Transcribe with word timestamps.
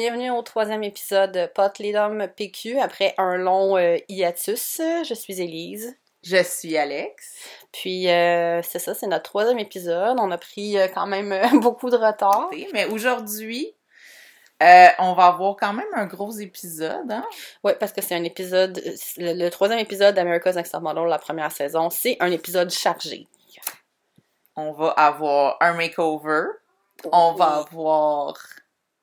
Bienvenue 0.00 0.30
au 0.30 0.40
troisième 0.40 0.82
épisode 0.82 1.32
de 1.32 1.44
Pot 1.44 1.78
Lidom 1.78 2.26
PQ 2.34 2.78
après 2.78 3.14
un 3.18 3.36
long 3.36 3.76
euh, 3.76 3.98
hiatus. 4.08 4.80
Je 5.06 5.12
suis 5.12 5.42
Élise. 5.42 5.94
Je 6.22 6.42
suis 6.42 6.78
Alex. 6.78 7.34
Puis 7.70 8.08
euh, 8.08 8.62
c'est 8.62 8.78
ça, 8.78 8.94
c'est 8.94 9.08
notre 9.08 9.24
troisième 9.24 9.58
épisode. 9.58 10.16
On 10.18 10.30
a 10.30 10.38
pris 10.38 10.78
euh, 10.78 10.88
quand 10.88 11.06
même 11.06 11.38
beaucoup 11.60 11.90
de 11.90 11.98
retard. 11.98 12.48
Mais 12.72 12.86
aujourd'hui, 12.86 13.74
euh, 14.62 14.86
on 15.00 15.12
va 15.12 15.26
avoir 15.26 15.54
quand 15.56 15.74
même 15.74 15.92
un 15.94 16.06
gros 16.06 16.32
épisode, 16.32 17.12
hein? 17.12 17.26
Ouais, 17.62 17.74
parce 17.74 17.92
que 17.92 18.00
c'est 18.00 18.14
un 18.14 18.24
épisode, 18.24 18.82
le, 19.18 19.34
le 19.34 19.50
troisième 19.50 19.80
épisode 19.80 20.14
d'America's 20.14 20.56
Next 20.56 20.72
Top 20.72 20.80
Model, 20.82 21.08
la 21.08 21.18
première 21.18 21.52
saison, 21.52 21.90
c'est 21.90 22.16
un 22.20 22.30
épisode 22.30 22.70
chargé. 22.70 23.28
On 24.56 24.72
va 24.72 24.92
avoir 24.92 25.58
un 25.60 25.74
makeover. 25.74 26.44
On 27.12 27.34
va 27.34 27.66
avoir 27.68 28.38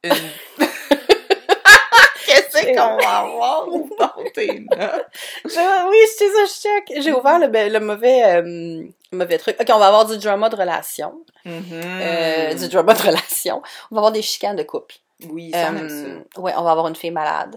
une... 0.03 0.11
Qu'est-ce 2.25 2.65
qu'on 2.67 2.97
va 2.97 3.19
avoir 3.19 3.67
dans 3.67 4.23
tes 4.33 4.59
notes? 4.59 5.05
Je- 5.45 5.89
oui, 5.89 5.97
c'est 6.17 6.29
ça, 6.29 6.45
je 6.45 6.51
check. 6.61 7.01
J'ai 7.03 7.13
ouvert 7.13 7.39
le, 7.39 7.47
le 7.47 7.79
mauvais, 7.79 8.23
euh, 8.25 8.83
mauvais 9.13 9.37
truc. 9.37 9.55
Ok, 9.59 9.67
on 9.73 9.79
va 9.79 9.87
avoir 9.87 10.05
du 10.05 10.17
drama 10.17 10.49
de 10.49 10.55
relation. 10.55 11.21
Mhm. 11.45 11.63
Euh, 11.71 12.53
du 12.53 12.67
drama 12.67 12.93
de 12.93 13.01
relation. 13.01 13.61
On 13.91 13.95
va 13.95 13.99
avoir 13.99 14.11
des 14.11 14.21
chicanes 14.21 14.55
de 14.57 14.63
couple. 14.63 14.95
Oui, 15.29 15.51
ça, 15.51 15.69
Euh, 15.71 16.21
ça. 16.35 16.41
ouais, 16.41 16.53
on 16.57 16.63
va 16.63 16.71
avoir 16.71 16.87
une 16.87 16.95
fille 16.95 17.11
malade. 17.11 17.55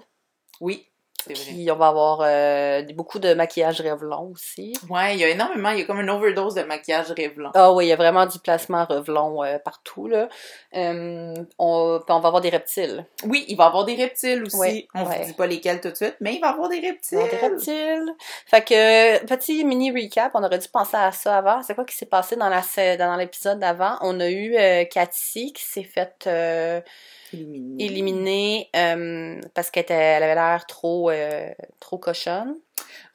Oui. 0.61 0.87
Puis 1.27 1.69
on 1.71 1.77
va 1.77 1.89
avoir 1.89 2.21
euh, 2.23 2.83
beaucoup 2.95 3.19
de 3.19 3.35
maquillage 3.35 3.81
Revlon 3.81 4.31
aussi. 4.33 4.73
Ouais, 4.89 5.15
il 5.15 5.21
y 5.21 5.25
a 5.25 5.29
énormément, 5.29 5.71
il 5.71 5.81
y 5.81 5.83
a 5.83 5.85
comme 5.85 6.01
une 6.01 6.11
overdose 6.11 6.55
de 6.55 6.63
maquillage 6.63 7.11
Revlon. 7.11 7.51
Ah 7.55 7.73
oui, 7.73 7.87
il 7.87 7.89
y 7.89 7.93
a 7.93 7.97
vraiment 7.97 8.27
du 8.27 8.39
placement 8.39 8.85
Revlon 8.85 9.45
euh, 9.45 9.59
partout, 9.59 10.07
là. 10.07 10.29
Euh, 10.75 11.35
on, 11.59 12.01
va 12.09 12.15
avoir 12.15 12.41
des 12.41 12.49
reptiles. 12.49 13.05
Oui, 13.25 13.45
il 13.49 13.57
va 13.57 13.65
y 13.65 13.67
avoir 13.67 13.85
des 13.85 13.95
reptiles 13.95 14.45
aussi. 14.45 14.57
Ouais, 14.57 14.89
on 14.95 15.05
ouais. 15.05 15.19
vous 15.19 15.25
dit 15.27 15.33
pas 15.33 15.47
lesquels 15.47 15.81
tout 15.81 15.91
de 15.91 15.97
suite, 15.97 16.17
mais 16.21 16.35
il 16.35 16.41
va 16.41 16.49
y 16.49 16.51
avoir 16.51 16.69
des 16.69 16.81
reptiles. 16.81 17.19
va 17.19 17.25
avoir 17.25 17.41
des 17.41 17.49
reptiles. 17.49 18.15
Fait 18.47 18.63
que, 18.65 19.25
petit 19.27 19.65
mini 19.65 19.91
recap, 19.93 20.33
on 20.35 20.43
aurait 20.43 20.59
dû 20.59 20.69
penser 20.69 20.97
à 20.97 21.13
ça 21.13 21.39
avant. 21.39 21.63
C'est 21.63 21.75
quoi 21.75 21.85
qui 21.85 21.97
s'est 21.97 22.07
passé 22.07 22.37
dans 22.37 22.49
la 22.49 22.63
sa- 22.63 22.97
dans 22.97 23.17
l'épisode 23.17 23.59
d'avant? 23.59 23.97
On 24.01 24.21
a 24.21 24.29
eu 24.29 24.57
euh, 24.57 24.85
Cathy 24.85 25.53
qui 25.53 25.63
s'est 25.63 25.85
faite 25.85 26.29
Éliminé. 27.33 27.85
éliminer 27.85 28.69
euh, 28.77 29.41
parce 29.55 29.71
qu'elle 29.71 29.85
elle 29.89 30.23
avait 30.23 30.35
l'air 30.35 30.65
trop, 30.67 31.11
euh, 31.11 31.49
trop 31.81 31.99
cochonne. 31.99 32.57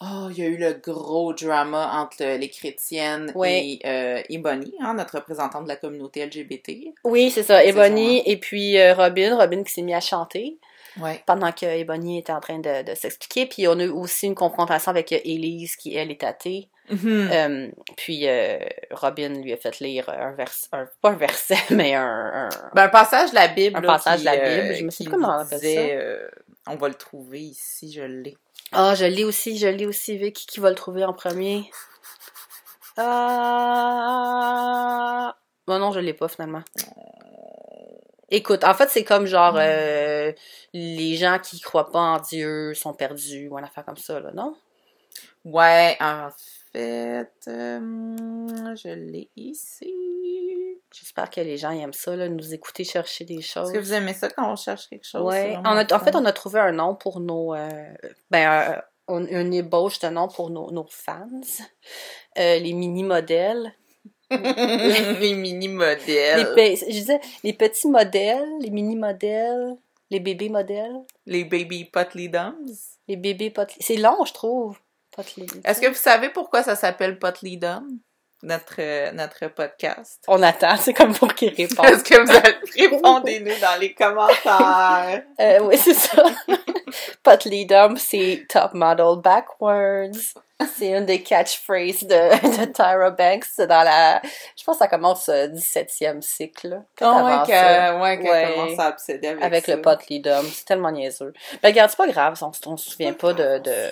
Oh, 0.01 0.27
il 0.31 0.37
y 0.37 0.41
a 0.41 0.45
eu 0.45 0.57
le 0.57 0.73
gros 0.73 1.33
drama 1.33 1.89
entre 1.93 2.37
les 2.37 2.49
chrétiennes 2.49 3.31
Ouais. 3.35 3.65
et 3.65 3.79
euh, 3.85 4.21
Ebony, 4.29 4.73
hein, 4.81 4.93
notre 4.95 5.15
représentante 5.15 5.63
de 5.63 5.69
la 5.69 5.75
communauté 5.77 6.25
LGBT. 6.25 6.93
Oui, 7.03 7.31
c'est 7.31 7.43
ça. 7.43 7.63
Ebony 7.63 8.21
et 8.25 8.37
puis 8.37 8.77
euh, 8.77 8.93
Robin. 8.93 9.35
Robin 9.37 9.63
qui 9.63 9.71
s'est 9.73 9.81
mis 9.81 9.93
à 9.93 10.01
chanter 10.01 10.57
Ouais. 11.01 11.21
pendant 11.25 11.51
que 11.51 11.65
Ebony 11.65 12.19
était 12.19 12.31
en 12.31 12.39
train 12.39 12.59
de, 12.59 12.83
de 12.83 12.95
s'expliquer. 12.95 13.47
Puis 13.47 13.67
on 13.67 13.79
a 13.79 13.83
eu 13.83 13.89
aussi 13.89 14.27
une 14.27 14.35
confrontation 14.35 14.91
avec 14.91 15.11
Elise 15.11 15.75
qui, 15.75 15.93
elle, 15.95 16.09
est 16.11 16.23
athée. 16.23 16.69
Mhm. 16.89 17.29
Euh, 17.31 17.67
puis 17.97 18.27
euh, 18.27 18.59
Robin 18.91 19.29
lui 19.41 19.51
a 19.53 19.57
fait 19.57 19.79
lire 19.79 20.07
un 20.09 20.33
vers, 20.33 20.51
un, 20.71 20.85
pas 21.01 21.09
un 21.09 21.15
verset, 21.15 21.57
mais 21.71 21.95
un, 21.95 22.03
un- 22.03 22.49
Ben, 22.75 22.83
un 22.83 22.89
passage 22.89 23.31
de 23.31 23.35
la 23.35 23.47
Bible. 23.47 23.77
Un 23.77 23.81
là, 23.81 23.87
passage 23.87 24.19
qui, 24.19 24.25
de 24.25 24.25
la 24.25 24.33
euh, 24.35 24.61
Bible, 24.61 24.75
je 24.75 24.83
me 24.85 24.89
qui 24.91 25.05
comment 25.05 25.29
on 25.29 25.33
nous 25.33 25.39
appelle 25.41 25.59
disait, 25.59 26.29
ça. 26.65 26.71
on 26.71 26.75
va 26.75 26.87
le 26.87 26.93
trouver 26.93 27.41
ici, 27.41 27.91
je 27.91 28.01
l'ai. 28.03 28.37
Ah, 28.71 28.93
je 28.95 29.05
l'ai 29.05 29.23
aussi, 29.23 29.57
je 29.57 29.67
l'ai 29.67 29.85
aussi, 29.87 30.17
Vic. 30.17 30.35
Qui 30.35 30.59
va 30.59 30.69
le 30.69 30.75
trouver 30.75 31.03
en 31.05 31.13
premier? 31.13 31.69
Ah... 34.07 35.35
Bon, 35.67 35.79
non, 35.79 35.91
je 35.91 35.99
l'ai 35.99 36.13
pas, 36.13 36.27
finalement. 36.29 36.61
Écoute, 38.31 38.63
en 38.63 38.73
fait, 38.73 38.89
c'est 38.89 39.03
comme 39.03 39.25
genre, 39.25 39.55
euh, 39.57 40.31
les 40.73 41.15
gens 41.15 41.37
qui 41.39 41.59
croient 41.59 41.91
pas 41.91 41.99
en 41.99 42.19
Dieu 42.19 42.73
sont 42.73 42.93
perdus, 42.93 43.47
ou 43.49 43.57
une 43.57 43.65
affaire 43.65 43.83
comme 43.85 43.97
ça, 43.97 44.19
là, 44.19 44.31
non? 44.33 44.55
Ouais, 45.43 45.97
en 45.99 46.29
fait, 46.75 47.47
euh, 47.47 48.75
je 48.75 48.89
l'ai 48.89 49.29
ici. 49.35 49.93
J'espère 50.93 51.29
que 51.29 51.41
les 51.41 51.57
gens 51.57 51.71
aiment 51.71 51.93
ça, 51.93 52.15
là, 52.15 52.29
nous 52.29 52.53
écouter 52.53 52.83
chercher 52.83 53.25
des 53.25 53.41
choses. 53.41 53.69
Est-ce 53.69 53.73
que 53.79 53.83
vous 53.83 53.93
aimez 53.93 54.13
ça 54.13 54.29
quand 54.29 54.51
on 54.51 54.55
cherche 54.55 54.87
quelque 54.89 55.05
chose? 55.07 55.21
A- 55.63 55.95
en 55.95 55.99
fait, 55.99 56.15
on 56.15 56.25
a 56.25 56.31
trouvé 56.33 56.59
un 56.59 56.71
nom 56.71 56.95
pour 56.95 57.19
nos... 57.19 57.53
euh, 57.53 57.93
ben, 58.31 58.81
on- 59.07 59.25
une 59.27 59.53
ébauche 59.53 59.99
de 59.99 60.07
nom 60.09 60.27
pour 60.27 60.49
nos, 60.49 60.71
nos 60.71 60.85
fans. 60.89 61.27
Euh, 62.37 62.59
les 62.59 62.73
mini-modèles. 62.73 63.73
les 64.31 65.33
mini-modèles. 65.35 66.47
Je 66.57 66.91
disais, 66.91 67.19
les 67.43 67.53
petits 67.53 67.87
modèles, 67.87 68.49
les 68.61 68.69
mini-modèles, 68.71 69.75
les 70.09 70.19
bébés 70.19 70.49
modèles, 70.49 70.95
Les 71.25 71.43
baby 71.45 71.85
potly 71.85 72.29
dums. 72.29 72.55
les 73.07 73.15
bébés 73.17 73.49
pot... 73.49 73.67
C'est 73.79 73.97
long, 73.97 74.23
je 74.25 74.33
trouve. 74.33 74.77
Est-ce 75.63 75.81
que 75.81 75.87
vous 75.87 75.93
savez 75.93 76.29
pourquoi 76.29 76.63
ça 76.63 76.75
s'appelle 76.75 77.19
Potly 77.19 77.57
Dum? 77.57 77.99
Notre, 78.43 79.11
notre 79.13 79.47
podcast? 79.47 80.23
On 80.27 80.43
attend, 80.43 80.75
c'est 80.77 80.93
comme 80.93 81.13
pour 81.13 81.33
qu'ils 81.33 81.53
répondent. 81.53 81.87
Est-ce 81.87 82.03
que 82.03 82.21
vous 82.21 82.31
allez 82.31 82.89
répondez-nous 82.89 83.59
dans 83.59 83.79
les 83.79 83.93
commentaires? 83.93 85.23
Euh, 85.39 85.59
oui, 85.63 85.77
c'est 85.77 85.93
ça. 85.93 86.23
Potly 87.23 87.65
Dumb, 87.65 87.97
c'est 87.97 88.45
Top 88.49 88.73
Model 88.73 89.21
Backwards. 89.21 90.11
C'est 90.77 90.91
une 90.91 91.05
des 91.05 91.21
catchphrases 91.21 92.03
de, 92.03 92.61
de 92.61 92.65
Tyra 92.71 93.09
Banks. 93.11 93.45
Dans 93.57 93.83
la... 93.83 94.21
Je 94.57 94.63
pense 94.63 94.77
que 94.77 94.79
ça 94.79 94.87
commence 94.87 95.27
au 95.27 95.33
17e 95.33 96.21
cycle. 96.21 96.81
Peut-être 96.95 97.11
Oh, 97.13 97.25
ouais, 97.25 97.45
qu'elle 97.45 97.99
Ouais. 97.99 98.53
commence 98.55 98.79
à 98.79 98.87
obséder 98.89 99.27
avec, 99.27 99.43
Avec 99.43 99.65
ça. 99.65 99.75
le 99.75 99.81
Potly 99.81 100.21
Dumb. 100.21 100.45
C'est 100.53 100.63
tellement 100.63 100.91
niaiseux. 100.91 101.33
Ben, 101.61 101.69
regarde, 101.69 101.89
c'est 101.89 101.97
pas 101.97 102.07
grave. 102.07 102.39
On, 102.41 102.51
on 102.67 102.77
se 102.77 102.89
souvient 102.89 103.11
pas 103.11 103.33
de... 103.33 103.59
de... 103.59 103.91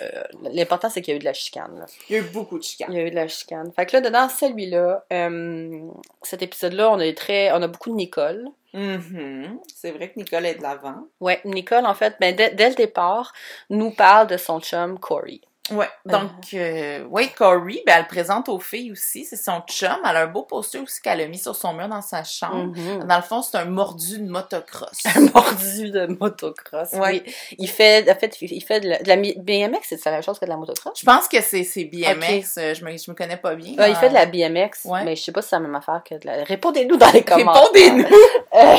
L'important, 0.54 0.88
c'est 0.88 1.02
qu'il 1.02 1.12
y 1.12 1.14
a 1.14 1.16
eu 1.16 1.20
de 1.20 1.26
la 1.26 1.34
chicane. 1.34 1.80
Là. 1.80 1.84
Il 2.08 2.16
y 2.16 2.18
a 2.18 2.22
eu 2.22 2.30
beaucoup 2.30 2.58
de 2.58 2.64
chicanes. 2.64 2.88
Il 2.90 2.96
y 2.96 3.00
a 3.00 3.02
eu 3.04 3.10
de 3.10 3.14
la 3.14 3.28
chicane. 3.28 3.70
Fait 3.76 3.84
que 3.84 3.96
là, 3.96 4.00
dedans 4.00 4.30
celui-là, 4.30 5.04
euh, 5.12 5.80
cet 6.22 6.40
épisode-là, 6.40 6.90
on 6.90 6.98
a 6.98 7.06
eu 7.06 7.14
très... 7.14 7.52
On 7.52 7.60
a 7.60 7.68
beaucoup 7.68 7.90
de 7.90 7.96
Nicole. 7.96 8.48
Mhm. 8.74 9.60
C'est 9.74 9.92
vrai 9.92 10.12
que 10.12 10.18
Nicole 10.18 10.44
est 10.46 10.56
de 10.56 10.62
l'avant. 10.62 11.08
Ouais, 11.20 11.40
Nicole, 11.46 11.86
en 11.86 11.94
fait, 11.94 12.16
ben, 12.20 12.34
dès 12.36 12.50
le 12.68 12.74
départ, 12.74 13.32
nous 13.70 13.90
parle 13.92 14.26
de 14.26 14.36
son 14.36 14.60
chum 14.60 14.98
Corey. 14.98 15.40
Ouais, 15.70 15.88
donc, 16.04 16.30
euh, 16.52 17.06
oui, 17.08 17.30
Corey, 17.30 17.82
ben, 17.86 17.94
elle 17.96 18.06
présente 18.06 18.50
aux 18.50 18.58
filles 18.58 18.92
aussi, 18.92 19.24
c'est 19.24 19.36
son 19.36 19.62
chum. 19.66 19.96
Elle 20.06 20.16
a 20.18 20.22
un 20.24 20.26
beau 20.26 20.42
poster 20.42 20.78
aussi 20.78 21.00
qu'elle 21.00 21.22
a 21.22 21.26
mis 21.26 21.38
sur 21.38 21.56
son 21.56 21.72
mur 21.72 21.88
dans 21.88 22.02
sa 22.02 22.22
chambre. 22.22 22.76
Mhm. 22.76 23.04
Dans 23.04 23.16
le 23.16 23.22
fond, 23.22 23.40
c'est 23.40 23.56
un 23.56 23.64
mordu 23.64 24.18
de 24.18 24.28
motocross. 24.28 24.90
Un 25.16 25.20
mordu 25.32 25.90
de 25.90 26.06
motocross. 26.20 26.92
Ouais. 26.92 27.22
Oui. 27.24 27.34
Il 27.56 27.68
fait, 27.70 28.04
en 28.10 28.14
fait, 28.14 28.36
il 28.42 28.62
fait 28.62 28.80
de 28.80 28.90
la, 28.90 28.98
de 28.98 29.08
la 29.08 29.16
BMX, 29.16 29.78
c'est 29.88 30.04
la 30.04 30.10
même 30.12 30.22
chose 30.22 30.38
que 30.38 30.44
de 30.44 30.50
la 30.50 30.58
motocross? 30.58 31.00
Je 31.00 31.06
pense 31.06 31.28
que 31.28 31.40
c'est 31.40 31.62
BMX, 31.84 32.58
euh, 32.58 32.74
je, 32.74 32.84
me, 32.84 32.94
je 32.98 33.10
me 33.10 33.14
connais 33.16 33.38
pas 33.38 33.54
bien. 33.54 33.74
Ah, 33.78 33.88
il 33.88 33.92
Euh, 33.94 33.98
fait 33.98 34.10
de 34.10 34.14
la 34.14 34.26
BMX, 34.26 34.84
Ouais. 34.84 35.02
mais 35.04 35.16
je 35.16 35.22
sais 35.22 35.32
pas 35.32 35.40
si 35.40 35.48
c'est 35.48 35.56
la 35.56 35.60
même 35.60 35.74
affaire 35.74 36.02
que 36.06 36.14
de 36.16 36.26
la... 36.26 36.44
Répondez-nous 36.44 36.96
dans 36.98 37.10
les 37.10 37.22
commentaires. 37.24 37.62
Répondez-nous! 37.72 38.06
Euh, 38.54 38.76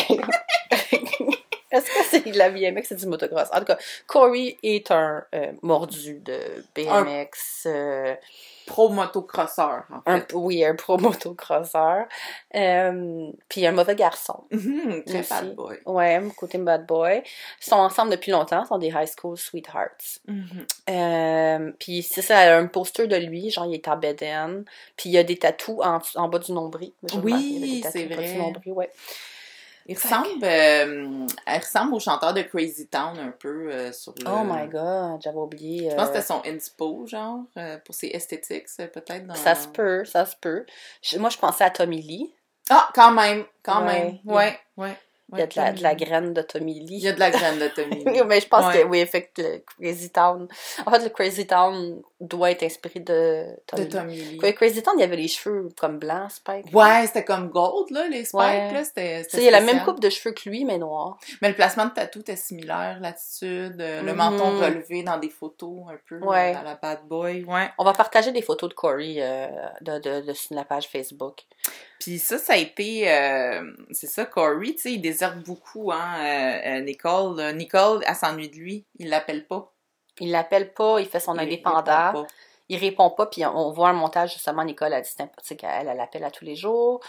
Est-ce 1.72 1.86
que 1.88 2.06
c'est 2.10 2.15
de 2.32 2.38
la 2.38 2.50
BMX, 2.50 2.88
c'est 2.90 2.96
du 2.96 3.06
motocross? 3.08 3.48
En 3.54 3.60
tout 3.60 3.66
cas, 3.66 3.78
Corey 4.08 4.58
est 4.64 4.92
un 4.92 5.24
euh, 5.34 5.52
mordu 5.62 6.20
de 6.24 6.40
BMX. 6.76 7.64
euh, 7.68 8.16
Pro 8.68 8.90
motocrosseur, 8.90 9.84
en 9.92 10.02
un, 10.12 10.26
oui, 10.34 10.66
un 10.66 10.74
pro 10.74 10.98
motocrosseur. 10.98 12.06
Euh, 12.56 13.28
puis 13.48 13.66
un 13.68 13.72
mauvais 13.72 13.96
garçon. 13.96 14.44
Mhm, 14.52 15.04
très 15.06 15.20
Aussi. 15.20 15.30
bad 15.30 15.56
boy. 15.56 15.78
Ouais, 15.86 16.20
côté 16.36 16.58
bad 16.58 16.86
boy. 16.88 17.22
Ils 17.62 17.64
sont 17.64 17.76
ensemble 17.76 18.10
depuis 18.12 18.32
longtemps, 18.32 18.64
ils 18.64 18.68
sont 18.68 18.78
des 18.80 18.88
high 18.88 19.08
school 19.08 19.38
sweethearts. 19.38 20.20
Mhm. 20.28 20.66
Euh, 20.90 21.72
puis 21.80 22.02
c'est 22.02 22.24
ça, 22.24 22.42
elle 22.44 22.54
a 22.54 22.58
un 22.58 22.66
poster 22.66 23.08
de 23.08 23.16
lui, 23.18 23.52
genre 23.52 23.68
il 23.68 23.76
est 23.76 23.88
en 23.88 23.98
bedaine. 23.98 24.66
Puis 24.98 25.10
il 25.10 25.14
y 25.14 25.18
a 25.20 25.24
des 25.24 25.38
tatous 25.38 25.80
en, 25.84 26.00
en 26.16 26.28
bas 26.28 26.40
du 26.40 26.52
nombril. 26.52 26.92
Oui, 27.22 27.84
c'est 27.92 28.06
en 28.06 28.10
bas 28.10 28.16
du 28.16 28.30
vrai. 28.30 28.36
nombril, 28.38 28.72
ouais. 28.74 28.90
Il 29.88 29.96
ressemble, 29.96 30.44
euh, 30.44 31.28
elle 31.46 31.62
ressemble 31.62 31.94
au 31.94 32.00
chanteur 32.00 32.34
de 32.34 32.42
Crazy 32.42 32.88
Town 32.88 33.18
un 33.20 33.30
peu 33.30 33.72
euh, 33.72 33.92
sur 33.92 34.16
le... 34.18 34.26
Oh 34.28 34.44
my 34.44 34.68
god, 34.68 35.22
j'avais 35.22 35.38
oublié. 35.38 35.92
Je 35.92 35.96
pense 35.96 36.10
que 36.10 36.18
euh, 36.18 36.22
c'était 36.22 36.34
son 36.34 36.42
inspo, 36.46 37.06
genre, 37.06 37.42
euh, 37.58 37.78
pour 37.86 37.94
ses 37.94 38.08
esthétiques, 38.08 38.66
peut-être 38.78 39.28
dans... 39.28 39.36
Ça 39.36 39.54
se 39.54 39.68
peut, 39.68 40.04
ça 40.04 40.26
se 40.26 40.36
peut. 40.38 40.66
Moi, 41.20 41.30
je 41.30 41.38
pensais 41.38 41.64
à 41.64 41.70
Tommy 41.70 42.02
Lee. 42.02 42.34
Ah, 42.72 42.90
quand 42.96 43.12
même, 43.12 43.46
quand 43.62 43.86
Ouais. 43.86 44.06
même. 44.06 44.20
Ouais, 44.26 44.60
ouais. 44.78 44.98
Il 45.34 45.40
y 45.40 45.42
a 45.42 45.48
de 45.48 45.54
la, 45.56 45.72
de 45.74 45.82
la 45.82 45.96
graine 45.96 46.34
de 46.34 46.42
Tommy 46.44 46.80
Lee. 46.82 46.98
Il 46.98 47.00
y 47.00 47.08
a 47.08 47.12
de 47.14 47.20
la 47.20 47.32
graine 47.32 47.58
de 47.58 47.68
Tommy. 47.68 48.04
Oui, 48.06 48.22
mais 48.28 48.40
je 48.40 48.48
pense 48.48 48.66
Ouais. 48.68 48.84
que 48.84 48.88
oui, 48.88 49.00
effectivement, 49.00 49.50
le 49.50 49.64
Crazy 49.82 50.10
Town. 50.12 50.48
En 50.86 50.92
fait, 50.92 51.00
le 51.04 51.10
Crazy 51.10 51.48
Town 51.48 52.02
doit 52.22 52.52
être 52.52 52.62
inspiré 52.64 53.00
de 53.00 53.46
Tommy 53.66 53.86
de 53.86 53.88
Lee. 53.88 53.90
Tommy 53.92 54.16
Lee. 54.18 54.40
Le 54.42 54.52
Crazy 54.52 54.84
Town, 54.84 54.94
il 54.98 55.02
y 55.02 55.04
avait 55.04 55.16
les 55.16 55.28
cheveux 55.28 55.70
comme 55.80 55.98
blancs, 55.98 56.32
Spike. 56.32 56.68
Ouais, 56.74 57.08
c'était 57.08 57.24
comme 57.26 57.50
gold, 57.50 57.90
là, 57.90 58.08
les 58.08 58.24
spikes, 58.26 58.40
Ouais. 58.40 58.72
là, 58.72 58.84
c'était 58.84 59.18
Tu 59.18 59.24
c'était 59.24 59.38
sais, 59.38 59.44
il 59.44 59.46
y 59.46 59.48
a 59.48 59.52
la 59.52 59.62
même 59.62 59.84
coupe 59.84 60.00
de 60.00 60.10
cheveux 60.12 60.34
que 60.36 60.48
lui, 60.48 60.64
mais 60.64 60.78
noir. 60.78 61.18
Mais 61.42 61.50
le 61.50 61.56
placement 61.56 61.86
de 61.86 61.92
tatou 61.92 62.20
était 62.20 62.36
similaire, 62.36 63.00
l'attitude, 63.02 63.82
euh, 63.82 64.02
le 64.04 64.12
Mhm. 64.12 64.18
menton 64.18 64.60
relevé 64.60 65.02
dans 65.02 65.18
des 65.18 65.30
photos, 65.30 65.80
un 65.90 65.98
peu, 66.08 66.20
Ouais. 66.24 66.52
euh, 66.52 66.54
dans 66.60 66.62
la 66.64 66.76
bad 66.76 67.00
boy, 67.08 67.44
ouais. 67.46 67.70
On 67.80 67.84
va 67.84 67.94
partager 67.94 68.32
des 68.32 68.44
photos 68.44 68.70
de 68.70 68.76
Corey 68.76 69.16
euh, 69.18 69.48
de, 69.82 69.98
de, 70.00 70.22
de- 70.28 70.34
sur 70.34 70.56
la 70.56 70.64
page 70.66 70.88
Facebook. 70.88 71.42
Puis 72.00 72.20
ça, 72.20 72.38
ça 72.38 72.54
a 72.54 72.58
été, 72.58 73.10
euh, 73.10 73.62
c'est 73.92 74.06
ça, 74.08 74.26
Corey, 74.26 74.74
tu 74.74 74.78
sais, 74.80 74.92
il 74.94 75.00
déserte 75.16 75.38
beaucoup, 75.40 75.92
hein, 75.92 76.16
euh, 76.20 76.78
euh, 76.78 76.82
Nicole. 76.82 77.54
Nicole, 77.56 78.04
elle 78.08 78.16
s'ennuie 78.16 78.50
de 78.50 78.56
lui. 78.56 78.86
Il 79.00 79.10
l'appelle 79.10 79.48
pas. 79.48 79.72
Il 80.20 80.32
l'appelle 80.32 80.74
pas, 80.74 81.00
il 81.00 81.08
fait 81.08 81.20
son 81.20 81.36
Il 81.36 81.42
indépendant. 81.42 82.08
répond. 82.08 82.28
Il 82.70 82.78
répond 82.78 83.10
pas, 83.12 83.28
puis 83.28 83.46
on, 83.46 83.72
voit 83.72 83.90
un 83.90 83.94
montage, 83.94 84.34
justement, 84.34 84.64
Nicole 84.64 84.94
a 84.94 85.02
dit 85.02 85.10
sais, 85.44 85.56
qu'elle 85.56 85.88
elle 85.88 85.98
l'appelle 85.98 86.24
à 86.24 86.32
tous 86.32 86.46
les 86.46 86.56
jours. 86.56 87.00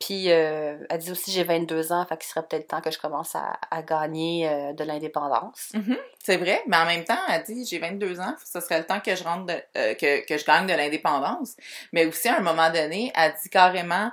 Puis 0.00 0.30
euh, 0.32 0.76
elle 0.90 0.98
dit 0.98 1.10
aussi 1.12 1.30
j'ai 1.30 1.44
22 1.44 1.92
ans, 1.92 2.04
fait 2.04 2.16
qu'il 2.16 2.26
serait 2.28 2.44
peut-être 2.44 2.66
temps 2.66 2.80
que 2.80 2.90
je 2.90 2.98
commence 2.98 3.36
à, 3.36 3.58
à 3.70 3.82
gagner 3.82 4.48
euh, 4.48 4.72
de 4.72 4.82
l'indépendance. 4.82 5.70
Mhm, 5.74 5.96
c'est 6.22 6.36
vrai, 6.36 6.62
mais 6.66 6.76
en 6.76 6.86
même 6.86 7.04
temps, 7.04 7.18
elle 7.28 7.42
dit 7.44 7.64
j'ai 7.64 7.78
22 7.78 8.18
ans, 8.20 8.34
ce 8.44 8.60
serait 8.60 8.78
le 8.78 8.86
temps 8.86 9.00
que 9.00 9.14
je 9.14 9.22
rentre 9.22 9.46
de- 9.46 9.62
euh, 9.76 9.94
que, 9.94 10.26
que 10.26 10.36
je 10.36 10.44
gagne 10.44 10.66
de 10.66 10.72
l'indépendance. 10.72 11.54
Mais 11.92 12.06
aussi 12.06 12.28
à 12.28 12.38
un 12.38 12.40
moment 12.40 12.70
donné, 12.70 13.12
elle 13.14 13.34
dit 13.42 13.50
carrément 13.50 14.10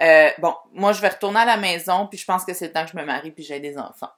euh, 0.00 0.30
bon, 0.38 0.54
moi 0.72 0.92
je 0.92 1.00
vais 1.00 1.08
retourner 1.08 1.40
à 1.40 1.44
la 1.44 1.56
maison, 1.56 2.06
puis 2.06 2.18
je 2.18 2.24
pense 2.24 2.44
que 2.44 2.52
c'est 2.54 2.66
le 2.66 2.72
temps 2.72 2.84
que 2.84 2.90
je 2.92 2.96
me 2.96 3.04
marie 3.04 3.30
puis 3.30 3.44
j'ai 3.44 3.60
des 3.60 3.76
enfants. 3.78 4.10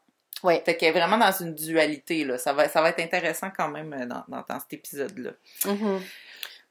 Oui. 0.45 0.61
Fait 0.65 0.77
qu'elle 0.77 0.91
est 0.91 0.99
vraiment 0.99 1.19
dans 1.19 1.33
une 1.33 1.55
dualité 1.55 2.25
là. 2.25 2.39
Ça 2.39 2.53
va, 2.53 2.69
ça 2.69 2.81
va 2.81 2.91
être 2.91 3.01
intéressant 3.01 3.49
quand 3.57 3.69
même 3.69 3.93
euh, 3.93 4.07
dans, 4.07 4.25
dans, 4.29 4.45
dans 4.49 4.61
cet 4.61 4.73
épisode-là. 4.73 5.31
Mhm. 5.67 6.01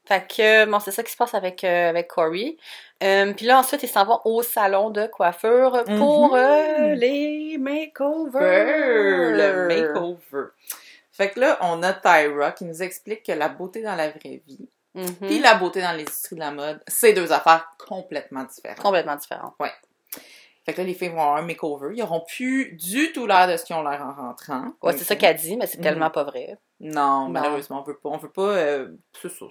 Fait 0.06 0.26
que, 0.26 0.64
bon, 0.64 0.80
c'est 0.80 0.90
ça 0.90 1.02
qui 1.02 1.12
se 1.12 1.18
passe 1.18 1.34
avec, 1.34 1.62
euh, 1.64 1.90
avec 1.90 2.08
Corey. 2.08 2.56
Euh, 3.02 3.34
puis 3.34 3.44
là, 3.44 3.58
ensuite, 3.58 3.82
ils 3.82 3.90
s'en 3.90 4.06
vont 4.06 4.20
au 4.24 4.42
salon 4.42 4.88
de 4.88 5.06
coiffure 5.06 5.84
pour 5.84 6.32
Mhm. 6.32 6.38
euh, 6.38 6.94
les 6.94 7.58
makeovers. 7.58 9.32
Le 9.36 9.66
makeover. 9.68 10.48
Fait 11.12 11.30
que 11.30 11.40
là, 11.40 11.58
on 11.60 11.82
a 11.82 11.92
Tyra 11.92 12.52
qui 12.52 12.64
nous 12.64 12.82
explique 12.82 13.22
que 13.24 13.32
la 13.32 13.48
beauté 13.48 13.82
dans 13.82 13.96
la 13.96 14.08
vraie 14.08 14.40
vie 14.46 14.68
Mhm. 14.98 15.14
puis 15.28 15.38
la 15.40 15.54
beauté 15.54 15.80
dans 15.80 15.92
l'industrie 15.92 16.34
de 16.36 16.40
la 16.40 16.50
mode, 16.50 16.80
c'est 16.86 17.12
deux 17.12 17.32
affaires 17.32 17.68
complètement 17.88 18.44
différentes. 18.44 18.80
Complètement 18.80 19.16
différent. 19.16 19.54
Fait 20.66 20.74
que 20.74 20.78
là, 20.82 20.86
les 20.86 20.92
filles 20.92 21.08
vont 21.08 21.22
avoir 21.22 21.36
un 21.36 21.42
makeover. 21.42 21.94
Ils 21.96 22.02
auront 22.02 22.22
plus 22.28 22.72
du 22.76 23.10
tout 23.12 23.26
l'air 23.26 23.48
de 23.48 23.56
ce 23.56 23.64
qu'ils 23.64 23.74
ont 23.74 23.82
l'air 23.82 24.02
en 24.02 24.12
rentrant. 24.12 24.64
Ouais, 24.82 24.92
c'est 24.92 25.04
ça 25.04 25.16
qu'elle 25.16 25.34
dit, 25.36 25.56
mais 25.56 25.66
c'est 25.66 25.78
Mhm. 25.78 25.82
tellement 25.84 26.10
pas 26.10 26.24
vrai. 26.24 26.58
Non, 26.80 27.22
Non. 27.22 27.28
malheureusement, 27.30 27.80
on 27.80 27.84
veut 27.84 27.96
pas. 27.96 28.10
On 28.10 28.18
veut 28.18 28.30
pas. 28.30 28.42
euh, 28.42 28.88
c'est 29.22 29.30
ça. 29.30 29.46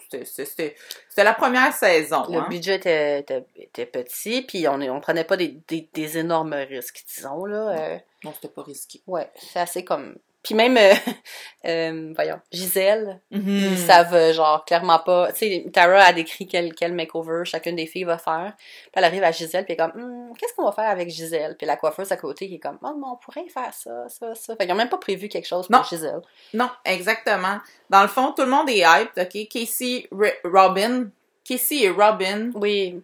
C'était- 0.46 0.76
la 1.18 1.34
première 1.34 1.74
saison. 1.74 2.24
Le 2.30 2.38
hein. 2.38 2.48
budget 2.50 2.76
était, 2.76 3.20
était, 3.22 3.46
était 3.56 3.86
petit, 3.88 4.44
puis 4.44 4.68
on, 4.68 4.80
on 4.80 5.00
prenait 5.02 5.24
pas 5.24 5.38
des, 5.38 5.60
des, 5.68 5.90
des 5.92 6.18
énormes 6.20 6.54
risques, 6.54 7.04
disons, 7.16 7.46
là. 7.46 7.70
Euh, 7.70 7.98
Non, 8.24 8.32
c'était 8.34 8.54
pas 8.54 8.62
risqué. 8.62 9.02
ouais, 9.08 9.28
c'est 9.36 9.60
assez 9.60 9.84
comme... 9.84 10.18
Puis 10.44 10.56
même, 10.56 10.78
euh, 10.78 10.94
euh, 11.66 12.14
voyons, 12.16 12.40
Gisèle, 12.52 13.20
Mhm. 13.32 13.42
ils 13.72 13.78
savent, 13.78 14.14
euh, 14.14 14.32
genre, 14.34 14.64
clairement 14.64 15.00
pas... 15.00 15.32
Tu 15.34 15.40
sais, 15.40 15.66
Tara 15.74 16.00
a 16.00 16.14
décrit 16.14 16.48
quel, 16.48 16.74
quel 16.74 16.94
makeover 16.94 17.42
chacune 17.44 17.76
des 17.76 17.86
filles 17.88 18.06
va 18.06 18.18
faire. 18.18 18.54
Puis 18.58 18.92
elle 18.94 19.04
arrive 19.04 19.24
à 19.24 19.32
Gisèle, 19.32 19.66
puis 19.66 19.76
elle 19.78 19.86
est 19.86 19.92
comme, 19.92 20.02
Hum, 20.02 20.34
qu'est-ce 20.38 20.54
qu'on 20.54 20.64
va 20.66 20.72
faire 20.72 20.90
avec 20.90 21.10
Gisèle? 21.10 21.56
Puis 21.58 21.68
la 21.68 21.76
coiffeuse 21.76 22.12
à 22.12 22.18
côté 22.18 22.48
qui 22.48 22.56
est 22.56 22.60
comme, 22.60 22.78
oh, 22.82 22.94
mais 22.98 23.08
on 23.12 23.16
pourrait 23.18 23.48
faire 23.50 23.74
ça, 23.74 24.08
ça, 24.08 24.34
ça. 24.36 24.56
Fait 24.56 24.66
qu'ils 24.66 24.74
ont 24.74 24.78
même 24.78 24.90
pas 24.90 24.98
prévu 24.98 25.28
quelque 25.28 25.48
chose 25.48 25.68
pour 25.68 25.76
Non. 25.78 25.84
Gisèle. 25.84 26.22
Non, 26.54 26.70
exactement. 26.86 27.58
Dans 27.90 28.02
le 28.04 28.08
fond, 28.08 28.32
tout 28.32 28.44
le 28.44 28.50
monde 28.50 28.70
est 28.70 28.84
hyped, 28.86 29.12
OK? 29.18 29.48
Casey, 29.50 30.08
Ri- 30.12 30.32
Robin, 30.46 31.10
Casey 31.44 31.80
et 31.84 31.90
Robin 31.90 32.52
Oui, 32.56 33.02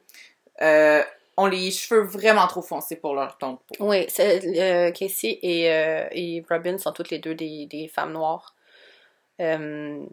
euh, 0.61 1.01
ont 1.37 1.47
les 1.47 1.71
cheveux 1.71 2.01
vraiment 2.03 2.45
trop 2.47 2.61
foncés 2.61 2.95
pour 2.95 3.15
leur 3.15 3.37
ton 3.37 3.53
de 3.53 3.57
peau. 3.57 3.87
Oui, 3.89 4.05
c'est, 4.09 4.41
euh, 4.59 4.91
Casey 4.91 5.39
et, 5.41 5.71
euh, 5.71 6.05
et 6.11 6.43
Robin 6.49 6.77
sont 6.77 6.91
toutes 6.91 7.09
les 7.09 7.19
deux 7.19 7.35
des, 7.35 7.65
des 7.65 7.87
femmes 7.87 8.13
noires. 8.13 8.53
Euh, 9.41 10.03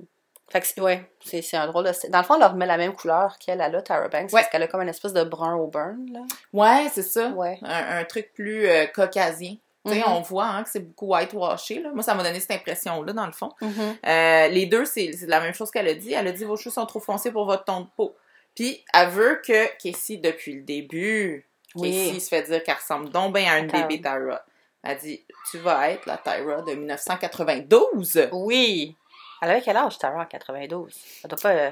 fait 0.50 0.60
que 0.60 0.66
c'est, 0.66 0.80
ouais, 0.80 1.08
c'est, 1.24 1.42
c'est 1.42 1.56
un 1.56 1.66
drôle 1.66 1.84
de... 1.84 2.10
Dans 2.10 2.18
le 2.18 2.24
fond, 2.24 2.34
elle 2.34 2.40
leur 2.40 2.54
met 2.56 2.66
la 2.66 2.76
même 2.76 2.92
couleur 2.94 3.38
qu'elle, 3.38 3.60
elle 3.60 3.74
a, 3.76 3.82
Tara 3.82 4.08
Banks, 4.08 4.32
Ouais. 4.32 4.40
parce 4.40 4.48
qu'elle 4.48 4.62
a 4.62 4.66
comme 4.66 4.82
une 4.82 4.88
espèce 4.88 5.12
de 5.12 5.22
brun 5.22 5.54
au 5.56 5.66
burn, 5.68 6.10
là. 6.12 6.20
Ouais, 6.52 6.88
c'est 6.90 7.02
ça. 7.02 7.28
Ouais. 7.28 7.58
Un, 7.62 7.98
un 8.00 8.04
truc 8.04 8.32
plus 8.34 8.66
euh, 8.66 8.86
caucasien. 8.86 9.56
Tu 9.86 9.92
sais, 9.92 9.98
Mhm. 10.00 10.04
on 10.08 10.20
voit 10.20 10.46
hein, 10.46 10.62
que 10.64 10.68
c'est 10.70 10.80
beaucoup 10.80 11.06
whitewashé. 11.06 11.80
Là. 11.80 11.90
Moi, 11.94 12.02
ça 12.02 12.14
m'a 12.14 12.22
donné 12.22 12.38
cette 12.40 12.50
impression-là, 12.50 13.12
dans 13.14 13.24
le 13.26 13.32
fond. 13.32 13.50
Mhm. 13.62 13.70
Euh, 14.06 14.48
les 14.48 14.66
deux, 14.66 14.84
c'est 14.84 15.12
c'est 15.12 15.26
la 15.26 15.40
même 15.40 15.54
chose 15.54 15.70
qu'elle 15.70 15.88
a 15.88 15.94
dit. 15.94 16.12
Elle 16.12 16.26
a 16.26 16.32
dit 16.32 16.44
vos 16.44 16.56
cheveux 16.56 16.70
sont 16.72 16.84
trop 16.84 17.00
foncés 17.00 17.30
pour 17.32 17.46
votre 17.46 17.64
ton 17.64 17.80
de 17.82 17.86
peau. 17.96 18.14
Puis, 18.54 18.84
elle 18.92 19.08
veut 19.08 19.40
que 19.46 19.66
Casey, 19.82 20.16
depuis 20.18 20.54
le 20.54 20.62
début, 20.62 21.46
Oui. 21.74 21.90
Casey 22.08 22.20
se 22.20 22.28
fait 22.28 22.42
dire 22.42 22.62
qu'elle 22.64 22.74
ressemble 22.76 23.10
donc 23.10 23.34
bien 23.34 23.52
à 23.52 23.58
une 23.58 23.68
Tyra. 23.68 23.82
bébé 23.86 24.02
Tyra. 24.02 24.44
Elle 24.82 24.98
dit 24.98 25.24
Tu 25.50 25.58
vas 25.58 25.90
être 25.90 26.06
la 26.06 26.16
Tyra 26.18 26.62
de 26.62 26.74
1992. 26.74 28.28
Oui! 28.32 28.96
Elle 29.42 29.50
avait 29.50 29.62
quel 29.62 29.76
âge, 29.76 29.98
Tara, 29.98 30.22
en 30.22 30.26
92? 30.26 30.94
Elle 31.24 31.30
doit 31.30 31.38
pas... 31.40 31.50
euh, 31.52 31.70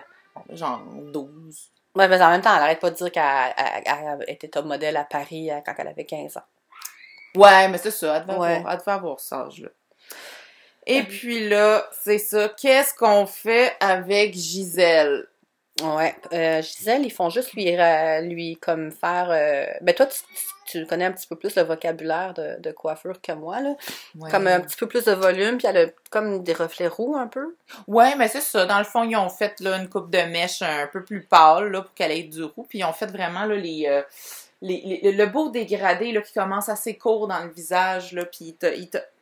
Genre 0.51 0.81
12. 1.13 1.71
Ouais, 1.95 2.07
mais 2.09 2.21
en 2.23 2.31
même 2.31 2.41
temps, 2.41 2.55
elle 2.57 2.63
arrête 2.63 2.81
pas 2.81 2.91
de 2.91 2.97
dire 2.97 3.11
qu'elle 3.11 3.25
elle- 3.57 4.25
elle 4.27 4.35
était 4.35 4.49
top 4.49 4.65
modèle 4.67 4.97
à 4.97 5.05
Paris 5.05 5.51
euh, 5.51 5.59
quand 5.67 5.75
elle 5.79 5.89
avait 5.89 6.05
15 6.05 6.37
ans. 6.37 6.43
Ouais, 7.35 7.69
mais 7.69 7.79
c'est 7.79 7.91
ça. 7.91 8.17
Elle 8.17 8.23
devait, 8.27 8.39
Ouais. 8.39 8.55
avoir, 8.57 8.73
elle 8.73 8.79
devait 8.79 8.93
avoir 8.93 9.21
cet 9.21 9.33
âge-là. 9.35 9.69
Et 10.87 11.03
puis 11.03 11.49
là, 11.49 11.87
c'est 11.93 12.19
ça. 12.19 12.49
Qu'est-ce 12.51 12.95
qu'on 12.95 13.27
fait 13.27 13.77
avec 13.81 14.33
Gisèle? 14.35 15.27
Ouais, 15.83 16.15
euh, 16.33 16.61
Gisèle, 16.63 17.05
ils 17.05 17.13
font 17.13 17.31
juste 17.31 17.53
lui, 17.53 17.77
lui 18.23 18.57
comme 18.57 18.91
faire... 18.91 19.29
euh, 19.31 19.67
Ben 19.81 19.95
toi, 19.95 20.07
tu, 20.07 20.21
tu 20.67 20.87
connais 20.87 21.05
un 21.05 21.13
petit 21.13 21.27
peu 21.27 21.37
plus 21.37 21.55
le 21.57 21.63
vocabulaire 21.63 22.35
de, 22.35 22.61
de 22.61 22.71
coiffure 22.73 23.21
que 23.21 23.33
moi, 23.33 23.61
là. 23.61 23.75
Ouais. 24.19 24.31
Comme 24.31 24.47
un 24.47 24.61
petit 24.61 24.77
peu 24.77 24.87
plus 24.87 25.05
de 25.05 25.13
volume, 25.13 25.59
puis 25.59 25.67
elle 25.67 25.77
a 25.77 25.87
comme 26.11 26.43
des 26.43 26.53
reflets 26.53 26.89
roux 26.89 27.17
un 27.17 27.27
peu. 27.27 27.55
Ouais, 27.87 28.17
mais 28.17 28.29
c'est 28.29 28.41
ça. 28.41 28.67
Dans 28.67 28.79
le 28.79 28.85
fond, 28.85 29.05
ils 29.05 29.17
ont 29.17 29.29
fait 29.31 29.59
là, 29.61 29.77
une 29.77 29.89
coupe 29.89 30.11
de 30.11 30.19
mèche 30.19 30.63
un 30.63 30.89
peu 30.93 31.05
plus 31.05 31.23
pâle 31.23 31.71
là, 31.71 31.83
pour 31.83 31.95
qu'elle 31.95 32.13
ait 32.13 32.23
du 32.25 32.43
roux. 32.43 32.67
Puis 32.69 32.81
ils 32.81 32.85
ont 32.85 32.93
fait 32.93 33.07
vraiment 33.07 33.45
là, 33.45 33.55
les, 33.55 33.87
euh, 33.89 34.03
les, 34.61 35.01
les- 35.03 35.13
le 35.13 35.27
beau 35.27 35.51
dégradé 35.51 36.11
là, 36.13 36.21
qui 36.21 36.33
commence 36.33 36.69
assez 36.69 36.97
court 36.97 37.29
dans 37.29 37.43
le 37.45 37.51
visage. 37.51 38.13
Là, 38.13 38.25
puis 38.25 38.57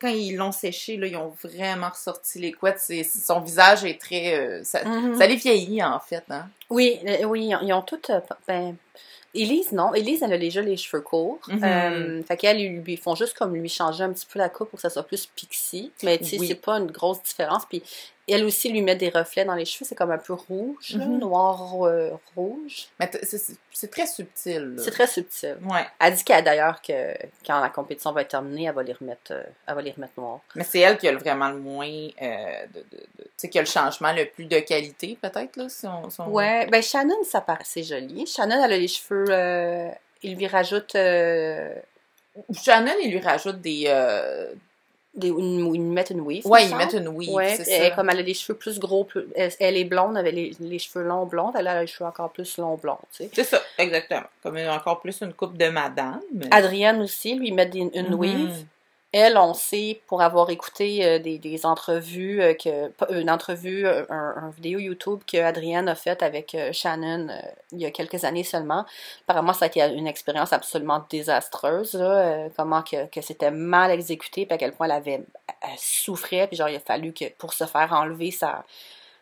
quand 0.01 0.09
ils 0.09 0.35
l'ont 0.37 0.53
séché, 0.53 0.97
là, 0.97 1.07
ils 1.07 1.17
ont 1.17 1.35
vraiment 1.45 1.91
ressorti 1.91 2.39
les 2.39 2.53
couettes. 2.53 2.81
Son 3.05 3.41
visage 3.41 3.85
est 3.85 4.01
très... 4.01 4.35
euh, 4.39 4.65
ça, 4.65 4.83
Mhm. 4.85 5.17
ça 5.19 5.27
les 5.27 5.37
vieillit, 5.37 5.83
en 5.83 6.01
fait. 6.01 6.25
Hein? 6.31 6.49
Oui, 6.71 6.99
euh, 7.07 7.25
oui, 7.25 7.51
ils 7.63 7.73
ont, 7.73 7.83
toutes... 7.83 8.11
euh, 8.11 8.21
Ben, 8.49 8.77
Élise, 9.35 9.73
non. 9.73 9.93
Élise, 9.93 10.23
elle 10.23 10.33
a 10.33 10.39
déjà 10.39 10.63
les 10.63 10.79
cheveux 10.79 11.03
courts. 11.03 11.39
Mhm. 11.49 11.61
Euh, 11.63 12.23
fait 12.23 12.39
qu'elle, 12.39 12.59
ils 12.59 12.79
lui 12.81 12.97
font 12.97 13.15
juste 13.15 13.37
comme 13.37 13.55
lui 13.55 13.69
changer 13.69 14.03
un 14.05 14.13
petit 14.15 14.25
peu 14.25 14.39
la 14.39 14.49
coupe 14.49 14.71
pour 14.71 14.79
que 14.79 14.83
ça 14.83 14.89
soit 14.89 15.03
plus 15.07 15.27
pixie. 15.27 15.93
Mais 16.03 16.17
tu 16.17 16.25
sais, 16.25 16.39
Oui. 16.41 16.49
c'est 16.49 16.55
pas 16.55 16.79
une 16.79 16.91
grosse 16.91 17.23
différence. 17.23 17.65
Puis 17.69 17.83
elle 18.33 18.45
aussi 18.45 18.69
lui 18.71 18.83
met 18.83 18.97
des 18.97 19.09
reflets 19.09 19.45
dans 19.45 19.55
les 19.55 19.65
cheveux. 19.65 19.85
C'est 19.89 19.95
comme 19.95 20.11
un 20.11 20.19
peu 20.19 20.33
rouge, 20.33 20.95
Mhm. 20.97 21.19
noir, 21.19 21.85
euh, 21.87 22.11
rouge. 22.35 22.89
Mais 22.99 23.09
c'est- 23.13 23.39
c'est 23.39 23.55
c'est 23.73 23.91
très 23.91 24.07
subtil. 24.07 24.75
C'est 24.79 24.91
très 24.91 25.07
subtil. 25.07 25.57
Ouais. 25.65 25.87
Elle 26.01 26.15
dit 26.15 26.25
qu'elle, 26.25 26.43
d'ailleurs, 26.43 26.81
que 26.81 27.15
quand 27.47 27.61
la 27.61 27.69
compétition 27.69 28.11
va 28.13 28.23
être 28.23 28.29
terminée, 28.29 28.65
elle 28.65 28.75
va 28.75 28.83
les 28.83 28.95
remettre, 28.95 29.33
euh, 29.33 29.43
elle 29.69 29.75
va 29.75 29.83
les 29.83 29.91
remettre 29.93 30.15
noirs. 30.17 30.41
Mais 30.55 30.65
c'est 30.65 30.81
elle 30.81 30.97
qui 30.99 31.07
a 31.07 31.13
le- 31.13 31.19
vraiment 31.19 31.51
le 31.51 31.59
moins 31.59 31.87
euh, 31.87 32.67
de, 32.75 32.81
de, 32.81 32.97
de- 32.97 33.25
tu 33.25 33.29
sais, 33.37 33.49
qui 33.51 33.59
a 33.59 33.63
le 33.63 33.67
changement 33.69 34.13
le 34.13 34.25
plus 34.25 34.47
de 34.47 34.59
qualité, 34.61 35.19
peut-être, 35.21 35.57
là, 35.57 35.69
si 35.69 35.87
on... 35.87 36.09
si 36.11 36.21
on- 36.21 36.29
Ouais, 36.31 36.67
ben 36.67 36.83
Shannon, 36.83 37.23
ça 37.25 37.41
paraissait 37.43 37.83
joli. 37.83 38.27
Shannon, 38.27 38.65
elle 38.65 38.73
a 38.73 38.77
les 38.79 38.89
cheveux... 38.89 39.91
il 40.23 40.37
lui 40.37 40.47
rajoute 40.47 40.97
Shannon, 42.53 42.93
il 43.03 43.11
lui 43.11 43.21
rajoute 43.21 43.61
des... 43.61 43.85
euh, 43.89 44.53
des, 45.17 45.29
une, 45.29 45.75
ils 45.75 45.81
mettent 45.81 46.11
une 46.11 46.21
weave. 46.21 46.47
Ouais, 46.47 46.65
me 46.67 46.71
ils 46.71 46.77
mettent 46.77 46.93
une 46.93 47.09
weave, 47.09 47.31
Ouais, 47.35 47.57
c'est 47.57 47.71
et 47.87 47.89
ça. 47.89 47.91
comme 47.97 48.11
elle 48.11 48.19
a 48.19 48.23
les 48.23 48.35
cheveux 48.35 48.57
plus 48.59 48.79
gros, 48.79 49.05
plus, 49.05 49.27
elle, 49.35 49.51
elle 49.61 49.77
est 49.77 49.85
blonde, 49.85 50.17
avec 50.17 50.35
les, 50.35 50.53
les 50.61 50.79
cheveux 50.79 51.05
longs 51.05 51.27
blonds, 51.27 51.53
elle 51.59 51.67
a 51.69 51.81
les 51.81 51.87
cheveux 51.87 52.09
encore 52.09 52.31
plus 52.31 52.59
longs 52.59 52.77
tu 53.11 53.25
sais. 53.25 53.31
C'est 53.33 53.45
ça, 53.45 53.61
exactement. 53.79 54.23
Comme 54.43 54.57
encore 54.69 55.01
plus 55.01 55.21
une 55.23 55.33
coupe 55.33 55.57
de 55.57 55.69
madame. 55.69 56.21
Adrienne 56.51 57.01
aussi, 57.03 57.35
lui 57.35 57.51
met 57.53 57.67
des- 57.67 57.79
une 57.81 58.09
Mhm. 58.11 58.15
weave. 58.15 58.65
Elle, 59.19 59.39
on 59.39 59.55
sait, 59.55 60.03
pour 60.09 60.21
avoir 60.21 60.51
écouté 60.51 61.03
euh, 61.07 61.19
des, 61.19 61.39
des 61.39 61.65
entrevues, 61.65 62.43
euh, 62.43 62.53
une 63.09 63.31
entrevue, 63.31 63.87
euh, 63.87 64.05
un, 64.11 64.51
vidéo 64.51 64.79
YouTube 64.79 65.21
que 65.27 65.39
Adrienne 65.39 65.89
a 65.89 65.95
faite 65.95 66.23
avec 66.23 66.55
Shannon 66.73 67.29
il 67.73 67.81
y 67.81 67.87
a 67.87 67.91
quelques 67.91 68.25
années 68.25 68.45
seulement. 68.45 68.85
Apparemment, 69.23 69.55
ça 69.55 69.65
a 69.65 69.69
été 69.69 69.81
une 69.81 70.07
expérience 70.07 70.53
absolument 70.53 71.03
désastreuse, 71.09 71.99
comment 72.59 72.83
que, 72.83 73.07
que 73.07 73.23
c'était 73.23 73.51
mal 73.51 73.91
exécuté, 73.91 74.45
puis 74.45 74.55
à 74.55 74.59
quel 74.59 74.73
point 74.73 74.85
elle 74.85 74.93
avait 74.93 75.25
elle 75.63 75.79
souffrait, 75.79 76.47
puis 76.47 76.59
genre 76.59 76.69
il 76.69 76.77
a 76.77 76.81
fallu 76.81 77.15
que 77.15 77.25
pour 77.39 77.55
se 77.55 77.65
faire 77.65 77.95
enlever 77.95 78.31
sa 78.31 78.67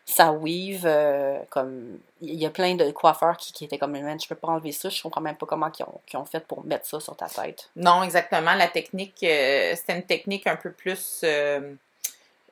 sa 0.07 0.33
weave, 0.33 0.83
euh, 0.85 1.39
comme 1.51 1.99
il 2.21 2.35
y 2.35 2.45
a 2.47 2.51
plein 2.51 2.75
de 2.75 2.91
coiffeurs 2.91 3.37
qui, 3.39 3.53
qui 3.53 3.65
étaient 3.65 3.79
comme 3.79 3.93
man, 3.99 4.21
je 4.21 4.29
peux 4.29 4.35
pas 4.35 4.49
enlever 4.49 4.73
ça, 4.73 4.89
je 4.91 5.03
comprends 5.03 5.21
même 5.23 5.37
pas 5.37 5.47
comment 5.47 5.71
ils 5.79 5.83
ont, 5.83 6.01
qu'ils 6.07 6.19
ont 6.19 6.25
fait 6.27 6.41
pour 6.47 6.65
mettre 6.65 6.87
ça 6.87 7.01
sur 7.01 7.17
ta 7.17 7.27
tête. 7.27 7.71
Non, 7.77 8.03
exactement. 8.03 8.55
La 8.55 8.69
technique, 8.69 9.15
euh, 9.23 9.75
c'était 9.77 9.97
une 9.97 10.03
technique 10.03 10.47
un 10.47 10.57
peu 10.57 10.73
plus 10.73 11.21
euh, 11.25 11.73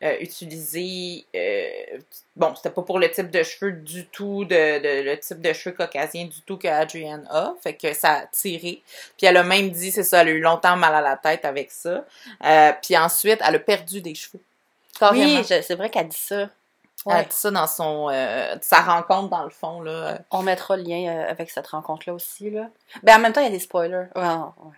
euh, 0.02 0.16
utilisée. 0.20 1.26
euh, 1.36 1.98
bon, 2.36 2.54
c'était 2.56 2.70
pas 2.70 2.82
pour 2.82 2.98
le 2.98 3.10
type 3.10 3.30
de 3.30 3.42
cheveux 3.42 3.72
du 3.72 4.06
tout, 4.06 4.44
de, 4.46 4.78
de- 4.80 5.02
le 5.10 5.18
type 5.18 5.40
de 5.42 5.52
cheveux 5.52 5.76
caucasien 5.76 6.24
du 6.24 6.40
tout 6.42 6.56
que 6.56 6.68
Adrienne 6.68 7.26
a. 7.30 7.52
Fait 7.62 7.74
que 7.74 7.92
ça 7.92 8.12
a 8.20 8.26
tiré. 8.28 8.82
Puis 9.18 9.26
elle 9.26 9.36
a 9.36 9.42
même 9.44 9.68
dit, 9.70 9.92
c'est 9.92 10.02
ça, 10.04 10.22
elle 10.22 10.28
a 10.28 10.32
eu 10.32 10.40
longtemps 10.40 10.76
mal 10.76 10.94
à 10.94 11.02
la 11.02 11.16
tête 11.18 11.44
avec 11.44 11.70
ça. 11.70 12.04
Euh, 12.44 12.72
puis 12.82 12.96
ensuite, 12.96 13.40
elle 13.46 13.56
a 13.56 13.58
perdu 13.58 14.00
des 14.00 14.14
cheveux. 14.14 14.40
Carrément. 14.98 15.40
Oui, 15.40 15.44
je- 15.48 15.60
c'est 15.62 15.74
vrai 15.74 15.90
qu'elle 15.90 16.08
dit 16.08 16.16
ça. 16.16 16.48
Elle 17.06 17.12
Ouais. 17.12 17.22
dit 17.24 17.36
ça 17.36 17.50
dans 17.50 17.66
son 17.66 18.08
euh, 18.12 18.54
sa 18.60 18.80
rencontre 18.80 19.28
dans 19.30 19.42
le 19.44 19.50
fond 19.50 19.80
là. 19.80 20.18
On 20.30 20.42
mettra 20.42 20.76
le 20.76 20.82
lien 20.84 21.08
euh, 21.08 21.30
avec 21.30 21.50
cette 21.50 21.66
rencontre-là 21.66 22.14
aussi. 22.14 22.50
Là. 22.50 22.68
Ben, 23.02 23.16
en 23.16 23.18
même 23.18 23.32
temps, 23.32 23.40
il 23.40 23.44
y 23.44 23.48
a 23.48 23.50
des 23.50 23.58
spoilers. 23.58 24.06
Ouais, 24.14 24.22
ouais. 24.22 24.76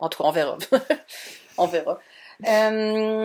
En 0.00 0.08
tout 0.08 0.22
cas, 0.22 0.28
on 0.28 0.32
verra. 0.32 0.58
on 1.58 1.66
verra. 1.66 1.98
Euh, 2.46 3.24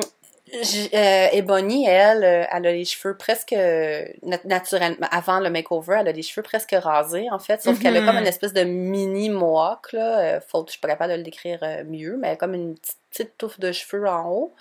j- 0.62 0.90
euh, 0.94 1.28
Ebony, 1.34 1.86
elle, 1.88 2.24
elle 2.24 2.66
a 2.68 2.72
les 2.72 2.86
cheveux 2.86 3.18
presque 3.18 3.52
nat- 3.52 4.46
naturellement. 4.46 5.08
Avant 5.12 5.40
le 5.40 5.50
makeover, 5.50 5.98
elle 6.00 6.08
a 6.08 6.12
les 6.12 6.22
cheveux 6.22 6.44
presque 6.44 6.76
rasés, 6.80 7.28
en 7.32 7.40
fait. 7.40 7.62
Sauf 7.62 7.80
qu'elle 7.80 7.98
a 7.98 8.02
Mhm. 8.02 8.06
comme 8.08 8.18
une 8.18 8.28
espèce 8.28 8.54
de 8.54 8.64
mini 8.64 9.30
mohawk, 9.30 9.92
là. 9.94 10.40
Faute, 10.42 10.68
je 10.68 10.72
suis 10.74 10.80
pas 10.82 10.88
capable 10.88 11.12
de 11.12 11.18
le 11.18 11.24
décrire 11.24 11.60
mieux, 11.86 12.18
mais 12.18 12.28
elle 12.28 12.34
a 12.34 12.38
comme 12.38 12.54
une 12.54 12.76
petite 13.12 13.38
touffe 13.38 13.60
de 13.60 13.72
cheveux 13.72 14.08
en 14.08 14.30
haut. 14.30 14.54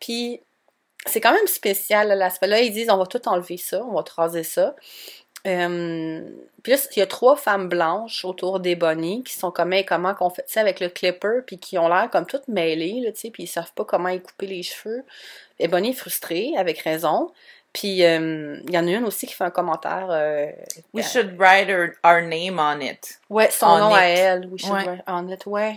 Puis, 0.00 0.40
c'est 1.06 1.20
quand 1.20 1.32
même 1.32 1.46
spécial, 1.46 2.08
là, 2.08 2.14
l'aspect. 2.14 2.46
Là, 2.46 2.60
ils 2.60 2.72
disent, 2.72 2.90
on 2.90 2.96
va 2.98 3.06
tout 3.06 3.26
enlever 3.28 3.56
ça, 3.56 3.82
on 3.84 3.94
va 3.94 4.02
te 4.02 4.12
raser 4.14 4.42
ça. 4.42 4.74
Euh, 5.46 6.28
puis 6.62 6.72
là, 6.72 6.78
il 6.96 6.98
y 6.98 7.02
a 7.02 7.06
trois 7.06 7.36
femmes 7.36 7.68
blanches 7.68 8.24
autour 8.24 8.58
des 8.60 8.74
bonnies 8.74 9.22
qui 9.22 9.34
sont 9.34 9.50
comme, 9.52 9.72
Hey, 9.72 9.84
comment 9.84 10.12
qu'on 10.14 10.30
fait 10.30 10.44
ça 10.48 10.60
avec 10.60 10.80
le 10.80 10.88
clipper, 10.88 11.40
puis 11.46 11.58
qui 11.58 11.78
ont 11.78 11.88
l'air 11.88 12.08
comme 12.10 12.26
toutes 12.26 12.48
mêlées, 12.48 13.00
là, 13.00 13.12
tu 13.12 13.20
sais, 13.20 13.30
puis 13.30 13.44
ils 13.44 13.46
savent 13.48 13.72
pas 13.72 13.84
comment 13.84 14.08
y 14.08 14.20
couper 14.20 14.46
les 14.46 14.62
cheveux. 14.62 15.04
Et 15.60 15.68
Bonnie 15.68 15.90
est 15.90 15.94
frustrée, 15.94 16.52
avec 16.58 16.80
raison. 16.80 17.30
Puis 17.72 18.04
euh, 18.04 18.58
il 18.66 18.72
y 18.74 18.78
en 18.78 18.86
a 18.86 18.90
une 18.90 19.04
aussi 19.04 19.26
qui 19.26 19.34
fait 19.34 19.44
un 19.44 19.50
commentaire. 19.50 20.08
euh, 20.10 20.46
We 20.94 21.06
should 21.08 21.38
write 21.38 21.68
our, 21.70 21.90
our 22.04 22.20
name 22.22 22.58
on 22.58 22.80
it. 22.80 23.20
ouais, 23.30 23.50
son 23.50 23.66
On 23.66 23.78
nom 23.78 23.94
à 23.94 24.02
elle. 24.06 24.46
We 24.50 24.60
should 24.60 24.72
Ouais. 24.74 24.84
write 24.84 25.02
on 25.06 25.28
it, 25.28 25.46
ouais. 25.46 25.76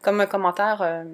Comme 0.00 0.20
un 0.20 0.26
commentaire 0.26 1.04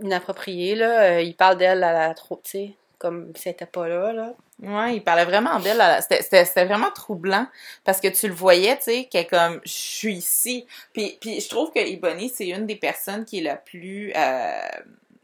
inapproprié, 0.00 0.74
là. 0.74 1.20
Il 1.20 1.34
parle 1.34 1.56
d'elle 1.56 1.82
à 1.84 1.92
la 1.92 2.14
trop, 2.14 2.40
tu 2.44 2.50
sais, 2.50 2.70
comme 3.00 3.32
si 3.34 3.48
elle 3.48 3.54
était 3.54 3.66
pas 3.66 3.88
là, 3.88 4.12
là. 4.12 4.34
Ouais, 4.62 4.94
il 4.96 5.02
parlait 5.02 5.24
vraiment 5.24 5.58
d'elle. 5.58 5.82
C'était 6.02 6.22
c'était- 6.22 6.44
c'était 6.44 6.66
vraiment 6.66 6.90
troublant 6.94 7.46
parce 7.82 8.00
que 8.00 8.08
tu 8.08 8.28
le 8.28 8.34
voyais, 8.34 8.76
tu 8.76 8.82
sais, 8.84 9.04
qu'elle 9.10 9.22
est 9.22 9.26
comme 9.26 9.60
je 9.64 9.72
suis 9.72 10.14
ici. 10.16 10.66
Puis, 10.92 11.18
puis 11.20 11.40
je 11.40 11.48
trouve 11.48 11.72
que 11.72 11.78
Ebony, 11.80 12.28
c'est 12.28 12.48
une 12.48 12.66
des 12.66 12.76
personnes 12.76 13.24
qui 13.24 13.38
est 13.38 13.42
la 13.42 13.56
plus 13.56 14.12
euh, 14.14 14.60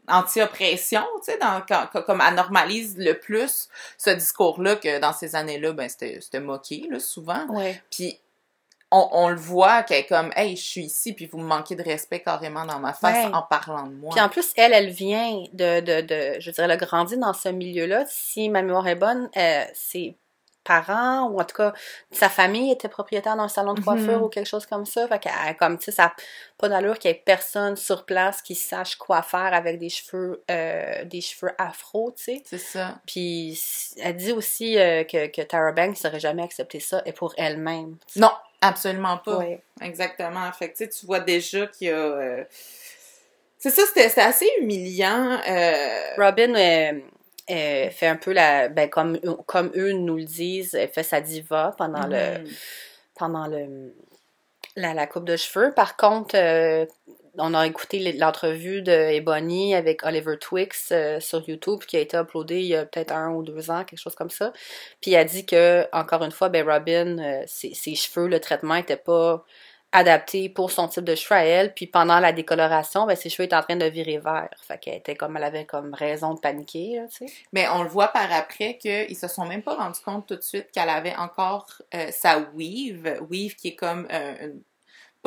anti-oppression, 0.09 1.03
tu 1.23 1.31
sais, 1.31 1.37
dans- 1.37 1.61
quand- 1.67 1.87
quand- 1.91 2.01
comme 2.01 2.23
elle 2.27 2.35
normalise 2.35 2.97
le 2.97 3.13
plus 3.19 3.67
ce 3.97 4.09
discours-là 4.11 4.77
que 4.77 4.99
dans 4.99 5.13
ces 5.13 5.35
années-là, 5.35 5.73
ben 5.73 5.89
c'était 5.89 6.19
c'était 6.21 6.39
moqué, 6.39 6.87
là, 6.89 6.99
souvent. 6.99 7.45
Ouais. 7.49 7.81
Puis 7.91 8.19
on, 8.91 9.09
on 9.11 9.27
le 9.29 9.35
voit 9.35 9.83
qu'elle 9.83 9.99
est 9.99 10.05
comme 10.05 10.31
Hey, 10.35 10.55
je 10.55 10.63
suis 10.63 10.83
ici, 10.85 11.13
puis 11.13 11.25
vous 11.25 11.37
me 11.39 11.45
manquez 11.47 11.75
de 11.75 11.83
respect 11.83 12.21
carrément 12.21 12.65
dans 12.65 12.79
ma 12.79 12.93
face 12.93 13.25
Ouais. 13.25 13.33
en 13.33 13.41
parlant 13.41 13.83
de 13.87 13.93
moi. 13.93 14.11
Puis 14.13 14.21
en 14.21 14.29
plus, 14.29 14.51
elle, 14.55 14.73
elle 14.73 14.89
vient 14.89 15.43
de, 15.53 15.79
de, 15.81 16.01
de 16.01 16.39
je 16.39 16.51
dirais, 16.51 16.65
elle 16.65 16.71
a 16.71 16.77
grandi 16.77 17.17
dans 17.17 17.33
ce 17.33 17.49
milieu-là. 17.49 18.05
Si 18.07 18.49
ma 18.49 18.61
mémoire 18.61 18.87
est 18.87 18.95
bonne, 18.95 19.29
euh, 19.35 19.63
ses 19.73 20.15
parents, 20.63 21.29
ou 21.29 21.39
en 21.39 21.45
tout 21.45 21.55
cas, 21.55 21.71
sa 22.11 22.27
famille 22.27 22.71
était 22.73 22.89
propriétaire 22.89 23.37
d'un 23.37 23.47
salon 23.47 23.73
de 23.73 23.79
coiffure 23.79 24.17
Mhm. 24.17 24.23
ou 24.23 24.27
quelque 24.27 24.47
chose 24.47 24.65
comme 24.65 24.85
ça. 24.85 25.07
Fait 25.07 25.17
qu'elle, 25.19 25.55
comme, 25.57 25.77
tu 25.77 25.85
sais, 25.85 25.91
ça 25.93 26.03
n'a 26.03 26.13
pas 26.57 26.67
d'allure 26.67 26.99
qu'il 26.99 27.09
y 27.09 27.13
ait 27.13 27.21
personne 27.25 27.77
sur 27.77 28.05
place 28.05 28.41
qui 28.41 28.53
sache 28.53 28.97
quoi 28.97 29.21
faire 29.21 29.53
avec 29.53 29.79
des 29.79 29.87
cheveux, 29.87 30.43
euh, 30.51 31.05
des 31.05 31.21
cheveux 31.21 31.53
afro, 31.57 32.11
tu 32.17 32.23
sais. 32.23 32.43
C'est 32.45 32.57
ça. 32.57 32.99
Puis 33.07 33.57
elle 34.01 34.17
dit 34.17 34.33
aussi 34.33 34.77
euh, 34.77 35.05
que, 35.05 35.27
que 35.27 35.41
Tara 35.41 35.71
Banks 35.71 36.03
n'aurait 36.03 36.19
jamais 36.19 36.43
accepté 36.43 36.81
ça, 36.81 37.01
et 37.05 37.13
pour 37.13 37.33
elle-même. 37.37 37.95
Non, 38.17 38.31
absolument 38.61 39.17
pas. 39.17 39.37
Ouais. 39.37 39.61
Exactement. 39.81 40.51
Fait 40.51 40.71
que 40.71 40.83
tu 40.83 41.05
vois 41.05 41.19
déjà 41.19 41.67
qu'il 41.67 41.87
y 41.87 41.91
a. 41.91 41.95
euh, 41.97 42.43
C'est 43.59 43.69
ça, 43.71 43.83
c'était 43.87 44.21
assez 44.21 44.47
humiliant. 44.59 45.39
euh, 45.47 46.01
Robin 46.17 46.53
euh, 46.55 47.89
fait 47.89 48.07
un 48.07 48.17
peu 48.17 48.33
la 48.33 48.67
ben 48.69 48.89
comme 48.89 49.19
comme 49.45 49.71
eux 49.75 49.91
nous 49.93 50.17
le 50.17 50.25
disent, 50.25 50.73
elle 50.73 50.89
fait 50.89 51.03
sa 51.03 51.21
diva 51.21 51.73
pendant 51.77 52.05
le 52.07 52.43
pendant 53.15 53.47
le 53.47 53.93
la, 54.75 54.93
la 54.93 55.07
coupe 55.07 55.25
de 55.25 55.35
cheveux. 55.37 55.71
Par 55.73 55.95
contre, 55.97 56.35
euh, 56.35 56.85
on 57.37 57.53
a 57.53 57.65
écouté 57.67 58.13
l'entrevue 58.13 58.81
de 58.81 58.91
Ebony 58.91 59.75
avec 59.75 60.03
Oliver 60.03 60.37
Twix 60.37 60.89
euh, 60.91 61.19
sur 61.19 61.47
YouTube 61.47 61.81
qui 61.87 61.97
a 61.97 61.99
été 61.99 62.17
uploadée 62.17 62.59
il 62.59 62.67
y 62.67 62.75
a 62.75 62.85
peut-être 62.85 63.11
un 63.11 63.31
ou 63.31 63.43
deux 63.43 63.69
ans, 63.69 63.83
quelque 63.83 63.99
chose 63.99 64.15
comme 64.15 64.29
ça. 64.29 64.51
Puis 65.01 65.13
elle 65.13 65.21
a 65.21 65.25
dit 65.25 65.45
que 65.45 65.87
encore 65.91 66.23
une 66.23 66.31
fois, 66.31 66.49
ben 66.49 66.67
Robin, 66.67 67.17
euh, 67.19 67.43
ses, 67.45 67.95
cheveux, 67.95 68.27
le 68.27 68.39
traitement 68.39 68.75
était 68.75 68.97
pas 68.97 69.43
adapté 69.93 70.49
pour 70.49 70.69
son 70.71 70.87
type 70.87 71.05
de 71.05 71.15
cheveux 71.15 71.39
à 71.39 71.45
elle. 71.45 71.73
Puis 71.73 71.87
pendant 71.87 72.19
la 72.19 72.33
décoloration, 72.33 73.05
ben 73.05 73.15
ses 73.15 73.29
cheveux 73.29 73.45
étaient 73.45 73.55
en 73.55 73.61
train 73.61 73.77
de 73.77 73.85
virer 73.85 74.17
vert. 74.17 74.49
Fait 74.59 74.77
qu'elle 74.77 74.95
était 74.95 75.15
comme 75.15 75.37
elle 75.37 75.43
avait 75.43 75.65
comme 75.65 75.93
raison 75.93 76.33
de 76.33 76.39
paniquer. 76.39 77.03
Mais 77.53 77.67
on 77.69 77.83
le 77.83 77.89
voit 77.89 78.09
par 78.09 78.31
après 78.31 78.77
qu'ils 78.77 79.15
se 79.15 79.27
sont 79.27 79.45
même 79.45 79.61
pas 79.61 79.75
rendus 79.75 80.01
compte 80.03 80.27
tout 80.27 80.35
de 80.35 80.41
suite 80.41 80.71
qu'elle 80.71 80.89
avait 80.89 81.15
encore 81.15 81.81
euh, 81.93 82.07
sa 82.11 82.39
weave. 82.55 83.19
Weave 83.29 83.55
qui 83.55 83.69
est 83.69 83.75
comme 83.75 84.07
une 84.11 84.61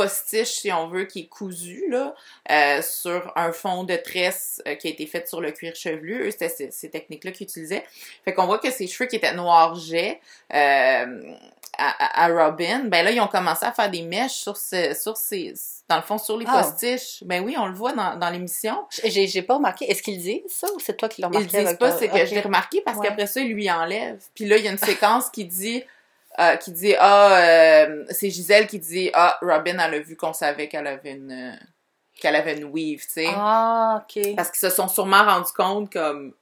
postiche, 0.03 0.49
si 0.49 0.73
on 0.73 0.89
veut, 0.89 1.05
qui 1.05 1.21
est 1.21 1.27
cousue, 1.27 1.85
là, 1.91 2.15
euh, 2.51 2.81
sur 2.83 3.33
un 3.37 3.53
fond 3.53 3.85
de 3.85 3.97
tresse 3.97 4.63
euh, 4.67 4.75
qui 4.77 4.89
a 4.89 4.91
été 4.91 5.07
fait 5.07 5.29
sur 5.29 5.41
le 5.41 5.51
cuir 5.51 5.75
chevelu. 5.75 6.27
Eux, 6.29 6.31
c'était 6.31 6.71
ces, 6.71 6.89
techniques-là 6.91 7.33
qu'ils 7.33 7.45
utilisaient. 7.45 7.85
Fait 8.25 8.33
qu'on 8.33 8.47
voit 8.47 8.59
que 8.59 8.71
ses 8.71 8.87
cheveux 8.87 9.09
qui 9.09 9.17
étaient 9.17 9.35
noirs 9.35 9.75
jets, 9.75 10.21
euh, 10.55 11.35
à, 11.83 12.29
Robin, 12.29 12.81
ben 12.85 13.03
là, 13.05 13.11
ils 13.11 13.21
ont 13.21 13.27
commencé 13.27 13.65
à 13.65 13.73
faire 13.73 13.91
des 13.91 14.03
mèches 14.03 14.33
sur, 14.33 14.57
ce, 14.57 14.95
sur 14.95 15.17
ces, 15.17 15.55
dans 15.89 15.97
le 15.97 16.03
fond, 16.03 16.19
sur 16.19 16.37
les 16.37 16.45
Ah. 16.49 16.63
postiches. 16.63 17.23
Ben 17.25 17.43
oui, 17.43 17.55
on 17.59 17.67
le 17.67 17.73
voit 17.75 17.93
dans, 17.93 18.17
dans 18.17 18.29
l'émission. 18.29 18.77
J'ai 19.05 19.27
j'ai 19.27 19.43
pas 19.43 19.55
remarqué. 19.55 19.91
Est-ce 19.91 20.03
qu'ils 20.03 20.19
disent 20.19 20.43
ça 20.49 20.67
ou 20.75 20.79
c'est 20.79 20.97
toi 20.97 21.09
qui 21.09 21.23
l'as 21.23 21.29
Ils 21.29 21.37
remarqué? 21.37 21.57
disent 21.57 21.67
avec 21.67 21.79
pas, 21.79 21.93
c'est 21.97 22.09
que 22.09 22.27
je 22.27 22.35
l'ai 22.35 22.41
remarqué 22.41 22.83
parce 22.85 22.99
Ouais. 22.99 23.07
qu'après 23.07 23.27
ça, 23.27 23.41
il 23.41 23.53
lui 23.55 23.71
enlève. 23.71 24.21
Puis 24.35 24.45
là, 24.47 24.57
il 24.59 24.65
y 24.65 24.69
a 24.69 24.73
une 24.73 24.79
séquence 25.01 25.31
qui 25.31 25.45
dit, 25.47 25.83
euh, 26.41 26.57
qui 26.57 26.73
dit, 26.73 26.95
ah, 26.99 27.37
euh, 27.37 28.05
c'est 28.11 28.31
Gisèle 28.31 28.67
qui 28.67 28.79
dit, 28.79 29.11
ah, 29.13 29.37
Robin, 29.43 29.79
elle 29.79 29.95
a 29.95 29.99
vu 29.99 30.17
qu'on 30.17 30.33
savait 30.33 30.69
qu'elle 30.69 30.87
avait 30.87 31.13
une, 31.13 31.33
euh, 31.33 31.65
qu'elle 32.19 32.37
avait 32.37 32.57
une 32.57 32.65
weave, 32.65 33.01
tu 33.01 33.11
sais. 33.11 33.29
Ah, 33.29 34.03
ok. 34.03 34.37
Parce 34.37 34.51
qu'ils 34.51 34.61
se 34.61 34.71
sont 34.71 34.89
sûrement 34.89 35.25
rendus 35.25 35.53
compte 35.55 35.93
comme, 35.93 36.35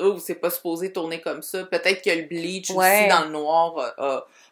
oh, 0.00 0.18
c'est 0.18 0.36
pas 0.36 0.50
supposé 0.50 0.92
tourner 0.92 1.20
comme 1.20 1.42
ça. 1.42 1.64
Peut-être 1.64 2.02
que 2.02 2.10
le 2.10 2.22
bleach 2.22 2.70
Ouais. 2.70 3.00
aussi 3.00 3.08
dans 3.08 3.24
le 3.24 3.30
noir 3.30 3.94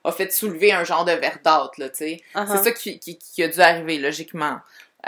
a, 0.04 0.12
fait 0.12 0.32
soulever 0.32 0.72
un 0.72 0.84
genre 0.84 1.04
de 1.04 1.12
verdâtre, 1.12 1.74
là, 1.78 1.88
tu 1.88 1.98
sais. 1.98 2.20
Uh-huh. 2.34 2.46
C'est 2.48 2.64
ça 2.64 2.72
qui, 2.72 2.98
qui, 2.98 3.18
qui 3.18 3.42
a 3.42 3.48
dû 3.48 3.60
arriver, 3.60 3.98
logiquement. 3.98 4.58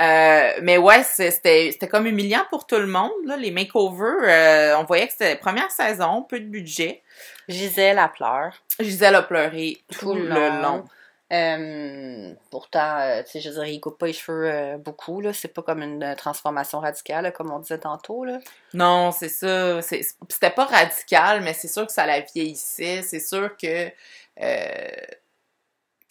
Euh, 0.01 0.51
mais 0.63 0.77
ouais, 0.77 1.05
c'était 1.05 1.71
c'était 1.73 1.89
comme 1.89 2.07
humiliant 2.07 2.45
pour 2.51 2.67
tout 2.67 2.79
le 2.79 2.87
monde, 2.87 3.13
là, 3.27 3.37
les 3.37 3.53
makeovers. 3.53 4.25
euh, 4.25 4.77
on 4.79 4.85
voyait 4.85 5.07
que 5.07 5.13
c'était 5.13 5.37
première 5.37 5.71
saison, 5.71 6.23
peu 6.23 6.41
de 6.41 6.47
budget. 6.47 7.03
Gisèle, 7.49 7.99
elle 7.99 8.13
pleure 8.13 8.55
Gisèle 8.81 9.15
a 9.15 9.23
pleuré 9.23 9.79
tout, 9.99 10.15
le 10.15 10.29
long. 10.63 10.85
Euh, 11.33 12.35
pourtant, 12.51 12.99
euh, 13.01 13.23
tu 13.23 13.31
sais, 13.33 13.41
je 13.41 13.49
veux 13.49 13.55
dire, 13.57 13.65
il 13.65 13.81
coupe 13.81 13.99
pas 13.99 14.07
les 14.07 14.13
cheveux 14.13 14.51
euh, 14.51 14.77
beaucoup, 14.77 15.21
là. 15.21 15.33
C'est 15.33 15.49
pas 15.49 15.63
comme 15.63 15.83
une 15.83 16.15
transformation 16.17 16.81
radicale, 16.81 17.33
comme 17.33 17.51
on 17.51 17.61
disait 17.61 17.79
tantôt, 17.79 18.25
là. 18.25 18.39
Non, 18.73 19.11
c'est 19.11 19.29
ça. 19.29 19.81
C'était 19.83 20.51
pas 20.51 20.67
radical, 20.67 21.41
mais 21.43 21.55
c'est 21.55 21.69
sûr 21.69 21.87
que 21.87 21.93
ça 21.93 22.07
la 22.07 22.21
vieillissait. 22.21 23.03
C'est 23.03 23.21
sûr 23.21 23.57
que... 23.57 23.89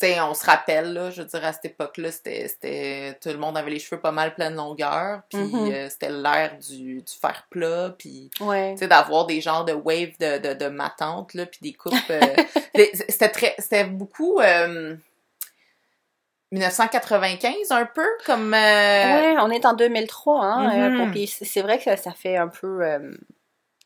Euh, 0.03 0.13
sais, 0.15 0.21
on 0.21 0.33
se 0.33 0.45
rappelle, 0.45 0.93
là, 0.93 1.09
je 1.11 1.21
veux 1.21 1.27
dire, 1.27 1.43
à 1.45 1.53
cette 1.53 1.65
époque-là, 1.65 2.11
c'était. 2.11 3.17
Tout 3.21 3.29
le 3.29 3.37
monde 3.37 3.57
avait 3.57 3.71
les 3.71 3.79
cheveux 3.79 3.99
pas 4.01 4.11
mal 4.11 4.33
pleine 4.35 4.55
longueur, 4.55 5.21
puis 5.29 5.39
Mhm. 5.39 5.71
euh, 5.71 5.89
c'était 5.89 6.09
l'ère 6.11 6.57
du, 6.59 7.01
du 7.01 7.13
fer 7.21 7.47
plat, 7.49 7.95
puis... 7.97 8.29
Ouais. 8.39 8.73
tu 8.73 8.79
sais, 8.79 8.87
d'avoir 8.87 9.25
des 9.25 9.41
genres 9.41 9.65
de 9.65 9.73
waves 9.73 10.17
de, 10.19 10.37
de, 10.39 10.53
de 10.53 10.67
ma 10.67 10.89
tante, 10.89 11.33
là, 11.33 11.45
puis 11.45 11.59
des 11.61 11.73
coupes... 11.73 11.93
euh, 12.09 12.19
c'était 13.09 13.29
très... 13.29 13.55
C'était 13.59 13.85
beaucoup... 13.85 14.39
euh, 14.41 14.95
1995, 16.51 17.71
un 17.71 17.85
peu, 17.85 18.05
comme... 18.25 18.53
euh, 18.53 18.57
Ouais, 18.57 19.35
on 19.39 19.49
est 19.49 19.65
en 19.65 19.73
2003, 19.73 20.43
hein. 20.45 20.79
euh, 20.79 21.05
Mhm. 21.05 21.11
puis 21.11 21.27
c'est 21.27 21.61
vrai 21.61 21.79
que 21.79 21.95
ça 21.95 22.11
fait 22.11 22.37
un 22.37 22.47
peu, 22.47 22.81
euh, 22.85 23.11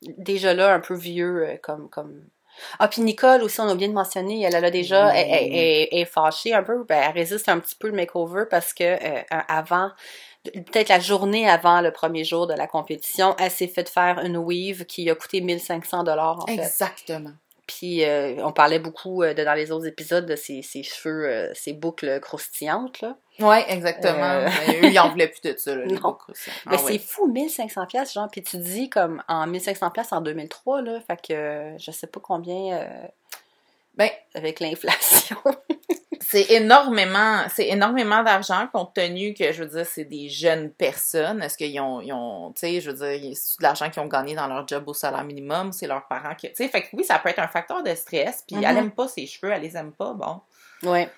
déjà 0.02 0.54
là, 0.54 0.74
un 0.74 0.80
peu 0.82 0.94
vieux, 0.96 1.48
euh, 1.48 1.56
comme, 1.64 1.90
comme... 1.90 2.26
Ah, 2.80 2.88
puis 2.88 3.02
Nicole 3.02 3.42
aussi, 3.44 3.60
on 3.60 3.68
a 3.68 3.74
oublié 3.74 3.88
de 3.90 3.94
mentionner, 3.94 4.42
elle, 4.44 4.56
elle 4.56 4.66
a 4.66 4.72
déjà, 4.72 5.16
elle, 5.16 5.28
elle- 5.30 5.54
elle- 5.54 5.88
elle 5.92 6.00
est 6.00 6.06
fâchée 6.06 6.54
un 6.54 6.64
peu, 6.64 6.84
ben, 6.84 7.02
elle 7.08 7.14
résiste 7.14 7.50
un 7.50 7.60
petit 7.60 7.76
peu 7.76 7.88
le 7.88 7.94
makeover 7.94 8.44
parce 8.50 8.74
que 8.74 8.84
euh, 8.84 9.22
avant, 9.48 9.92
peut-être 10.44 10.90
la 10.90 11.00
journée 11.00 11.48
avant 11.50 11.82
le 11.82 11.92
premier 11.92 12.24
jour 12.24 12.48
de 12.48 12.54
la 12.54 12.68
compétition, 12.68 13.36
elle 13.40 13.52
s'est 13.52 13.68
fait 13.68 13.90
faire 13.90 14.20
une 14.24 14.38
weave 14.38 14.86
qui 14.86 15.10
a 15.10 15.16
coûté 15.16 15.42
1500 15.42 16.04
dollars 16.04 16.40
en 16.44 16.46
fait. 16.48 16.54
Exactement. 16.54 17.32
Puis 17.68 18.06
euh, 18.06 18.36
on 18.46 18.54
parlait 18.54 18.80
beaucoup 18.80 19.24
euh, 19.24 19.34
de, 19.34 19.44
dans 19.44 19.54
les 19.54 19.72
autres 19.74 19.88
épisodes 19.88 20.26
de 20.26 20.36
ses, 20.38 20.62
ses 20.62 20.84
cheveux, 20.84 21.52
ses 21.54 21.74
boucles 21.74 22.20
croustillantes 22.22 23.02
là. 23.02 23.18
Ouais, 23.40 23.66
exactement. 23.70 24.24
Euh. 24.24 24.50
Mais 24.68 24.80
eux, 24.82 24.92
ils 24.92 25.00
en 25.00 25.10
voulaient 25.10 25.28
plus 25.28 25.42
de 25.42 25.56
ça, 25.58 25.76
là, 25.76 25.86
les 25.86 25.96
Non. 25.96 26.18
Ah 26.28 26.34
Mais 26.68 26.78
ouais. 26.82 26.94
c'est 26.94 26.98
fou, 27.00 27.28
1500 27.28 27.86
pièces 27.86 28.14
genre, 28.14 28.28
puis 28.32 28.42
tu 28.44 28.58
dis 28.58 28.90
comme 28.90 29.22
en 29.28 29.46
1500 29.48 29.92
pièces 29.92 30.12
en 30.14 30.22
2003 30.22 30.82
là, 30.82 31.00
fait 31.06 31.18
que 31.28 31.34
euh, 31.34 31.78
je 31.78 31.92
sais 31.92 32.08
pas 32.08 32.20
combien 32.20 32.78
euh, 32.78 32.88
Ben, 33.96 34.10
avec 34.34 34.60
l'inflation. 34.60 35.38
c'est 36.22 36.52
énormément, 36.52 37.44
c'est 37.54 37.68
énormément 37.70 38.22
d'argent 38.24 38.68
compte 38.74 38.94
tenu 38.96 39.34
que, 39.34 39.54
je 39.54 39.64
veux 39.64 39.70
dire, 39.70 39.86
c'est 39.86 40.04
des 40.06 40.28
jeunes 40.30 40.72
personnes. 40.72 41.42
Est-ce 41.42 41.58
qu'ils 41.58 41.80
ont, 41.80 42.02
ils 42.02 42.12
ont 42.12 42.52
tu 42.54 42.60
sais, 42.62 42.82
je 42.82 42.92
veux 42.92 42.98
dire, 42.98 43.32
c'est 43.36 43.60
de 43.60 43.64
l'argent 43.64 43.90
qu'ils 43.90 44.02
ont 44.02 44.08
gagné 44.08 44.36
dans 44.36 44.48
leur 44.48 44.68
job 44.68 44.84
au 44.88 44.94
salaire 44.94 45.24
minimum, 45.24 45.72
c'est 45.72 45.88
leurs 45.88 46.08
parents 46.08 46.36
qui, 46.36 46.48
tu 46.50 46.56
sais, 46.56 46.68
fait 46.68 46.82
que 46.82 46.88
oui, 46.94 47.04
ça 47.06 47.20
peut 47.20 47.30
être 47.30 47.40
un 47.40 47.48
facteur 47.48 47.82
de 47.84 47.94
stress, 47.96 48.44
puis 48.48 48.58
Mhm. 48.58 48.64
elle 48.66 48.78
aime 48.78 48.92
pas 48.92 49.08
ses 49.08 49.26
cheveux, 49.26 49.52
elle 49.54 49.62
les 49.62 49.78
aime 49.78 49.92
pas, 49.94 50.14
bon. 50.14 50.42
ouais. 50.84 51.10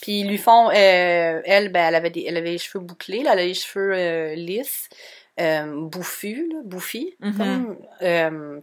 Puis 0.00 0.20
ils 0.20 0.28
lui 0.28 0.38
font, 0.38 0.68
euh, 0.68 1.40
elle, 1.44 1.70
ben, 1.70 1.88
elle 1.88 1.94
avait, 1.94 2.10
des, 2.10 2.24
elle 2.26 2.36
avait 2.36 2.52
les 2.52 2.58
cheveux 2.58 2.84
bouclés, 2.84 3.22
là, 3.22 3.32
elle 3.32 3.38
a 3.38 3.44
les 3.44 3.54
cheveux 3.54 3.92
euh, 3.94 4.34
lisses, 4.34 4.88
euh, 5.40 5.86
bouffus, 5.86 6.48
là, 6.52 6.58
bouffis, 6.64 7.16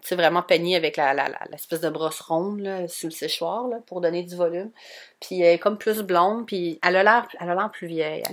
sais, 0.03 0.15
vraiment 0.15 0.43
peignés 0.43 0.75
avec 0.75 0.97
la, 0.97 1.13
l'espèce 1.51 1.81
de 1.81 1.89
brosse 1.89 2.21
ronde, 2.21 2.61
là, 2.61 2.87
sous 2.87 3.07
le 3.07 3.11
séchoir, 3.11 3.67
là, 3.67 3.77
pour 3.87 4.01
donner 4.01 4.23
du 4.23 4.35
volume. 4.35 4.71
Puis 5.19 5.41
elle 5.41 5.55
est 5.55 5.59
comme 5.59 5.77
plus 5.77 6.01
blonde, 6.01 6.45
puis 6.45 6.79
elle 6.83 6.95
a 6.95 7.03
l'air, 7.03 7.27
elle 7.39 7.49
a 7.49 7.55
l'air 7.55 7.71
plus 7.71 7.87
vieille. 7.87 8.23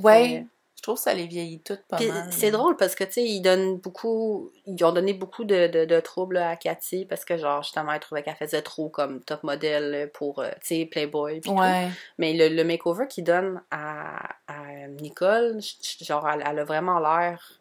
Je 0.77 0.83
trouve 0.83 0.97
que 0.97 1.01
ça 1.01 1.15
les 1.15 1.27
vieillit 1.27 1.61
toutes 1.61 1.83
pas 1.89 1.97
puis 1.97 2.09
mal. 2.09 2.31
c'est 2.31 2.51
drôle 2.51 2.77
parce 2.77 2.95
que, 2.95 3.03
tu 3.05 3.13
sais, 3.13 3.25
ils 3.25 3.41
donnent 3.41 3.79
beaucoup, 3.79 4.53
ils 4.67 4.85
ont 4.85 4.93
donné 4.93 5.15
beaucoup 5.15 5.45
de, 5.45 5.67
de, 5.69 5.85
de 5.87 6.01
troubles 6.01 6.37
à 6.37 6.55
Cathy 6.57 7.07
parce 7.07 7.25
que, 7.25 7.39
genre, 7.39 7.63
justement, 7.63 7.93
elle 7.93 8.01
trouvait 8.01 8.23
qu'elle 8.23 8.37
faisait 8.37 8.63
trop 8.63 8.89
comme 8.91 9.25
top 9.25 9.43
modèle 9.43 10.11
pour, 10.13 10.41
euh, 10.41 10.51
tu 10.61 10.77
sais, 10.77 10.85
Playboy. 10.87 11.41
tout. 11.41 11.53
Ouais. 11.53 11.89
Mais 12.19 12.35
le, 12.35 12.55
le 12.55 12.63
makeover 12.63 13.07
qu'ils 13.09 13.25
donnent 13.25 13.63
à, 13.71 14.37
à 14.49 14.87
Nicole, 14.89 15.59
genre, 16.03 16.29
elle, 16.29 16.45
elle 16.47 16.59
a 16.59 16.65
vraiment 16.65 16.99
l'air 17.01 17.61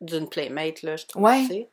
d'une 0.00 0.28
playmate, 0.28 0.82
là, 0.82 0.96
je 0.96 1.06
trouve. 1.06 1.22
Ouais. 1.22 1.70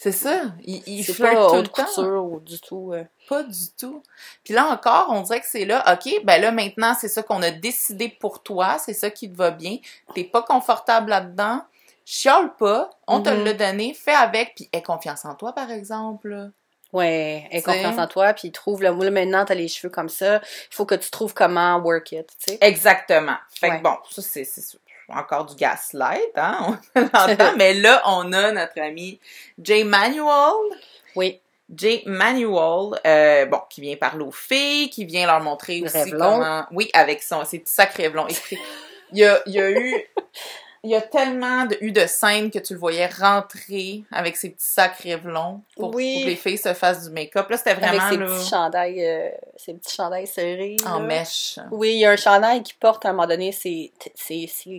C'est 0.00 0.12
ça. 0.12 0.42
Il, 0.64 0.80
il 0.86 1.02
flirte 1.04 1.34
pas 1.34 1.48
tout 1.48 1.54
le 1.54 1.60
haute 1.60 1.72
temps. 1.72 1.84
couture 1.84 2.24
ou 2.24 2.40
du 2.40 2.60
tout. 2.60 2.92
euh. 2.94 3.02
Pas 3.28 3.42
du 3.42 3.70
tout. 3.76 4.02
Puis 4.44 4.54
là 4.54 4.66
encore, 4.66 5.06
on 5.10 5.22
dirait 5.22 5.40
que 5.40 5.46
c'est 5.48 5.64
là, 5.64 5.84
OK, 5.92 6.24
ben 6.24 6.40
là 6.40 6.52
maintenant, 6.52 6.94
c'est 6.98 7.08
ça 7.08 7.22
qu'on 7.24 7.42
a 7.42 7.50
décidé 7.50 8.08
pour 8.08 8.42
toi, 8.44 8.78
c'est 8.78 8.94
ça 8.94 9.10
qui 9.10 9.28
te 9.30 9.36
va 9.36 9.50
bien. 9.50 9.78
T'es 10.14 10.22
pas 10.24 10.42
confortable 10.42 11.10
là-dedans. 11.10 11.62
Chiale 12.04 12.54
pas, 12.56 12.90
on 13.06 13.20
te 13.22 13.28
Mhm. 13.28 13.44
l'a 13.44 13.52
donné, 13.54 13.92
fais 13.92 14.14
avec, 14.14 14.54
puis 14.54 14.68
aie 14.72 14.82
confiance 14.82 15.24
en 15.24 15.34
toi, 15.34 15.52
par 15.52 15.70
exemple. 15.70 16.50
Ouais, 16.92 17.46
aie 17.50 17.60
confiance 17.60 17.98
en 17.98 18.06
toi, 18.06 18.32
puis 18.32 18.50
trouve 18.50 18.82
le 18.82 18.88
là, 18.90 19.10
maintenant 19.10 19.44
t'as 19.44 19.54
les 19.54 19.68
cheveux 19.68 19.90
comme 19.90 20.08
ça, 20.08 20.36
il 20.36 20.74
faut 20.74 20.86
que 20.86 20.94
tu 20.94 21.10
trouves 21.10 21.34
comment 21.34 21.76
work 21.80 22.12
it, 22.12 22.26
tu 22.42 22.52
sais. 22.52 22.58
Exactement. 22.62 23.36
Fait 23.50 23.68
Ouais. 23.68 23.78
que 23.78 23.82
bon, 23.82 23.96
ça 24.08 24.22
c'est 24.22 24.44
c'est 24.44 24.62
encore 25.08 25.46
du 25.46 25.56
gaslight, 25.56 26.32
hein, 26.36 26.78
on 26.94 27.00
l'entend, 27.14 27.56
mais 27.56 27.74
là, 27.74 28.02
on 28.06 28.32
a 28.32 28.52
notre 28.52 28.80
ami 28.80 29.18
Jay 29.62 29.84
Manuel. 29.84 30.78
Oui, 31.16 31.40
Jay 31.74 32.02
Manuel, 32.06 32.98
euh, 33.06 33.46
bon, 33.46 33.60
qui 33.68 33.80
vient 33.80 33.96
parler 33.96 34.24
aux 34.24 34.30
filles, 34.30 34.90
qui 34.90 35.04
vient 35.04 35.26
leur 35.26 35.40
montrer 35.40 35.82
aussi 35.82 36.10
comment... 36.10 36.66
Oui, 36.72 36.90
avec 36.92 37.22
son, 37.22 37.44
ses 37.44 37.58
petits 37.58 37.72
sacs 37.72 37.94
il 37.98 39.18
y 39.18 39.24
a, 39.24 39.40
il 39.46 39.52
y 39.52 39.60
a 39.60 39.70
eu... 39.70 39.94
Il 40.84 40.90
y 40.90 40.94
a 40.94 41.00
tellement 41.00 41.64
de, 41.66 41.76
eu 41.80 41.90
de 41.90 42.06
scènes 42.06 42.50
que 42.50 42.58
tu 42.60 42.74
le 42.74 42.78
voyais 42.78 43.06
rentrer 43.06 44.04
avec 44.12 44.36
ses 44.36 44.50
petits 44.50 44.64
sacs 44.66 44.96
rêvelons 44.98 45.62
pour, 45.76 45.94
Oui. 45.94 46.14
pour 46.14 46.22
que 46.24 46.28
les 46.30 46.36
filles 46.36 46.58
se 46.58 46.72
fassent 46.74 47.04
du 47.08 47.10
make-up. 47.10 47.48
Là, 47.50 47.56
c'était 47.56 47.70
avec 47.70 47.84
vraiment 47.84 48.08
ses 48.10 48.16
là, 48.16 48.26
petits 48.26 48.48
chandails, 48.48 49.04
euh, 49.04 49.28
ses 49.56 49.74
petits 49.74 49.94
chandails 49.94 50.26
serrés. 50.26 50.76
en 50.86 51.00
là. 51.00 51.06
mèche. 51.06 51.58
Oui, 51.72 51.92
il 51.94 51.98
y 51.98 52.04
a 52.04 52.10
un 52.12 52.16
chandail 52.16 52.62
qui 52.62 52.74
porte 52.74 53.04
à 53.06 53.08
un 53.10 53.12
moment 53.12 53.26
donné, 53.26 53.50
c'est 53.52 53.90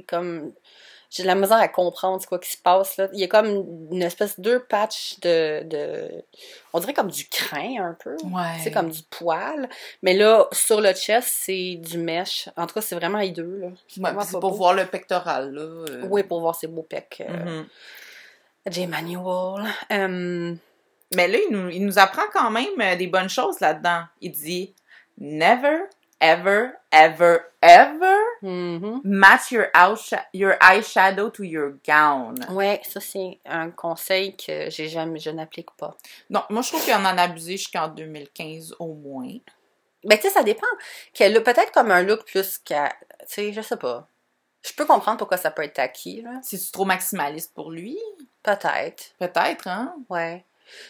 comme 0.07 0.53
j'ai 1.09 1.23
de 1.23 1.27
la 1.27 1.35
misère 1.35 1.57
à 1.57 1.67
comprendre 1.67 2.21
ce 2.21 2.27
quoi 2.27 2.37
qui 2.39 2.51
se 2.51 2.57
passe 2.57 2.97
là. 2.97 3.07
Il 3.13 3.19
y 3.19 3.23
a 3.23 3.27
comme 3.27 3.65
une 3.91 4.03
espèce 4.03 4.39
de 4.39 4.43
deux 4.43 4.59
patchs 4.59 5.19
de 5.21 5.63
de 5.63 6.23
on 6.73 6.79
dirait 6.79 6.93
comme 6.93 7.09
du 7.09 7.27
crin 7.27 7.75
un 7.83 7.93
peu. 8.01 8.15
Ouais. 8.25 8.59
C'est 8.63 8.71
comme 8.71 8.89
du 8.91 9.01
poil, 9.09 9.67
mais 10.03 10.13
là 10.13 10.47
sur 10.51 10.81
le 10.81 10.93
chest, 10.93 11.27
c'est 11.31 11.75
du 11.77 11.97
mesh. 11.97 12.47
En 12.55 12.67
tout 12.67 12.75
cas, 12.75 12.81
c'est 12.81 12.95
vraiment 12.95 13.19
hideux 13.19 13.57
là. 13.59 13.67
C'est 13.87 14.01
Ouais, 14.01 14.11
c'est 14.23 14.31
pour 14.39 14.51
beau. 14.51 14.51
voir 14.51 14.73
le 14.73 14.85
pectoral, 14.85 15.51
là. 15.53 15.61
euh. 15.61 16.05
Oui, 16.09 16.23
pour 16.23 16.41
voir 16.41 16.53
ses 16.55 16.67
beaux 16.67 16.83
pecs. 16.83 17.23
Euh, 17.27 17.61
Mhm. 17.61 17.67
J. 18.69 18.85
Manuel. 18.87 19.65
Euh, 19.91 20.53
Mais 21.15 21.27
là, 21.27 21.37
il 21.39 21.47
nous, 21.49 21.69
il 21.69 21.83
nous 21.85 21.97
apprend 21.97 22.21
quand 22.31 22.51
même 22.51 22.97
des 22.97 23.07
bonnes 23.07 23.29
choses 23.29 23.59
là-dedans. 23.61 24.03
Il 24.21 24.31
dit 24.31 24.75
Never, 25.17 25.79
ever, 26.21 26.71
ever, 26.91 27.39
ever 27.61 28.17
mhm. 28.41 29.01
match 29.03 29.51
your, 29.51 29.67
outsha- 29.73 30.25
your 30.33 30.57
eyeshadow 30.61 31.31
to 31.33 31.43
your 31.43 31.73
gown. 31.85 32.35
Ouais, 32.49 32.81
ça 32.83 32.99
c'est 32.99 33.39
un 33.45 33.71
conseil 33.71 34.35
que 34.35 34.69
j'ai 34.69 34.87
jamais 34.87 35.19
je 35.19 35.29
n'applique 35.29 35.71
pas. 35.77 35.95
Donc, 36.29 36.49
moi, 36.49 36.61
je 36.61 36.69
trouve 36.69 36.83
qu'il 36.83 36.93
en 36.93 37.05
a 37.05 37.21
abusé 37.21 37.57
jusqu'en 37.57 37.87
2015 37.87 38.75
au 38.79 38.93
moins. 38.93 39.37
Ben, 40.03 40.17
tu 40.17 40.23
sais, 40.23 40.29
ça 40.29 40.43
dépend. 40.43 40.67
Qu'elle 41.13 41.43
peut-être 41.43 41.71
comme 41.71 41.91
un 41.91 42.03
look 42.03 42.25
plus 42.25 42.57
qu'à. 42.57 42.89
Tu 43.21 43.25
sais, 43.27 43.53
je 43.53 43.61
sais 43.61 43.77
pas. 43.77 44.07
Je 44.61 44.73
peux 44.73 44.85
comprendre 44.85 45.17
pourquoi 45.17 45.37
ça 45.37 45.51
peut 45.51 45.63
être 45.63 45.73
tacky, 45.73 46.21
là. 46.21 46.39
C'est 46.43 46.71
trop 46.71 46.85
maximaliste 46.85 47.53
pour 47.53 47.71
lui? 47.71 47.97
Peut-être. 48.43 49.13
Peut-être, 49.19 49.67
hein? 49.67 49.95
Ouais. 50.09 50.45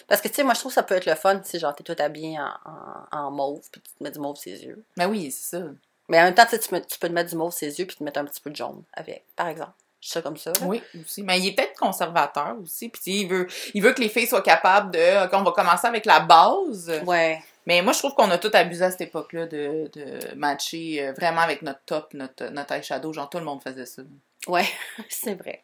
Parce 0.07 0.21
que, 0.21 0.27
tu 0.27 0.35
sais, 0.35 0.43
moi, 0.43 0.53
je 0.53 0.59
trouve 0.59 0.71
que 0.71 0.75
ça 0.75 0.83
peut 0.83 0.95
être 0.95 1.05
le 1.05 1.15
fun, 1.15 1.41
sais, 1.43 1.59
genre, 1.59 1.75
t'es 1.75 1.83
tout 1.83 1.95
habillé 2.01 2.37
en, 2.39 2.51
en, 2.65 3.17
en 3.17 3.31
mauve, 3.31 3.61
puis 3.71 3.81
tu 3.81 3.91
te 3.91 4.03
mets 4.03 4.11
du 4.11 4.19
mauve 4.19 4.37
ses 4.37 4.63
yeux. 4.63 4.83
Mais 4.97 5.05
oui, 5.05 5.31
c'est 5.31 5.57
ça. 5.57 5.63
Mais 6.09 6.19
en 6.19 6.23
même 6.23 6.33
temps, 6.33 6.45
tu 6.45 6.57
sais, 6.57 6.59
tu, 6.59 6.69
peux 6.99 7.07
te 7.07 7.13
mettre 7.13 7.29
du 7.29 7.35
mauve 7.35 7.53
ses 7.53 7.79
yeux, 7.79 7.85
puis 7.85 7.95
te 7.95 8.03
mettre 8.03 8.19
un 8.19 8.25
petit 8.25 8.41
peu 8.41 8.49
de 8.49 8.55
jaune 8.55 8.83
avec, 8.93 9.23
par 9.35 9.47
exemple. 9.47 9.73
Je 10.01 10.09
sais 10.09 10.21
comme 10.21 10.37
ça. 10.37 10.51
là. 10.51 10.65
Oui, 10.65 10.81
aussi. 10.99 11.23
Mais 11.23 11.39
il 11.39 11.47
est 11.47 11.51
peut-être 11.51 11.77
conservateur 11.77 12.55
aussi. 12.63 12.87
Puis 12.89 13.01
il 13.05 13.27
veut, 13.27 13.47
il 13.73 13.83
veut 13.83 13.93
que 13.93 14.01
les 14.01 14.07
filles 14.07 14.27
soient 14.27 14.41
capables 14.41 14.91
de. 14.91 15.27
Qu'on 15.27 15.43
va 15.43 15.51
commencer 15.51 15.87
avec 15.87 16.05
la 16.05 16.21
base. 16.21 16.89
Ouais. 17.05 17.43
Mais 17.65 17.81
moi, 17.81 17.91
je 17.93 17.99
trouve 17.99 18.15
qu'on 18.15 18.31
a 18.31 18.37
tout 18.37 18.49
abusé 18.53 18.85
à 18.85 18.91
cette 18.91 19.01
époque-là 19.01 19.45
de, 19.45 19.91
de 19.93 20.35
matcher 20.35 21.05
euh, 21.05 21.11
vraiment 21.11 21.41
avec 21.41 21.61
notre 21.61 21.81
top, 21.85 22.13
notre, 22.13 22.45
notre 22.45 22.73
eyeshadow. 22.73 23.11
Genre, 23.11 23.29
tout 23.29 23.39
le 23.39 23.43
monde 23.43 23.61
faisait 23.61 23.85
ça. 23.85 24.01
Ouais, 24.47 24.65
c'est 25.09 25.35
vrai. 25.35 25.63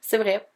C'est 0.00 0.18
vrai. 0.18 0.46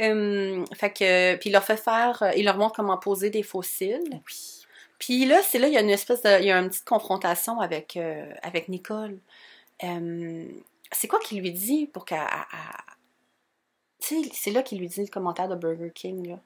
Hum, 0.00 0.64
fait 0.74 0.90
que, 0.92 1.36
puis 1.36 1.50
il 1.50 1.52
leur 1.52 1.64
fait 1.64 1.76
faire, 1.76 2.22
euh, 2.22 2.30
il 2.36 2.44
leur 2.44 2.56
montre 2.56 2.74
comment 2.76 2.98
poser 2.98 3.30
des. 3.30 3.44
Oui. 3.52 4.60
Puis 4.98 5.24
là, 5.26 5.42
c'est 5.42 5.58
là, 5.58 5.68
il 5.68 5.74
y 5.74 5.76
a 5.76 5.80
une 5.80 5.90
espèce 5.90 6.22
de, 6.22 6.40
il 6.40 6.46
y 6.46 6.50
a 6.52 6.58
une 6.58 6.68
petite 6.68 6.84
confrontation 6.84 7.60
avec, 7.60 7.96
euh, 7.96 8.32
avec 8.42 8.68
Nicole. 8.68 9.18
C'est 10.92 11.08
quoi 11.08 11.18
qu'il 11.20 11.40
lui 11.40 11.52
dit 11.52 11.86
pour 11.86 12.04
qu'elle, 12.04 12.18
elle- 12.20 12.46
elle- 12.52 12.94
tu 14.00 14.22
sais, 14.24 14.30
c'est 14.34 14.50
là 14.50 14.62
qu'il 14.62 14.78
lui 14.78 14.86
dit 14.88 15.00
le 15.02 15.08
commentaire 15.08 15.48
de 15.48 15.54
Burger 15.56 15.90
King, 15.94 16.28
là. 16.28 16.38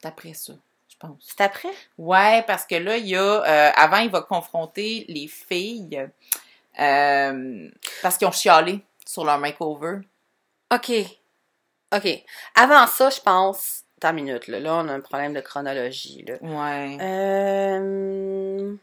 C'est 0.00 0.06
après 0.08 0.34
ça, 0.34 0.52
je 0.88 0.96
pense. 0.96 1.16
C'est 1.20 1.40
après? 1.42 1.70
Ouais, 1.98 2.42
parce 2.46 2.64
que 2.66 2.74
là, 2.76 2.96
il 2.96 3.06
y 3.06 3.16
a. 3.16 3.20
euh, 3.42 3.70
avant, 3.74 3.98
il 3.98 4.10
va 4.10 4.22
confronter 4.22 5.04
les 5.08 5.26
filles 5.28 6.08
euh, 6.78 7.68
parce 8.02 8.16
qu'ils 8.16 8.26
ont 8.26 8.32
chialé 8.32 8.80
sur 9.06 9.24
leur 9.24 9.38
makeover. 9.38 9.98
OK. 10.72 10.90
OK. 11.94 12.24
Avant 12.54 12.86
ça, 12.86 13.10
je 13.10 13.20
pense, 13.20 13.82
une 14.02 14.12
minute, 14.12 14.46
là, 14.48 14.60
là, 14.60 14.74
on 14.76 14.88
a 14.88 14.92
un 14.92 15.00
problème 15.00 15.34
de 15.34 15.40
chronologie, 15.40 16.24
là. 16.26 16.34
Ouais. 16.40 16.96
Euh... 17.00 18.74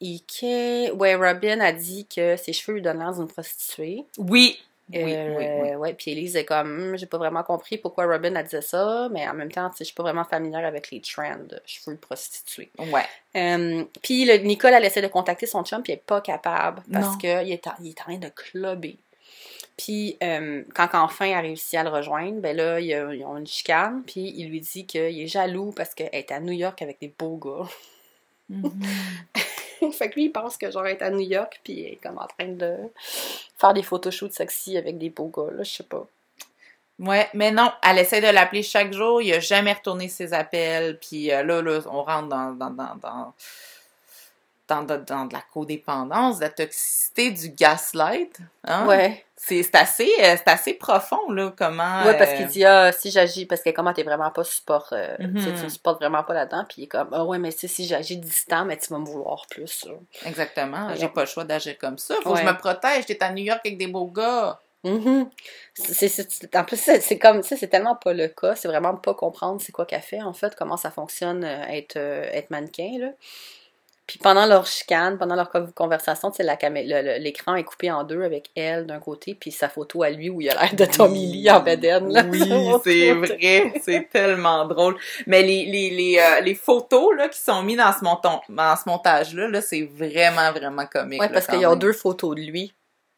Ike... 0.00 0.92
Ouais, 0.96 1.14
Robin 1.14 1.60
a 1.60 1.72
dit 1.72 2.06
que 2.06 2.36
ses 2.36 2.52
cheveux 2.52 2.74
lui 2.74 2.82
donnent 2.82 2.98
l'air 2.98 3.12
d'une 3.14 3.28
prostituée. 3.28 4.04
Oui. 4.18 4.58
Oui, 4.92 5.14
Euh, 5.14 5.34
oui, 5.38 5.46
oui. 5.70 5.74
Ouais, 5.76 5.94
puis 5.94 6.10
Elise 6.10 6.36
est 6.36 6.44
comme, 6.44 6.90
Hum, 6.90 6.96
j'ai 6.98 7.06
pas 7.06 7.16
vraiment 7.16 7.42
compris 7.42 7.78
pourquoi 7.78 8.04
Robin 8.04 8.36
a 8.36 8.42
dit 8.42 8.54
ça, 8.60 9.08
mais 9.10 9.26
en 9.26 9.32
même 9.32 9.50
temps, 9.50 9.70
tu 9.70 9.76
sais, 9.78 9.84
je 9.84 9.86
suis 9.86 9.94
pas 9.94 10.02
vraiment 10.02 10.24
familière 10.24 10.66
avec 10.66 10.90
les 10.90 11.00
trends 11.00 11.38
de 11.48 11.58
cheveux 11.64 11.94
de 11.94 12.00
prostituée. 12.00 12.70
Ouais. 12.78 13.06
Euh, 13.34 13.84
puis 14.02 14.26
le, 14.26 14.36
Nicole, 14.44 14.74
elle 14.74 14.84
essaie 14.84 15.00
de 15.00 15.06
contacter 15.08 15.46
son 15.46 15.64
chum, 15.64 15.82
puis 15.82 15.92
elle 15.92 16.00
est 16.00 16.02
pas 16.02 16.20
capable 16.20 16.82
parce 16.92 17.16
qu'il 17.16 17.30
est, 17.30 17.66
en- 17.66 17.74
il 17.80 17.88
est 17.88 18.00
en 18.02 18.04
train 18.04 18.18
de 18.18 18.28
clubber. 18.28 18.98
Puis 19.76 20.16
euh, 20.22 20.62
quand 20.74 20.88
enfin 20.92 21.26
elle 21.26 21.34
a 21.34 21.40
réussi 21.40 21.76
à 21.76 21.82
le 21.82 21.88
rejoindre, 21.90 22.40
ben 22.40 22.56
là, 22.56 22.78
il 22.80 22.86
y 22.86 22.94
a- 22.94 23.12
ils 23.12 23.24
ont 23.24 23.36
une 23.36 23.46
chicane, 23.46 24.02
puis 24.06 24.32
il 24.36 24.48
lui 24.50 24.60
dit 24.60 24.86
qu'il 24.86 25.00
est 25.20 25.26
jaloux 25.26 25.72
parce 25.72 25.94
qu'elle 25.94 26.10
est 26.12 26.30
à 26.30 26.38
New 26.40 26.52
York 26.52 26.80
avec 26.82 27.00
des 27.00 27.12
beaux 27.18 27.36
gars. 27.36 27.68
fait 29.92 30.10
que 30.10 30.14
lui, 30.14 30.24
il 30.26 30.30
pense 30.32 30.56
que 30.56 30.70
genre 30.70 30.86
elle 30.86 30.96
est 30.96 31.02
à 31.02 31.10
New 31.10 31.20
York, 31.20 31.60
puis 31.64 31.84
elle 31.84 31.92
est 31.94 31.96
comme 32.02 32.18
en 32.18 32.26
train 32.26 32.48
de 32.48 32.76
faire 33.58 33.74
des 33.74 33.82
photoshoots 33.82 34.32
sexy 34.32 34.76
avec 34.76 34.98
des 34.98 35.10
beaux 35.10 35.32
gars, 35.34 35.50
là, 35.52 35.62
je 35.62 35.70
sais 35.70 35.82
pas. 35.82 36.06
Ouais, 37.00 37.28
mais 37.34 37.50
non, 37.50 37.72
elle 37.82 37.98
essaie 37.98 38.20
de 38.20 38.28
l'appeler 38.28 38.62
chaque 38.62 38.92
jour, 38.92 39.20
il 39.20 39.32
a 39.34 39.40
jamais 39.40 39.72
retourné 39.72 40.08
ses 40.08 40.32
appels, 40.32 40.98
puis 41.00 41.32
euh, 41.32 41.42
là, 41.42 41.60
là, 41.60 41.80
on 41.90 42.04
rentre 42.04 42.28
dans, 42.28 42.52
dans, 42.52 42.70
dans, 42.70 42.94
dans, 42.94 43.34
dans, 44.68 44.82
dans- 44.84 45.04
dans 45.04 45.24
de 45.26 45.32
la 45.34 45.42
codépendance, 45.52 46.36
de 46.38 46.42
la 46.44 46.50
toxicité, 46.50 47.30
du 47.32 47.48
gaslight. 47.50 48.38
Hein? 48.64 48.86
Ouais. 48.86 49.24
C'est 49.46 49.74
assez, 49.74 50.10
euh, 50.20 50.36
c'est 50.38 50.48
assez 50.48 50.72
profond, 50.74 51.30
là, 51.30 51.52
comment... 51.56 52.04
Ouais, 52.06 52.16
parce 52.16 52.30
euh, 52.30 52.36
qu'il 52.36 52.46
dit, 52.46 52.64
ah, 52.64 52.92
si 52.92 53.10
j'agis, 53.10 53.44
parce 53.44 53.60
que 53.62 53.68
comment 53.70 53.92
t'es 53.92 54.02
vraiment 54.02 54.30
pas 54.30 54.42
support, 54.44 54.88
euh, 54.92 55.16
Mhm. 55.18 55.34
tu 55.34 55.52
tu 55.52 55.64
me 55.64 55.68
supportes 55.68 56.00
vraiment 56.00 56.22
pas 56.22 56.32
là-dedans, 56.32 56.64
puis 56.66 56.76
il 56.82 56.84
est 56.84 56.88
comme, 56.88 57.08
ah 57.12 57.24
ouais, 57.24 57.38
mais 57.38 57.50
si 57.50 57.86
j'agis 57.86 58.16
distant, 58.16 58.64
mais 58.64 58.78
tu 58.78 58.88
vas 58.90 58.98
me 58.98 59.04
vouloir 59.04 59.46
plus, 59.50 59.84
là. 59.84 59.92
Exactement, 60.24 60.94
j'ai 60.94 61.08
pas 61.08 61.22
le 61.22 61.26
choix 61.26 61.44
d'agir 61.44 61.76
comme 61.78 61.98
ça, 61.98 62.14
faut 62.22 62.30
Ouais. 62.30 62.40
que 62.40 62.46
je 62.48 62.52
me 62.52 62.56
protège, 62.56 63.04
t'es 63.04 63.22
à 63.22 63.30
New 63.32 63.44
York 63.44 63.60
avec 63.64 63.76
des 63.76 63.86
beaux 63.86 64.06
gars. 64.06 64.58
Mhm. 64.82 65.28
C'est- 65.74 66.56
en 66.56 66.64
plus, 66.64 66.76
c'est 66.78 67.18
comme, 67.18 67.42
tu 67.42 67.48
sais, 67.48 67.56
c'est 67.56 67.68
tellement 67.68 67.96
pas 67.96 68.12
le 68.14 68.28
cas, 68.28 68.54
c'est 68.54 68.68
vraiment 68.68 68.94
pas 68.96 69.12
comprendre 69.14 69.60
c'est 69.60 69.72
quoi 69.72 69.84
qu'elle 69.86 70.00
fait, 70.02 70.22
en 70.22 70.32
fait, 70.32 70.54
comment 70.56 70.76
ça 70.78 70.90
fonctionne, 70.90 71.44
euh, 71.44 71.64
être, 71.68 71.96
euh, 71.96 72.28
être 72.32 72.48
mannequin, 72.50 72.92
là. 72.98 73.08
Puis 74.06 74.18
pendant 74.18 74.44
leur 74.44 74.66
chicane, 74.66 75.16
pendant 75.16 75.34
leur 75.34 75.48
co- 75.48 75.66
conversation, 75.74 76.30
l'écran 76.38 77.54
est 77.54 77.64
coupé 77.64 77.90
en 77.90 78.04
deux 78.04 78.22
avec 78.22 78.50
elle 78.54 78.86
d'un 78.86 79.00
côté, 79.00 79.34
puis 79.34 79.50
sa 79.50 79.70
photo 79.70 80.02
à 80.02 80.10
lui 80.10 80.28
où 80.28 80.42
il 80.42 80.50
a 80.50 80.54
l'air 80.60 80.74
de 80.74 80.84
Tommy 80.84 81.26
Lee 81.26 81.50
en 81.50 81.60
bedaine. 81.60 82.12
là, 82.12 82.22
Oui, 82.26 82.38
c'est 82.84 83.12
vrai, 83.14 83.72
c'est 83.82 84.08
tellement 84.10 84.66
drôle. 84.66 84.98
Mais 85.26 85.42
les, 85.42 85.64
les, 85.64 85.88
les, 85.90 86.18
euh, 86.18 86.40
les 86.40 86.54
photos 86.54 87.16
là, 87.16 87.28
qui 87.30 87.38
sont 87.40 87.62
mises 87.62 87.78
dans 87.78 87.92
ce, 87.92 88.04
monton, 88.04 88.40
dans 88.50 88.76
ce 88.76 88.86
montage-là, 88.88 89.48
là, 89.48 89.62
c'est 89.62 89.88
vraiment, 89.90 90.52
vraiment 90.52 90.86
comique. 90.86 91.20
Ouais, 91.20 91.28
là, 91.28 91.32
parce 91.32 91.46
qu'il 91.46 91.60
y 91.60 91.64
a 91.64 91.74
deux 91.76 91.92
photos 91.94 92.36
de 92.36 92.42
lui 92.42 92.74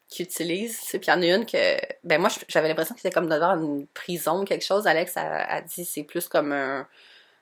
qu'ils 0.09 0.27
utilisent, 0.27 0.79
puis 0.89 1.01
il 1.03 1.09
y 1.09 1.13
en 1.13 1.21
a 1.21 1.27
une 1.27 1.47
que, 1.47 1.77
ben 2.05 2.21
moi, 2.21 2.31
j'avais 2.47 2.69
l'impression 2.69 2.95
que 2.95 3.01
c'était 3.01 3.13
comme 3.13 3.29
devant 3.29 3.57
une 3.57 3.89
prison 3.89 4.43
ou 4.43 4.45
quelque 4.45 4.65
chose. 4.65 4.87
Alex 4.87 5.17
a, 5.17 5.43
a 5.53 5.61
dit 5.63 5.85
c'est 5.85 6.05
plus 6.05 6.29
comme 6.29 6.53
un, 6.53 6.87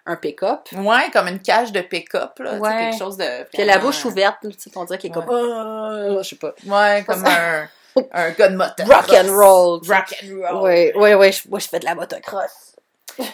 un 0.07 0.17
pick-up. 0.17 0.61
Ouais, 0.73 1.11
comme 1.12 1.29
une 1.29 1.40
cage 1.40 1.73
de 1.73 1.81
pick-up, 1.81 2.38
là. 2.38 2.55
Ouais. 2.57 2.71
quelque 2.90 2.99
chose 2.99 3.17
de. 3.17 3.45
Puis 3.53 3.64
la 3.64 3.79
bouche 3.79 4.05
ouverte, 4.05 4.37
tu 4.43 4.53
sais, 4.59 4.71
on 4.77 4.85
dirait 4.85 4.99
qu'il 4.99 5.11
est 5.11 5.14
comme, 5.14 5.31
Ah, 5.31 6.19
je 6.23 6.29
sais 6.29 6.37
pas. 6.37 6.53
Ouais, 6.67 7.03
comme 7.07 7.25
un, 7.25 7.69
un 8.12 8.31
gars 8.33 8.49
de 8.49 8.57
moto. 8.57 8.83
Rock 8.85 9.11
and 9.14 9.33
roll. 9.35 9.81
Rock 9.88 10.14
and 10.23 10.51
roll. 10.53 10.62
Ouais, 10.64 10.93
ouais, 10.97 11.14
ouais, 11.14 11.33
je- 11.33 11.49
moi 11.49 11.59
je 11.59 11.69
fais 11.69 11.79
de 11.79 11.85
la 11.87 11.95
motocross. 11.95 12.73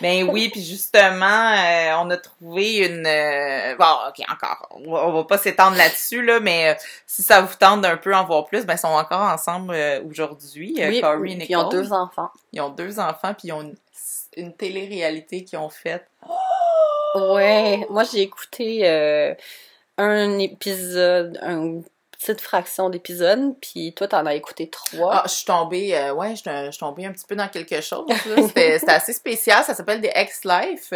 Ben 0.02 0.28
oui, 0.30 0.50
puis 0.50 0.62
justement, 0.62 1.24
euh, 1.54 1.94
on 2.00 2.10
a 2.10 2.18
trouvé 2.18 2.86
une... 2.86 3.06
euh, 3.06 3.74
Bon, 3.78 3.86
ok, 4.08 4.22
encore, 4.30 4.68
on 4.72 4.92
va, 4.92 5.06
on 5.06 5.12
va 5.12 5.24
pas 5.24 5.38
s'étendre 5.38 5.74
là-dessus, 5.78 6.22
là, 6.22 6.38
mais 6.38 6.68
euh, 6.68 6.74
si 7.06 7.22
ça 7.22 7.40
vous 7.40 7.54
tente 7.58 7.80
d'un 7.80 7.96
peu 7.96 8.14
en 8.14 8.24
voir 8.26 8.44
plus, 8.44 8.66
ben 8.66 8.74
ils 8.74 8.78
sont 8.78 8.88
encore 8.88 9.22
ensemble 9.22 9.72
euh, 9.74 10.02
aujourd'hui, 10.06 10.76
euh, 10.80 10.88
oui, 10.90 11.00
Corey 11.00 11.30
et 11.30 11.36
puis 11.38 11.46
ils 11.48 11.56
ont 11.56 11.62
Nicole. 11.64 11.80
deux 11.82 11.92
enfants. 11.94 12.28
Ils 12.52 12.60
ont 12.60 12.68
deux 12.68 13.00
enfants, 13.00 13.32
puis 13.32 13.48
ils 13.48 13.52
ont 13.52 13.62
une, 13.62 13.74
une 14.36 14.52
télé-réalité 14.54 15.44
qu'ils 15.44 15.58
ont 15.58 15.70
faite. 15.70 16.06
Ouais, 17.14 17.86
moi 17.90 18.04
j'ai 18.04 18.20
écouté 18.22 18.80
euh, 18.88 19.34
un 19.98 20.38
épisode, 20.38 21.38
une 21.42 21.82
petite 22.12 22.40
fraction 22.42 22.90
d'épisode, 22.90 23.54
puis 23.62 23.94
toi 23.94 24.06
t'en 24.06 24.26
as 24.26 24.34
écouté 24.34 24.68
trois. 24.68 25.14
Ah, 25.16 25.22
je 25.26 25.30
suis 25.32 25.44
tombée, 25.46 25.96
euh, 25.96 26.12
ouais, 26.12 26.36
je 26.36 26.42
je 26.66 26.70
suis 26.70 26.78
tombée 26.78 27.06
un 27.06 27.12
petit 27.12 27.24
peu 27.26 27.34
dans 27.34 27.48
quelque 27.48 27.80
chose. 27.80 28.06
C'était 28.36 28.78
assez 28.88 29.12
spécial. 29.14 29.64
Ça 29.64 29.74
s'appelle 29.74 30.00
des 30.02 30.10
Ex-Life. 30.14 30.92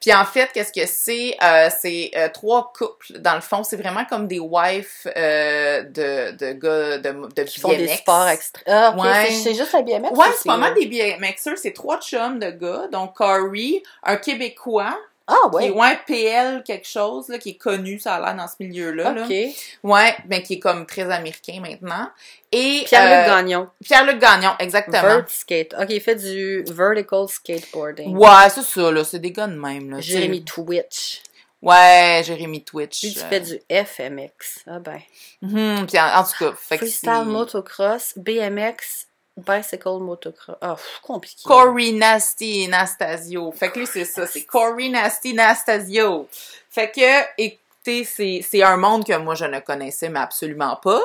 Puis 0.00 0.14
en 0.14 0.24
fait, 0.24 0.50
qu'est-ce 0.54 0.72
que 0.72 0.86
c'est? 0.86 1.36
Euh, 1.42 1.68
c'est 1.76 2.12
euh, 2.16 2.28
trois 2.32 2.72
couples. 2.72 3.18
Dans 3.18 3.34
le 3.34 3.40
fond, 3.40 3.64
c'est 3.64 3.76
vraiment 3.76 4.04
comme 4.04 4.28
des 4.28 4.38
wives 4.38 5.10
euh, 5.16 5.82
de, 5.82 6.36
de 6.36 6.52
gars 6.52 6.98
de, 6.98 7.34
de 7.34 7.42
qui 7.42 7.58
font 7.60 7.70
des 7.70 7.86
BMX. 7.86 7.96
sports 7.98 8.28
extrêmes. 8.28 8.64
Ah, 8.68 8.94
Ouais. 8.96 9.30
c'est- 9.32 9.54
juste 9.54 9.72
la 9.72 9.82
BMX? 9.82 10.10
Ouais, 10.12 10.28
ou 10.28 10.32
c'est 10.38 10.46
pas 10.48 10.56
mal 10.56 10.74
des 10.74 10.86
BMXers. 10.86 11.58
C'est 11.58 11.72
trois 11.72 11.98
chums 12.00 12.38
de 12.38 12.50
gars. 12.50 12.86
Donc, 12.92 13.14
Corey, 13.16 13.82
un 14.04 14.16
Québécois, 14.16 14.96
Ah 15.26 15.36
qui 15.50 15.64
est 15.64 15.70
ouais, 15.70 15.80
ouais, 15.80 15.98
PL 16.06 16.62
quelque 16.64 16.86
chose, 16.86 17.28
là, 17.28 17.38
qui 17.38 17.50
est 17.50 17.56
connu, 17.56 17.98
ça 17.98 18.16
a 18.16 18.20
l'air 18.20 18.36
dans 18.36 18.46
ce 18.46 18.56
milieu-là. 18.60 19.12
là. 19.12 19.22
ok. 19.22 19.34
Ouais, 19.82 20.14
ben 20.26 20.42
qui 20.42 20.54
est 20.54 20.58
comme 20.58 20.84
très 20.84 21.10
américain 21.10 21.60
maintenant. 21.62 22.10
Et 22.52 22.82
Pierre-Luc 22.86 23.30
euh, 23.30 23.36
Gagnon, 23.36 23.68
Pierre-Luc 23.82 24.18
Gagnon, 24.18 24.52
exactement. 24.58 25.00
Vert 25.00 25.24
Skate. 25.28 25.74
Ok, 25.80 25.86
il 25.88 26.00
fait 26.00 26.16
du 26.16 26.62
vertical 26.64 27.26
skateboarding. 27.26 28.14
Ouais, 28.16 28.50
c'est 28.50 28.62
ça, 28.62 28.92
là. 28.92 29.02
C'est 29.02 29.18
des 29.18 29.32
gars 29.32 29.46
de 29.46 29.58
même, 29.58 29.90
là. 29.90 30.00
Jérémy 30.00 30.44
Twitch. 30.44 31.22
Ouais, 31.62 32.22
Jérémy 32.26 32.62
Twitch. 32.62 33.02
Lui, 33.02 33.14
tu 33.14 33.20
fais 33.20 33.40
du 33.40 33.58
FMX. 33.70 34.64
Ah 34.66 34.78
ben. 34.78 35.00
mhm, 35.40 35.86
puis 35.86 35.98
en, 35.98 36.18
en 36.20 36.22
tout 36.24 36.36
cas, 36.38 36.52
fait 36.58 36.76
que 36.76 36.84
Freestyle 36.84 37.24
motocross, 37.24 38.12
BMX, 38.18 39.06
bicycle 39.36 40.00
motocross. 40.00 40.56
Ah, 40.60 40.74
pff, 40.74 41.00
compliqué. 41.02 41.42
Corey 41.44 41.92
Nasty 41.92 42.68
Nastasio. 42.68 43.52
Fait 43.52 43.70
que 43.70 43.80
lui, 43.80 43.86
c'est 43.86 44.04
ça, 44.04 44.26
c'est 44.26 44.44
Corey 44.44 44.88
Nasty 44.88 45.34
Nastasio. 45.34 46.28
Fait 46.70 46.90
que, 46.90 47.24
écoutez, 47.38 48.04
c'est, 48.04 48.40
c'est 48.48 48.62
un 48.62 48.76
monde 48.76 49.04
que 49.04 49.16
moi, 49.16 49.34
je 49.34 49.44
ne 49.44 49.60
connaissais, 49.60 50.08
mais 50.08 50.20
absolument 50.20 50.76
pas. 50.76 51.02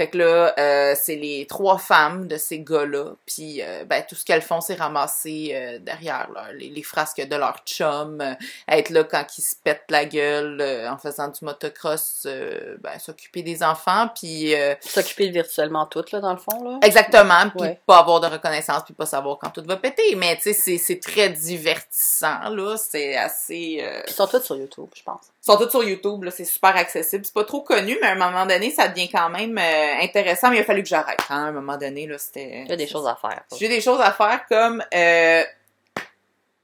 Fait 0.00 0.08
que 0.08 0.16
là, 0.16 0.54
euh, 0.58 0.94
c'est 0.98 1.16
les 1.16 1.46
trois 1.46 1.76
femmes 1.76 2.26
de 2.26 2.38
ces 2.38 2.60
gars-là. 2.60 3.16
Puis, 3.26 3.60
euh, 3.60 3.84
ben, 3.84 4.02
tout 4.08 4.14
ce 4.14 4.24
qu'elles 4.24 4.40
font, 4.40 4.62
c'est 4.62 4.76
ramasser 4.76 5.50
euh, 5.52 5.78
derrière 5.78 6.30
là, 6.34 6.46
les, 6.54 6.70
les 6.70 6.82
frasques 6.82 7.20
de 7.20 7.36
leur 7.36 7.58
chum, 7.66 8.18
euh, 8.22 8.32
être 8.66 8.88
là 8.88 9.04
quand 9.04 9.26
ils 9.36 9.42
se 9.42 9.54
pètent 9.62 9.84
la 9.90 10.06
gueule 10.06 10.58
euh, 10.62 10.90
en 10.90 10.96
faisant 10.96 11.28
du 11.28 11.44
motocross, 11.44 12.22
euh, 12.24 12.78
ben, 12.80 12.98
s'occuper 12.98 13.42
des 13.42 13.62
enfants, 13.62 14.08
puis... 14.18 14.54
euh, 14.54 14.74
S'occuper 14.80 15.28
virtuellement 15.28 15.84
toutes, 15.84 16.12
là, 16.12 16.20
dans 16.20 16.32
le 16.32 16.38
fond, 16.38 16.64
là. 16.64 16.78
Exactement, 16.82 17.50
puis 17.50 17.68
pas 17.86 17.98
avoir 17.98 18.20
de 18.20 18.26
reconnaissance, 18.28 18.82
puis 18.86 18.94
pas 18.94 19.04
savoir 19.04 19.36
quand 19.38 19.50
tout 19.50 19.64
va 19.66 19.76
péter. 19.76 20.14
Mais 20.16 20.36
tu 20.36 20.44
sais, 20.44 20.52
c'est- 20.54 20.78
c'est 20.78 20.98
très 20.98 21.28
divertissant, 21.28 22.48
là. 22.48 22.76
C'est 22.78 23.16
assez... 23.16 23.80
euh, 23.82 24.00
Ils 24.08 24.14
sont 24.14 24.26
tous 24.26 24.40
sur 24.40 24.56
YouTube, 24.56 24.88
je 24.96 25.02
pense. 25.02 25.20
Ils 25.42 25.46
sont 25.52 25.56
tous 25.56 25.70
sur 25.70 25.82
YouTube, 25.82 26.22
là. 26.24 26.30
C'est 26.30 26.44
super 26.44 26.76
accessible. 26.76 27.24
C'est 27.24 27.32
pas 27.34 27.44
trop 27.44 27.62
connu, 27.62 27.96
mais 28.00 28.08
à 28.08 28.12
un 28.12 28.14
moment 28.30 28.44
donné, 28.46 28.70
ça 28.70 28.88
devient 28.88 29.08
quand 29.08 29.30
même 29.30 29.56
euh, 29.56 30.02
intéressant. 30.02 30.50
Mais 30.50 30.56
il 30.56 30.60
a 30.60 30.64
fallu 30.64 30.82
que 30.82 30.88
j'arrête. 30.88 31.20
hein. 31.30 31.44
À 31.44 31.48
un 31.48 31.52
moment 31.52 31.78
donné, 31.78 32.06
là, 32.06 32.18
c'était... 32.18 32.64
Y 32.68 32.72
a 32.72 32.76
des 32.76 32.86
choses 32.86 33.06
à 33.06 33.16
faire. 33.16 33.42
J'ai 33.58 33.68
des 33.68 33.80
choses 33.80 34.00
à 34.00 34.12
faire 34.12 34.44
comme... 34.48 34.84
Euh, 34.94 35.42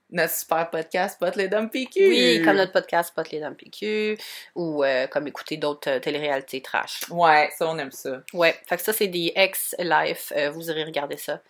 notre 0.08 0.32
super 0.34 0.70
podcast, 0.70 1.18
Pot 1.18 1.34
les 1.34 1.48
Dom 1.48 1.68
PQ. 1.68 2.08
Oui, 2.08 2.42
comme 2.44 2.56
notre 2.56 2.70
podcast 2.72 3.12
Pot 3.14 3.28
les 3.32 3.40
Dames 3.40 3.56
PQ, 3.56 4.16
ou 4.54 4.84
euh, 4.84 5.08
comme 5.08 5.26
écouter 5.26 5.56
d'autres 5.56 5.90
euh, 5.90 5.98
téléréalités 5.98 6.62
trash. 6.62 7.00
Ouais, 7.10 7.50
ça, 7.58 7.66
on 7.68 7.76
aime 7.76 7.90
ça. 7.90 8.20
Ouais, 8.32 8.54
fait 8.68 8.76
que 8.76 8.82
ça, 8.82 8.92
c'est 8.92 9.08
des 9.08 9.32
ex-life. 9.34 10.32
euh, 10.36 10.50
vous 10.50 10.70
irez 10.70 10.84
regarder 10.84 11.16
ça. 11.16 11.40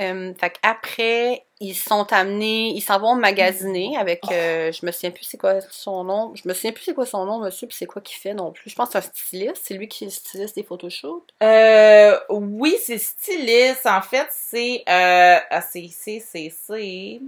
Euh, 0.00 0.32
fait 0.38 0.50
qu'après, 0.62 1.44
ils 1.60 1.74
sont 1.74 2.06
amenés, 2.12 2.68
ils 2.74 2.80
s'en 2.80 3.00
vont 3.00 3.14
magasiner 3.16 3.96
avec, 3.96 4.20
euh, 4.30 4.70
je 4.70 4.86
me 4.86 4.92
souviens 4.92 5.10
plus 5.10 5.24
c'est 5.24 5.38
quoi 5.38 5.60
son 5.70 6.04
nom, 6.04 6.32
je 6.36 6.46
me 6.46 6.54
souviens 6.54 6.72
plus 6.72 6.84
c'est 6.84 6.94
quoi 6.94 7.04
son 7.06 7.24
nom, 7.24 7.38
monsieur, 7.40 7.66
puis 7.66 7.76
c'est 7.76 7.86
quoi 7.86 8.00
qu'il 8.00 8.16
fait 8.16 8.34
non 8.34 8.52
plus. 8.52 8.70
Je 8.70 8.76
pense 8.76 8.88
que 8.90 8.92
c'est 8.92 8.98
un 8.98 9.10
styliste, 9.12 9.62
c'est 9.64 9.74
lui 9.74 9.88
qui 9.88 10.08
styliste 10.10 10.54
des 10.54 10.62
photoshoots. 10.62 11.24
Euh, 11.42 12.18
oui, 12.30 12.76
c'est 12.82 12.98
styliste. 12.98 13.86
En 13.86 14.02
fait, 14.02 14.28
c'est... 14.30 14.82
Euh, 14.88 15.38
ah, 15.50 15.60
c'est... 15.62 15.88
C'est... 15.90 16.20
C'est... 16.20 16.52
c'est- 16.66 17.20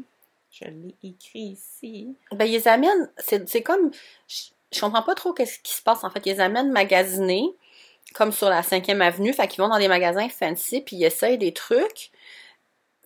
Je 0.53 0.65
l'ai 0.65 0.95
écrit 1.03 1.57
ici. 1.59 2.15
Ben, 2.33 2.45
ils 2.45 2.53
les 2.53 2.69
amènent, 2.69 3.11
c'est 3.19 3.49
c'est 3.49 3.63
comme, 3.63 3.91
je, 4.29 4.43
je 4.73 4.81
comprends 4.81 5.03
pas 5.03 5.15
trop 5.15 5.33
qu'est-ce 5.33 5.59
qui 5.59 5.73
se 5.73 5.83
passe, 5.83 6.05
en 6.05 6.11
fait, 6.11 6.21
ils 6.27 6.35
les 6.35 6.41
amènent 6.41 6.71
magasiner, 6.71 7.45
comme 8.15 8.33
sur 8.33 8.49
la 8.49 8.63
5e 8.63 9.01
avenue, 9.01 9.33
fait 9.33 9.47
qu'ils 9.49 9.63
vont 9.63 9.69
dans 9.69 9.79
des 9.79 9.89
magasins 9.89 10.29
fancy, 10.29 10.81
puis 10.81 10.97
ils 10.97 11.05
essayent 11.05 11.39
des 11.39 11.53
trucs, 11.53 12.11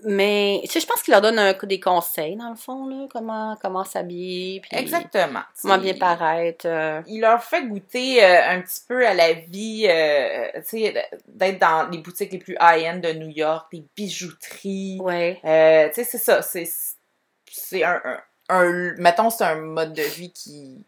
mais, 0.05 0.61
tu 0.65 0.71
sais, 0.71 0.81
je 0.81 0.87
pense 0.87 1.03
qu'ils 1.03 1.13
leur 1.13 1.21
donnent 1.21 1.39
un- 1.39 1.53
des 1.65 1.81
conseils, 1.81 2.37
dans 2.37 2.51
le 2.51 2.57
fond, 2.57 2.87
là, 2.87 3.07
comment, 3.13 3.57
comment 3.61 3.85
s'habiller, 3.85 4.61
puis 4.61 4.71
Exactement. 4.79 5.41
comment 5.63 5.79
bien 5.79 5.95
paraître. 5.95 6.67
euh. 6.67 7.03
Il 7.07 7.21
leur 7.21 7.43
fait 7.43 7.67
goûter 7.67 8.23
euh, 8.25 8.49
un 8.51 8.61
petit 8.61 8.81
peu 8.87 9.07
à 9.07 9.15
la 9.15 9.33
vie, 9.33 9.87
euh, 9.89 10.49
tu 10.69 10.81
sais, 10.81 11.09
d'être 11.29 11.59
dans 11.61 11.89
les 11.91 11.99
boutiques 11.99 12.33
les 12.33 12.39
plus 12.39 12.57
high-end 12.61 12.99
de 12.99 13.13
New 13.13 13.29
York, 13.31 13.67
des 13.73 13.85
bijouteries. 13.97 14.99
Ouais. 15.01 15.39
Tu 15.95 15.95
sais, 15.95 16.05
c'est 16.05 16.19
ça. 16.19 16.43
C'est, 16.43 16.69
c'est 17.51 17.85
un, 17.85 18.01
un, 18.05 18.21
un- 18.51 18.95
mettons, 18.99 19.31
c'est 19.31 19.45
un 19.45 19.57
mode 19.57 19.93
de 19.95 20.03
vie 20.03 20.33
qui 20.33 20.85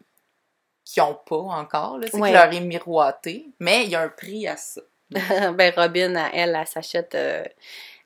qui 0.85 1.01
ont 1.01 1.19
pas 1.27 1.35
encore, 1.35 1.97
là, 1.97 2.07
c'est 2.09 2.17
Ouais. 2.17 2.29
qui 2.29 2.33
leur 2.33 2.53
est 2.53 2.61
miroité, 2.61 3.47
mais 3.59 3.83
il 3.83 3.89
y 3.89 3.95
a 3.95 4.01
un 4.03 4.07
prix 4.07 4.47
à 4.47 4.55
ça. 4.55 4.79
ben, 5.11 5.73
Robin, 5.75 6.15
elle, 6.15 6.29
elle, 6.33 6.57
elle 6.61 6.65
s'achète. 6.67 7.13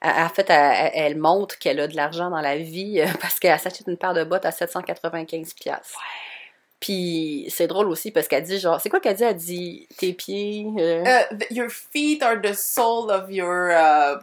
En 0.01 0.29
fait, 0.29 0.45
elle, 0.49 0.91
elle 0.93 1.17
montre 1.17 1.57
qu'elle 1.59 1.79
a 1.79 1.87
de 1.87 1.95
l'argent 1.95 2.29
dans 2.29 2.41
la 2.41 2.57
vie 2.57 2.99
euh, 3.01 3.07
parce 3.21 3.39
qu'elle 3.39 3.59
s'achète 3.59 3.87
une 3.87 3.97
paire 3.97 4.13
de 4.13 4.23
bottes 4.23 4.45
à 4.45 4.49
795$. 4.51 5.53
piastres. 5.55 5.99
Puis 6.79 7.45
c'est 7.49 7.67
drôle 7.67 7.87
aussi 7.89 8.09
parce 8.09 8.27
qu'elle 8.27 8.43
dit 8.43 8.59
genre, 8.59 8.81
c'est 8.81 8.89
quoi 8.89 8.99
qu'elle 8.99 9.15
dit? 9.15 9.23
Elle 9.23 9.35
dit 9.35 9.87
tes 9.97 10.13
pieds. 10.13 10.65
euh, 10.79 11.03
Euh, 11.05 11.21
your 11.51 11.69
feet 11.69 12.23
are 12.23 12.41
the 12.41 12.53
soul 12.55 13.11
of 13.11 13.25
your 13.29 13.47
euh, 13.69 14.15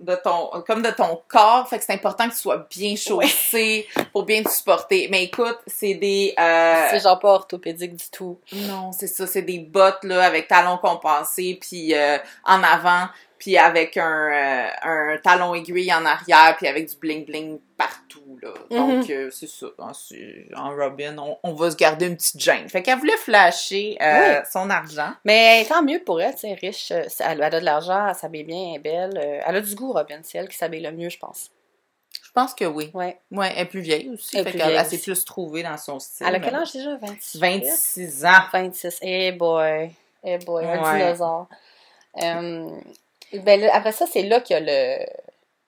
de 0.00 0.16
ton 0.16 0.48
comme 0.66 0.82
de 0.82 0.90
ton 0.90 1.20
corps 1.28 1.68
fait 1.68 1.78
que 1.78 1.84
c'est 1.84 1.92
important 1.92 2.26
que 2.26 2.32
tu 2.32 2.38
sois 2.40 2.66
bien 2.70 2.96
chaussé 2.96 3.86
pour 4.12 4.24
bien 4.24 4.42
te 4.42 4.48
supporter 4.48 5.08
mais 5.10 5.24
écoute 5.24 5.58
c'est 5.66 5.92
des 5.94 6.32
euh, 6.40 6.86
c'est 6.90 7.00
genre 7.00 7.18
pas 7.18 7.34
orthopédique 7.34 7.94
du 7.94 8.08
tout. 8.10 8.38
non 8.54 8.92
c'est 8.92 9.06
ça 9.06 9.26
c'est 9.26 9.42
des 9.42 9.58
bottes 9.58 10.02
là 10.04 10.24
avec 10.24 10.48
talons 10.48 10.78
compensés 10.78 11.58
puis 11.60 11.94
euh, 11.94 12.16
en 12.44 12.62
avant 12.62 13.08
puis 13.40 13.56
avec 13.58 13.96
un 13.96 14.30
euh, 14.30 14.68
un 14.82 15.16
talon 15.16 15.54
aiguille 15.54 15.92
en 15.92 16.04
arrière 16.04 16.54
puis 16.56 16.68
avec 16.68 16.88
du 16.88 16.96
bling 16.96 17.24
bling 17.24 17.58
partout 17.76 18.38
là 18.40 18.52
donc 18.70 19.10
euh, 19.10 19.30
c'est 19.30 19.48
ça 19.48 19.66
en, 19.78 20.76
Robin 20.76 21.16
on, 21.18 21.38
on 21.42 21.54
va 21.54 21.70
se 21.70 21.76
garder 21.76 22.06
une 22.06 22.16
petite 22.16 22.38
gêne 22.38 22.68
fait 22.68 22.82
qu'elle 22.82 22.98
voulait 22.98 23.16
flasher 23.16 23.96
euh, 24.00 24.42
son 24.50 24.68
argent 24.70 25.12
Mais 25.24 25.64
tant 25.64 25.82
mieux 25.82 26.02
pour 26.04 26.20
elle, 26.20 26.34
c'est 26.36 26.52
riche. 26.54 26.92
Elle, 27.20 27.42
a 27.42 27.50
de 27.50 27.58
l'argent, 27.58 28.08
elle 28.08 28.14
s'habille 28.14 28.44
bien, 28.44 28.70
elle 28.70 28.76
est 28.76 28.78
belle. 28.78 29.42
Elle 29.46 29.56
a 29.56 29.60
du 29.60 29.74
goût, 29.74 29.92
Robin. 29.92 30.20
C'est 30.22 30.38
elle 30.38 30.48
qui 30.48 30.56
s'habille 30.56 30.82
le 30.82 30.92
mieux, 30.92 31.08
je 31.08 31.18
pense. 31.18 31.50
je 32.22 32.30
pense 32.32 32.54
que 32.54 32.64
oui 32.64 32.90
Ouais. 32.94 33.18
Ouais, 33.30 33.52
elle 33.54 33.62
est 33.62 33.66
plus 33.66 33.80
vieille 33.80 34.10
aussi. 34.10 34.36
Elle 34.36 34.44
fait 34.44 34.50
plus 34.52 34.60
elle 34.60 34.86
s'est 34.86 34.98
plus 34.98 35.24
trouvée 35.24 35.62
dans 35.62 35.76
son 35.76 35.98
style. 35.98 36.26
Elle 36.28 36.36
a 36.36 36.40
quel 36.40 36.54
âge 36.54 36.72
déjà? 36.72 36.96
26? 36.96 37.38
26 37.38 38.24
ans. 38.26 38.42
26. 38.52 38.98
Eh 39.02 39.32
boy. 39.32 39.90
Eh 40.22 40.38
boy, 40.38 40.64
un 40.66 40.98
dinosaure. 40.98 41.48
Ben 43.38 43.64
après 43.72 43.92
ça, 43.92 44.06
c'est 44.10 44.22
là 44.22 44.40
qu'il 44.40 44.54
y 44.54 44.56
a 44.56 44.60
le 44.98 45.06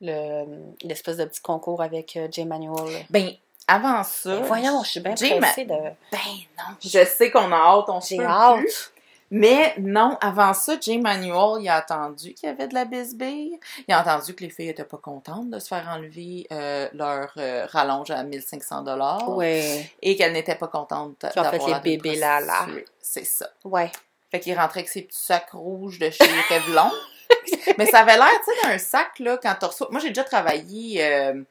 le- 0.00 0.74
l'espèce 0.82 1.16
de 1.16 1.24
petit 1.24 1.40
concours 1.40 1.80
avec 1.82 2.16
euh, 2.16 2.26
Jay 2.30 2.44
Manuel. 2.44 3.04
Ben, 3.10 3.30
avant 3.68 4.02
ça. 4.02 4.40
Mais 4.40 4.46
voyons, 4.48 4.82
je 4.82 4.90
suis 4.90 5.00
bien 5.00 5.14
pressée 5.14 5.64
de. 5.64 5.68
Ben 5.70 6.18
non. 6.58 6.74
Je 6.80 7.04
sais 7.04 7.30
qu'on 7.30 7.52
a 7.52 7.56
hâte, 7.56 7.84
on 7.88 8.00
se 8.00 8.16
J'ai 8.16 8.24
hâte. 8.24 8.58
plus. 8.58 8.90
Mais 9.34 9.72
non, 9.78 10.18
avant 10.20 10.52
ça, 10.52 10.74
Jay 10.78 10.98
Manuel, 10.98 11.62
il 11.62 11.68
a 11.70 11.76
attendu 11.76 12.34
qu'il 12.34 12.48
y 12.48 12.52
avait 12.52 12.66
de 12.68 12.74
la 12.74 12.84
bisbille. 12.84 13.58
Il 13.88 13.94
a 13.94 14.00
entendu 14.02 14.34
que 14.34 14.42
les 14.44 14.50
filles 14.50 14.68
étaient 14.68 14.84
pas 14.84 14.98
contentes 14.98 15.48
de 15.48 15.58
se 15.58 15.68
faire 15.68 15.88
enlever 15.88 16.46
euh, 16.52 16.86
leur 16.92 17.32
euh, 17.38 17.64
rallonge 17.70 18.10
à 18.10 18.22
1500 18.24 18.82
dollars 18.82 19.26
Ouais. 19.30 19.90
et 20.02 20.16
qu'elles 20.16 20.34
n'étaient 20.34 20.54
pas 20.56 20.68
contentes 20.68 21.24
Qui 21.32 21.38
ont 21.38 21.44
fait 21.44 21.58
d'avoir 21.58 21.80
les 21.82 21.96
bébés 21.96 22.16
là, 22.16 22.40
là. 22.40 22.66
C'est 23.00 23.24
ça. 23.24 23.48
Ouais. 23.64 23.90
Fait 24.30 24.40
qu'il 24.40 24.54
rentrait 24.58 24.80
avec 24.80 24.90
ses 24.90 25.02
petits 25.02 25.18
sacs 25.24 25.52
rouges 25.52 25.98
de 25.98 26.10
chez 26.10 26.24
Revlon. 26.50 26.90
Mais 27.78 27.86
ça 27.86 28.00
avait 28.00 28.16
l'air, 28.16 28.28
tu 28.44 28.52
sais, 28.52 28.68
d'un 28.68 28.78
sac, 28.78 29.18
là, 29.18 29.38
quand 29.42 29.54
tu 29.58 29.66
reçois... 29.66 29.88
Moi, 29.90 30.00
j'ai 30.00 30.08
déjà 30.08 30.24
travaillé 30.24 31.04
euh, 31.04 31.42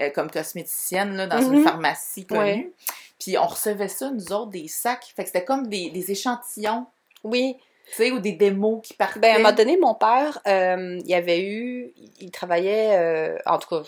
euh, 0.00 0.10
comme 0.10 0.30
cosméticienne, 0.30 1.16
là, 1.16 1.26
dans 1.26 1.40
une 1.40 1.58
Mhm. 1.58 1.64
pharmacie 1.64 2.26
connue. 2.26 2.72
Puis 3.18 3.36
on 3.38 3.46
recevait 3.46 3.88
ça, 3.88 4.10
nous 4.10 4.32
autres, 4.32 4.50
des 4.50 4.68
sacs. 4.68 5.12
Fait 5.14 5.22
que 5.22 5.28
c'était 5.28 5.44
comme 5.44 5.66
des, 5.68 5.90
des 5.90 6.10
échantillons, 6.10 6.86
Oui. 7.22 7.56
tu 7.88 7.94
sais, 7.96 8.10
ou 8.12 8.18
des 8.18 8.32
démos 8.32 8.80
qui 8.82 8.94
partaient. 8.94 9.20
Ben, 9.20 9.32
à 9.32 9.34
un 9.34 9.38
moment 9.38 9.52
donné, 9.52 9.76
mon 9.76 9.94
père, 9.94 10.40
euh, 10.46 10.98
il 11.04 11.14
avait 11.14 11.42
eu, 11.42 11.92
il 12.20 12.30
travaillait, 12.30 12.96
euh, 12.96 13.36
en 13.46 13.58
tout 13.58 13.68
cas, 13.68 13.82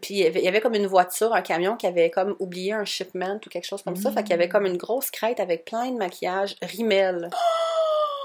puis 0.00 0.14
il 0.20 0.38
y, 0.38 0.48
avait, 0.48 0.60
comme 0.60 0.74
une 0.74 0.86
voiture, 0.86 1.34
un 1.34 1.42
camion 1.42 1.76
qui 1.76 1.86
avait 1.86 2.10
comme 2.10 2.36
oublié 2.38 2.72
un 2.72 2.84
shipment 2.84 3.38
ou 3.44 3.48
quelque 3.50 3.66
chose 3.66 3.82
comme 3.82 3.96
ça. 3.96 4.10
Mm. 4.10 4.14
Fait 4.14 4.22
qu'il 4.22 4.30
y 4.30 4.34
avait 4.34 4.48
comme 4.48 4.66
une 4.66 4.76
grosse 4.76 5.10
crête 5.10 5.40
avec 5.40 5.64
plein 5.64 5.90
de 5.90 5.96
maquillage 5.98 6.56
rimel. 6.62 7.28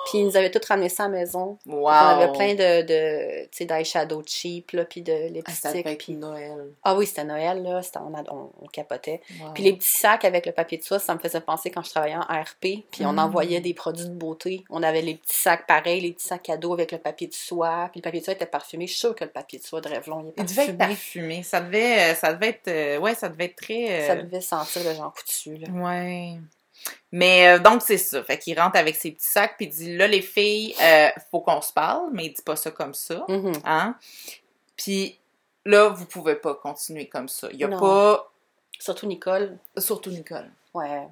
Puis 0.09 0.19
il 0.19 0.25
nous 0.25 0.37
avait 0.37 0.49
tout 0.51 0.59
ramené 0.67 0.89
ça 0.89 1.03
à 1.03 1.07
la 1.09 1.17
maison. 1.17 1.57
Wow! 1.65 1.81
On 1.83 1.87
avait 1.87 2.31
plein 2.31 2.53
de, 2.55 2.81
de 2.85 3.43
tu 3.45 3.49
sais, 3.51 3.65
d'eyeshadow 3.65 4.23
cheap, 4.25 4.71
là, 4.71 4.85
puis 4.85 5.01
de 5.01 5.11
Ah, 5.13 5.27
lipstick. 5.29 5.85
être 5.85 5.97
puis... 5.97 6.13
Noël. 6.13 6.71
Ah 6.83 6.95
oui, 6.95 7.05
c'était 7.05 7.23
Noël, 7.25 7.61
là, 7.61 7.81
c'était, 7.81 7.99
on, 7.99 8.13
a- 8.13 8.23
on, 8.33 8.49
on 8.61 8.67
capotait. 8.67 9.21
Wow. 9.41 9.51
Puis 9.53 9.63
les 9.63 9.73
petits 9.73 9.97
sacs 9.97 10.23
avec 10.25 10.45
le 10.45 10.51
papier 10.51 10.77
de 10.77 10.83
soie, 10.83 10.99
ça 10.99 11.13
me 11.13 11.19
faisait 11.19 11.41
penser 11.41 11.69
quand 11.71 11.83
je 11.83 11.89
travaillais 11.89 12.15
en 12.15 12.21
RP, 12.21 12.85
puis 12.91 13.05
on 13.05 13.13
Mm. 13.13 13.19
envoyait 13.19 13.59
des 13.61 13.73
produits 13.73 14.05
de 14.07 14.13
beauté. 14.13 14.63
On 14.69 14.81
avait 14.83 15.01
les 15.01 15.15
petits 15.15 15.37
sacs 15.37 15.67
pareils, 15.67 16.01
les 16.01 16.13
petits 16.13 16.27
sacs 16.27 16.43
cadeaux 16.43 16.73
avec 16.73 16.91
le 16.91 16.97
papier 16.99 17.27
de 17.27 17.33
soie, 17.33 17.89
puis 17.91 17.99
le 17.99 18.03
papier 18.03 18.19
de 18.21 18.25
soie 18.25 18.33
était 18.33 18.45
parfumé. 18.45 18.87
Je 18.87 18.91
suis 18.91 18.99
sûre 19.01 19.15
que 19.15 19.23
le 19.25 19.31
papier 19.31 19.59
de 19.59 19.63
soie 19.65 19.81
de 19.81 19.89
Revlon, 19.89 20.21
il 20.23 20.27
est 20.29 20.33
Il 20.37 20.45
devait 20.45 20.65
être 20.69 20.77
parfumé. 20.77 20.95
parfumé. 20.95 21.43
Ça 21.43 21.59
devait, 21.61 22.15
ça 22.15 22.33
devait 22.33 22.49
être... 22.49 22.67
euh, 22.69 22.97
ouais, 22.99 23.13
ça 23.15 23.27
devait 23.29 23.45
être 23.45 23.55
très... 23.57 23.89
euh, 24.03 24.07
Ça 24.07 24.15
devait 24.15 24.41
sentir 24.41 24.83
le 24.83 24.93
Jean 24.95 25.11
Coutu, 25.11 25.57
là. 25.57 25.67
Ouais. 25.71 26.35
Mais 27.11 27.47
euh, 27.55 27.59
donc, 27.59 27.81
c'est 27.81 27.97
ça. 27.97 28.23
Fait 28.23 28.37
qu'il 28.37 28.59
rentre 28.59 28.77
avec 28.77 28.95
ses 28.95 29.11
petits 29.11 29.27
sacs, 29.27 29.55
puis 29.57 29.65
il 29.67 29.69
dit, 29.69 29.95
là, 29.97 30.07
les 30.07 30.21
filles, 30.21 30.75
euh, 30.81 31.09
faut 31.31 31.39
qu'on 31.41 31.61
se 31.61 31.71
parle, 31.73 32.09
mais 32.11 32.25
il 32.25 32.33
dit 32.33 32.41
pas 32.41 32.55
ça 32.55 32.71
comme 32.71 32.93
ça. 32.93 33.23
Mhm. 33.27 33.53
Hein? 33.65 33.95
Puis 34.75 35.17
là, 35.65 35.89
vous 35.89 36.05
pouvez 36.05 36.35
pas 36.35 36.55
continuer 36.55 37.07
comme 37.07 37.29
ça. 37.29 37.47
Il 37.51 37.57
y 37.59 37.63
a 37.63 37.67
Non. 37.67 37.79
pas... 37.79 38.31
Surtout 38.79 39.07
Nicole. 39.07 39.57
Surtout 39.77 40.11
Nicole. 40.11 40.51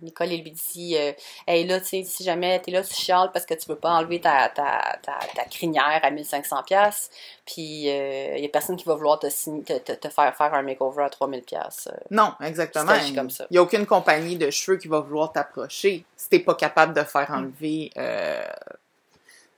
Nicole, 0.01 0.30
lui 0.30 0.51
dit 0.51 0.95
euh, 0.97 1.12
Hey, 1.47 1.65
là, 1.65 1.80
tu 1.80 1.88
sais, 1.88 2.04
si 2.04 2.23
jamais 2.23 2.60
t'es 2.62 2.71
là, 2.71 2.84
tu 2.84 2.93
chiales 2.93 3.32
parce 3.34 3.45
que 3.45 3.54
tu 3.54 3.67
veux 3.69 3.75
pas 3.75 3.91
enlever 3.91 4.19
ta, 4.21 4.49
ta, 4.49 4.97
ta, 5.01 5.19
ta 5.36 5.43
crinière 5.45 5.99
à 6.04 6.12
1500$, 6.12 7.10
puis 7.45 7.62
il 7.62 8.39
y 8.39 8.45
a 8.45 8.49
personne 8.49 8.75
qui 8.75 8.86
va 8.86 8.95
vouloir 8.95 9.19
te, 9.19 9.30
signer- 9.30 9.63
te, 9.63 9.73
te, 9.80 9.91
te 9.93 10.10
faire 10.10 10.36
faire 10.36 10.54
un 10.54 10.62
makeover 10.62 11.04
à 11.04 11.10
3000$. 11.10 11.88
euh. 11.88 11.91
Non, 12.12 12.34
exactement. 12.41 12.93
Comme 13.15 13.30
ça. 13.30 13.45
Il 13.49 13.54
n'y 13.54 13.58
a 13.58 13.62
aucune 13.63 13.86
compagnie 13.86 14.38
de 14.38 14.49
cheveux 14.49 14.78
qui 14.78 14.88
va 14.88 14.99
vouloir 14.99 15.32
t'approcher 15.32 16.04
si 16.15 16.30
t'es 16.30 16.39
pas 16.39 16.56
capable 16.56 16.93
de 16.93 17.04
faire 17.04 17.30
enlever 17.32 17.91
euh, 17.97 18.43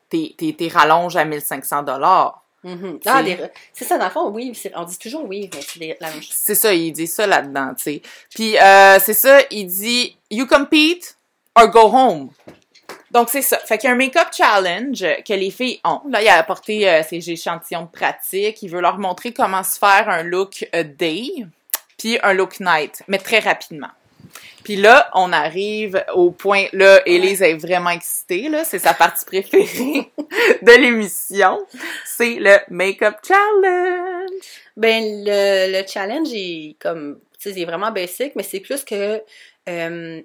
tes, 0.10 0.34
tes, 0.38 0.56
tes 0.56 0.68
rallonges 0.68 1.16
à 1.18 1.26
1500 1.26 1.84
Mhm. 2.64 3.00
Ah, 3.06 3.24
C'est- 3.74 3.86
ça, 3.86 3.98
dans 3.98 4.06
le 4.06 4.12
fond, 4.12 4.30
oui, 4.30 4.52
on 4.76 4.84
dit 4.84 4.98
toujours 4.98 5.26
oui, 5.26 5.50
mais 5.54 5.62
c'est 5.62 5.98
la 6.02 6.10
même 6.10 6.22
chose. 6.22 6.34
C'est 6.36 6.56
ça, 6.56 6.74
il 6.74 6.92
dit 6.92 7.08
ça 7.08 7.28
là-dedans, 7.28 7.74
tu 7.76 7.84
sais. 7.84 8.02
Puis 8.34 8.58
euh, 8.58 9.00
c'est 9.00 9.14
ça, 9.14 9.40
il 9.52 9.68
dit 9.68 10.18
«You 10.32 10.48
compete 10.48 11.16
or 11.56 11.70
go 11.70 11.82
home». 11.82 12.30
Donc 13.12 13.30
c'est 13.30 13.42
ça. 13.42 13.58
Fait 13.60 13.78
qu'il 13.78 13.88
y 13.88 13.92
a 13.92 13.94
un 13.94 13.98
make-up 13.98 14.28
challenge 14.36 15.06
que 15.26 15.34
les 15.34 15.50
filles 15.50 15.80
ont. 15.86 16.02
Là, 16.10 16.22
il 16.22 16.28
a 16.28 16.38
apporté 16.38 16.90
euh, 16.90 17.04
ses 17.08 17.30
échantillons 17.30 17.84
de 17.84 17.88
pratique. 17.90 18.62
Il 18.62 18.70
veut 18.70 18.82
leur 18.82 18.98
montrer 18.98 19.32
comment 19.32 19.64
se 19.64 19.78
faire 19.80 20.10
un 20.10 20.24
look 20.24 20.68
euh, 20.76 20.84
day, 20.84 21.30
puis 21.98 22.20
un 22.22 22.34
look 22.34 22.60
night, 22.60 23.02
mais 23.08 23.18
très 23.18 23.40
rapidement. 23.40 23.88
Puis 24.64 24.76
là, 24.76 25.10
on 25.14 25.32
arrive 25.32 26.04
au 26.14 26.32
point, 26.32 26.66
là, 26.74 27.02
Élise 27.06 27.42
est 27.42 27.56
vraiment 27.56 27.90
excitée, 27.90 28.50
là, 28.50 28.64
c'est 28.64 28.80
sa 28.80 28.94
partie 28.94 29.26
préférée 29.26 30.12
de 30.62 30.82
l'émission. 30.82 31.60
C'est 32.06 32.36
le 32.40 32.58
make-up 32.70 33.16
challenge. 33.26 34.30
Ben, 34.76 35.04
le, 35.26 35.80
le 35.80 35.88
challenge 35.88 36.30
est 36.34 36.76
comme, 36.80 37.20
tu 37.40 37.50
sais, 37.50 37.54
c'est 37.56 37.66
vraiment 37.66 37.92
basic, 37.92 38.36
mais 38.36 38.44
c'est 38.44 38.60
plus 38.60 38.84
que 38.84 39.22
euh, 39.70 40.22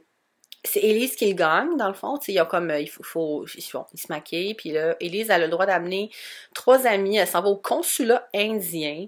c'est 0.65 0.81
Élise 0.81 1.17
qui 1.17 1.27
le 1.29 1.35
gagne, 1.35 1.77
dans 1.77 1.89
le 1.89 1.95
fond. 1.95 2.19
Tu 2.19 2.27
sais, 2.27 2.33
il 2.33 2.37
y 2.37 2.39
a 2.39 2.45
comme, 2.45 2.71
euh, 2.71 2.79
il 2.81 2.89
faut, 2.89 3.03
faut 3.03 3.45
ils, 3.57 3.63
font- 3.63 3.87
ils 3.93 4.01
se 4.01 4.07
maquillent, 4.11 4.55
puis 4.55 4.71
là, 4.71 4.95
Élise 5.01 5.31
a 5.31 5.39
le 5.39 5.49
droit 5.49 5.67
d'amener 5.67 6.11
trois 6.55 6.87
amis, 6.87 7.17
elle 7.17 7.27
s'en 7.27 7.43
va 7.43 7.49
au 7.49 7.57
consulat 7.57 8.29
indien 8.35 9.07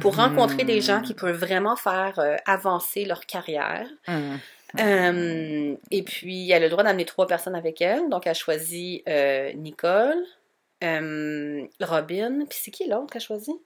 pour 0.00 0.16
rencontrer 0.16 0.64
des 0.64 0.80
gens 0.80 1.00
qui 1.02 1.14
peuvent 1.14 1.38
vraiment 1.38 1.76
faire 1.76 2.18
euh, 2.18 2.36
avancer 2.46 3.04
leur 3.04 3.24
carrière. 3.26 3.86
Mhm. 4.08 4.38
Euh, 4.80 5.76
et 5.90 6.02
puis, 6.02 6.50
elle 6.50 6.62
a 6.62 6.66
le 6.66 6.70
droit 6.70 6.82
d'amener 6.82 7.04
trois 7.04 7.26
personnes 7.26 7.54
avec 7.54 7.80
elle. 7.80 8.08
Donc, 8.08 8.26
elle 8.26 8.34
choisit 8.34 9.02
euh, 9.08 9.52
Nicole, 9.54 10.22
Robin, 11.80 12.44
puis 12.48 12.58
c'est 12.60 12.70
qui 12.70 12.88
l'autre 12.88 13.12
qu'elle 13.12 13.22
choisit? 13.22 13.56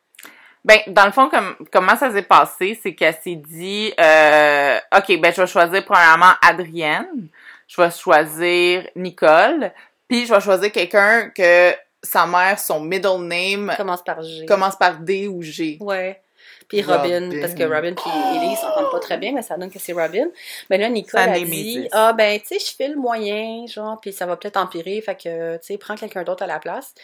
Ben, 0.65 0.79
dans 0.89 1.07
le 1.07 1.13
fond, 1.13 1.29
comme, 1.29 1.57
comment 1.73 1.97
ça 1.97 2.13
s'est 2.13 2.23
passé, 2.23 2.79
c'est 2.83 2.95
qu'elle 2.95 3.15
s'est 3.15 3.37
dit, 3.37 3.93
euh, 3.99 4.79
OK, 4.97 5.21
ben, 5.21 5.33
je 5.33 5.41
vais 5.41 5.47
choisir 5.47 5.85
premièrement 5.85 6.33
Adrienne, 6.43 7.29
je 7.67 7.81
vais 7.81 7.91
choisir 7.91 8.87
Nicole, 8.95 9.73
puis 10.07 10.27
je 10.27 10.35
vais 10.35 10.41
choisir 10.41 10.71
quelqu'un 10.71 11.31
que 11.31 11.73
sa 12.03 12.27
mère, 12.27 12.59
son 12.59 12.81
middle 12.81 13.23
name, 13.23 13.73
Commence 13.77 14.03
par 14.03 14.23
G. 14.23 14.45
commence 14.47 14.77
par 14.77 14.99
D 14.99 15.29
ou 15.29 15.43
G. 15.43 15.79
Ouais. 15.81 16.21
Puis 16.69 16.83
Robin, 16.83 17.27
Robin. 17.27 17.41
parce 17.41 17.55
que 17.55 17.65
Robin 17.65 17.95
puis 17.95 18.11
Ellie 18.37 18.55
s'entendent 18.55 18.93
pas 18.93 19.01
très 19.01 19.19
bien, 19.19 19.33
mais 19.33 19.43
ça 19.43 19.57
donne 19.57 19.71
que 19.71 19.81
c'est 19.81 19.93
Robin. 19.93 20.29
Mais 20.69 20.79
là, 20.79 20.89
Nicole 20.89 21.21
a 21.21 21.41
dit. 21.41 21.89
Ah, 21.91 22.13
ben, 22.13 22.39
tu 22.39 22.47
sais, 22.47 22.59
je 22.61 22.77
file 22.77 22.97
moyen, 22.97 23.67
genre, 23.67 24.01
puis 24.01 24.13
ça 24.13 24.25
va 24.25 24.37
peut-être 24.37 24.57
empirer, 24.57 25.01
fait 25.01 25.17
que, 25.17 25.57
tu 25.57 25.67
sais, 25.67 25.79
prends 25.79 25.97
quelqu'un 25.97 26.23
d'autre 26.23 26.45
à 26.45 26.47
la 26.47 26.61
place. 26.61 26.95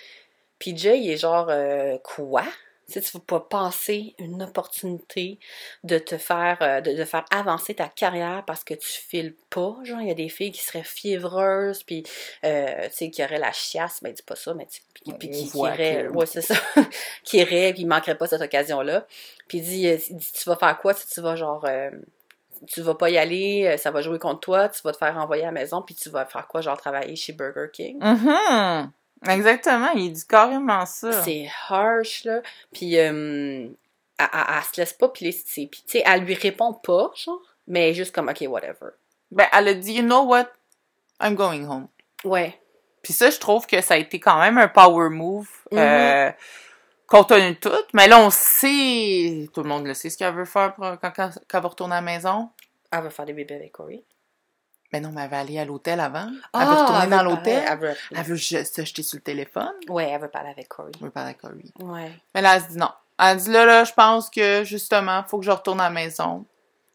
Puis 0.61 0.77
Jay, 0.77 1.01
il 1.01 1.11
est 1.11 1.17
genre 1.17 1.49
euh, 1.51 1.99
Quoi? 2.05 2.45
Tu 2.87 2.93
sais, 2.93 3.01
tu 3.01 3.11
vas 3.19 3.23
pas 3.27 3.41
passer 3.41 4.15
une 4.19 4.43
opportunité 4.45 5.41
de 5.83 5.99
te 5.99 6.17
faire, 6.19 6.59
euh, 6.63 6.81
de, 6.81 6.93
de 6.93 7.05
faire 7.05 7.25
avancer 7.33 7.75
ta 7.75 7.89
carrière 7.89 8.45
parce 8.47 8.63
que 8.63 8.75
tu 8.75 8.89
files 8.89 9.35
pas. 9.51 9.77
Genre, 9.83 10.01
il 10.01 10.07
y 10.09 10.11
a 10.11 10.15
des 10.15 10.29
filles 10.29 10.53
qui 10.53 10.63
seraient 10.63 10.85
fiévreuses, 10.85 11.83
puis, 11.83 12.05
euh, 12.45 12.89
tu 12.89 12.93
sais, 12.97 13.11
qui 13.11 13.25
auraient 13.25 13.39
la 13.41 13.51
chiasse, 13.53 14.01
ben, 14.03 14.13
dis 14.13 14.23
pas 14.23 14.37
ça, 14.37 14.55
mais 14.55 14.67
tu- 14.67 14.81
puis, 14.95 15.03
puis 15.19 15.29
On 15.29 15.33
qui, 15.33 15.45
qui 15.51 15.51
que- 15.51 16.09
ouais, 16.11 16.27
c'est 16.27 16.41
ça, 16.43 16.55
qui 17.25 17.39
iraient, 17.39 17.73
puis 17.73 17.83
il 17.83 17.87
manquerait 17.87 18.17
pas 18.17 18.29
cette 18.29 18.43
occasion-là. 18.43 19.07
Puis 19.49 19.61
dit, 19.61 19.89
euh, 19.89 19.97
dit, 19.97 20.33
tu 20.33 20.49
vas 20.49 20.57
faire 20.57 20.79
quoi? 20.79 20.95
Si 20.95 21.09
tu 21.09 21.21
vas 21.21 21.35
genre, 21.35 21.65
euh, 21.67 21.91
tu 22.69 22.83
vas 22.83 22.95
pas 22.95 23.11
y 23.11 23.19
aller, 23.19 23.77
ça 23.79 23.91
va 23.91 24.01
jouer 24.01 24.19
contre 24.19 24.41
toi, 24.41 24.69
tu 24.69 24.81
vas 24.83 24.93
te 24.93 24.97
faire 24.99 25.17
envoyer 25.17 25.43
à 25.43 25.47
la 25.47 25.53
maison, 25.53 25.83
puis 25.83 25.95
tu 25.95 26.09
vas 26.09 26.25
faire 26.25 26.47
quoi, 26.47 26.61
genre 26.61 26.77
travailler 26.79 27.17
chez 27.17 27.33
Burger 27.33 27.67
King? 27.73 27.99
Mhm. 28.01 28.93
Exactement, 29.29 29.91
il 29.95 30.13
dit 30.13 30.27
carrément 30.27 30.85
ça. 30.87 31.23
C'est 31.23 31.49
harsh, 31.69 32.25
là. 32.25 32.41
Puis 32.73 32.99
euh, 32.99 33.67
elle, 34.19 34.29
elle, 34.33 34.41
elle 34.57 34.63
se 34.65 34.81
laisse 34.81 34.93
pas 34.93 35.09
piler 35.09 35.33
ses 35.33 35.67
Puis 35.67 35.83
tu 35.87 35.93
sais, 35.99 36.03
elle 36.05 36.23
lui 36.25 36.35
répond 36.35 36.73
pas, 36.75 37.11
genre, 37.15 37.41
mais 37.67 37.95
juste 37.95 38.15
comme, 38.15 38.29
ok, 38.29 38.45
whatever. 38.49 38.91
Ben, 39.31 39.47
elle 39.53 39.69
a 39.69 39.75
dit, 39.75 39.95
you 39.95 40.03
know 40.03 40.23
what? 40.25 40.47
I'm 41.21 41.35
going 41.35 41.65
home. 41.65 41.89
Ouais. 42.25 42.61
Puis 43.03 43.13
ça, 43.13 43.31
je 43.31 43.39
trouve 43.39 43.67
que 43.67 43.81
ça 43.81 43.95
a 43.95 43.97
été 43.97 44.21
quand 44.21 44.39
même 44.39 44.59
un 44.59 44.69
power 44.69 45.09
move, 45.11 45.49
euh, 45.73 46.31
compte 47.07 47.29
tenu 47.29 47.51
de 47.51 47.55
tout. 47.55 47.71
Mais 47.95 48.09
là, 48.09 48.21
on 48.21 48.31
sait, 48.31 49.49
tout 49.55 49.63
le 49.63 49.69
monde 49.69 49.87
le 49.87 49.95
sait 49.95 50.11
ce 50.11 50.19
qu'elle 50.19 50.35
veut 50.35 50.45
faire 50.45 50.75
pour- 50.75 50.85
quand, 51.01 51.11
quand, 51.15 51.31
quand 51.49 51.59
elle 51.59 51.63
va 51.63 51.69
retourner 51.69 51.95
à 51.95 52.01
la 52.01 52.03
maison. 52.03 52.51
Elle 52.93 53.03
veut 53.03 53.11
faire 53.11 53.25
des 53.27 53.33
bébés 53.33 53.55
avec 53.57 53.73
Corey. 53.73 54.03
Mais 54.93 55.01
non, 55.01 55.11
mais 55.13 55.23
elle 55.23 55.31
va 55.31 55.41
aller 55.41 55.59
à 55.59 55.65
l'hôtel 55.65 56.01
avant. 56.01 56.29
elle 56.55 56.61
veut 56.67 56.75
retourner 56.75 57.07
dans 57.09 57.19
Ah, 57.19 57.23
l'hôtel. 57.23 57.65
Elle 57.69 57.79
veut... 57.79 57.95
Elle 58.15 58.23
veut 58.25 58.37
se 58.37 58.57
jeter 58.85 59.03
sur 59.03 59.17
le 59.17 59.23
téléphone. 59.23 59.73
Ouais, 59.89 60.09
elle 60.11 60.21
veut 60.21 60.29
parler 60.29 60.51
avec 60.51 60.69
Corey. 60.69 60.93
Elle 60.95 61.05
veut 61.07 61.11
parler 61.11 61.31
à 61.31 61.35
Corey. 61.35 61.55
Ouais. 61.81 62.13
Mais 62.35 62.43
là, 62.43 62.57
elle 62.57 62.63
se 62.63 62.69
dit 62.69 62.79
non. 62.79 62.91
Elle 63.19 63.37
dit 63.39 63.51
là, 63.51 63.65
là, 63.65 63.85
je 63.85 63.93
pense 63.93 64.29
que 64.31 64.63
justement, 64.65 65.25
faut 65.27 65.39
que 65.39 65.45
je 65.47 65.51
retourne 65.51 65.81
à 65.81 65.85
la 65.85 65.91
maison, 65.91 66.45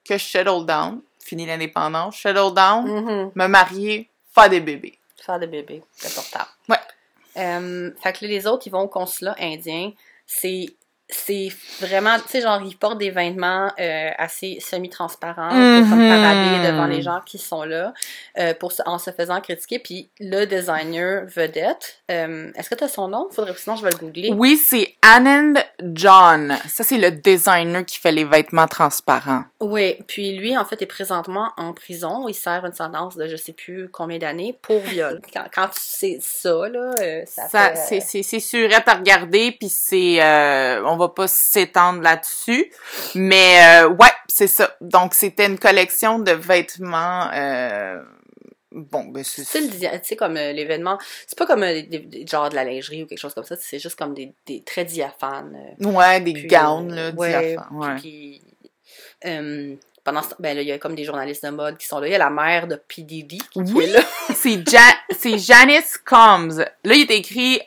que 0.08 0.18
je 0.18 0.24
settle 0.24 0.66
down, 0.66 1.02
fini 1.20 1.46
l'indépendance, 1.46 2.18
settle 2.18 2.54
down, 2.54 2.86
Mhm. 2.88 3.32
me 3.36 3.48
marier, 3.48 4.10
faire 4.34 4.50
des 4.50 4.60
bébés. 4.62 4.98
Faire 5.24 5.40
des 5.40 5.48
bébés, 5.48 5.84
c'est 5.94 6.08
important. 6.18 6.48
Ouais. 6.70 6.78
Euh, 7.38 7.92
fait 8.02 8.14
que 8.14 8.26
là, 8.26 8.30
les 8.32 8.48
autres, 8.48 8.68
ils 8.68 8.72
vont 8.72 8.82
au 8.82 8.88
consulat 8.88 9.36
indien. 9.40 9.92
C'est 10.26 10.66
c'est 11.12 11.50
vraiment, 11.80 12.18
tu 12.18 12.24
sais, 12.30 12.42
genre, 12.42 12.62
il 12.66 12.76
porte 12.78 12.98
des 12.98 13.10
vêtements 13.12 13.72
euh, 13.80 14.10
assez 14.18 14.58
semi-transparents 14.62 15.50
pour 15.50 15.90
comme 15.90 16.00
Mhm. 16.02 16.22
parader 16.22 16.72
devant 16.72 16.86
les 16.86 17.02
gens 17.02 17.20
qui 17.26 17.38
sont 17.38 17.64
là, 17.64 17.94
euh, 18.38 18.54
pour, 18.54 18.72
se- 18.72 18.82
en 18.86 18.98
se 18.98 19.12
faisant 19.12 19.40
critiquer. 19.42 19.80
Puis 19.80 20.10
le 20.20 20.46
designer 20.46 21.26
vedette, 21.28 22.02
euh, 22.10 22.52
est-ce 22.56 22.70
que 22.70 22.76
tu 22.76 22.84
as 22.84 22.88
son 22.88 23.08
nom? 23.08 23.28
Faudrait, 23.32 23.54
sinon 23.58 23.76
je 23.76 23.84
vais 23.84 23.92
le 23.92 23.98
googler. 23.98 24.32
Oui, 24.34 24.58
c'est 24.58 24.96
Anand 25.02 25.54
John. 25.94 26.58
Ça, 26.68 26.84
c'est 26.84 26.98
le 26.98 27.12
designer 27.12 27.86
qui 27.86 27.98
fait 28.00 28.12
les 28.12 28.26
vêtements 28.26 28.68
transparents. 28.68 29.44
Oui, 29.60 29.98
puis 30.08 30.36
lui, 30.38 30.58
en 30.58 30.66
fait, 30.66 30.82
est 30.82 30.86
présentement 30.88 31.50
en 31.58 31.74
prison. 31.74 32.28
Il 32.28 32.34
sert 32.34 32.66
une 32.66 32.74
sentence 32.74 33.16
de 33.18 33.28
je 33.28 33.36
sais 33.36 33.54
plus 33.54 33.90
combien 33.90 34.18
d'années 34.18 34.58
pour 34.62 34.80
viol. 34.80 35.22
Quand, 35.34 35.44
quand 35.54 35.68
tu 35.68 35.80
sais 35.82 36.18
ça, 36.22 36.68
là, 36.70 36.94
euh, 37.02 37.22
ça, 37.26 37.48
Ça, 37.50 37.70
fait... 37.70 37.76
c'est, 37.76 38.00
c'est, 38.02 38.24
c'est 38.24 38.40
surette 38.40 38.88
à 38.88 38.94
regarder, 38.96 39.52
puis 39.52 39.70
c'est, 39.70 40.22
euh, 40.22 40.84
on 40.86 40.98
va 41.08 41.10
pas 41.10 41.28
s'étendre 41.28 42.02
là-dessus, 42.02 42.72
mais 43.16 43.82
euh, 43.84 43.90
ouais, 43.90 44.12
c'est 44.28 44.48
ça. 44.48 44.76
Donc 44.82 45.14
c'était 45.14 45.46
une 45.46 45.60
collection 45.60 46.20
de 46.20 46.32
vêtements. 46.32 47.30
Euh, 47.34 48.02
bon, 48.72 49.06
ben 49.06 49.24
c'est, 49.24 49.44
tu 49.44 49.80
sais, 50.04 50.16
comme 50.16 50.38
euh, 50.38 50.52
l'événement, 50.54 50.98
c'est 51.28 51.38
pas 51.38 51.46
comme 51.46 51.64
euh, 51.64 51.82
des, 51.82 52.00
des- 52.00 52.26
genre 52.28 52.50
de 52.50 52.56
la 52.56 52.64
lingerie 52.64 53.04
ou 53.04 53.08
quelque 53.08 53.20
chose 53.20 53.34
comme 53.34 53.44
ça, 53.44 53.56
c'est 53.60 53.80
juste 53.80 53.98
comme 53.98 54.14
des, 54.14 54.34
des 54.46 54.64
très 54.64 54.86
diaphanes. 54.86 55.58
euh, 55.82 55.86
ouais, 55.88 56.22
des 56.22 56.34
puis, 56.34 56.48
gowns 56.48 56.94
là, 56.94 57.12
ouais, 57.12 57.30
diaphanes, 57.56 57.68
ouais. 57.78 57.96
Puis, 58.00 58.42
pendant 60.04 60.24
ce 60.24 60.30
temps, 60.30 60.36
ben 60.40 60.56
là, 60.56 60.62
il 60.64 60.68
y 60.68 60.72
a 60.72 60.80
comme 60.80 60.96
des 60.96 61.04
journalistes 61.04 61.46
de 61.46 61.52
mode 61.52 61.78
qui 61.78 61.86
sont 61.86 62.00
là. 62.00 62.08
Il 62.08 62.12
y 62.12 62.16
a 62.16 62.18
la 62.18 62.32
mère 62.32 62.66
de 62.68 62.76
P. 62.76 63.04
Diddy 63.04 63.38
qui 63.52 63.60
Oui. 63.60 63.84
est 63.86 63.88
là. 63.94 64.00
C'est 64.34 64.68
ja 64.68 64.82
c'est 65.12 65.38
Janice 65.38 66.00
Combs. 66.04 66.58
Là, 66.58 66.94
il 66.96 67.02
est 67.02 67.12
écrit 67.16 67.62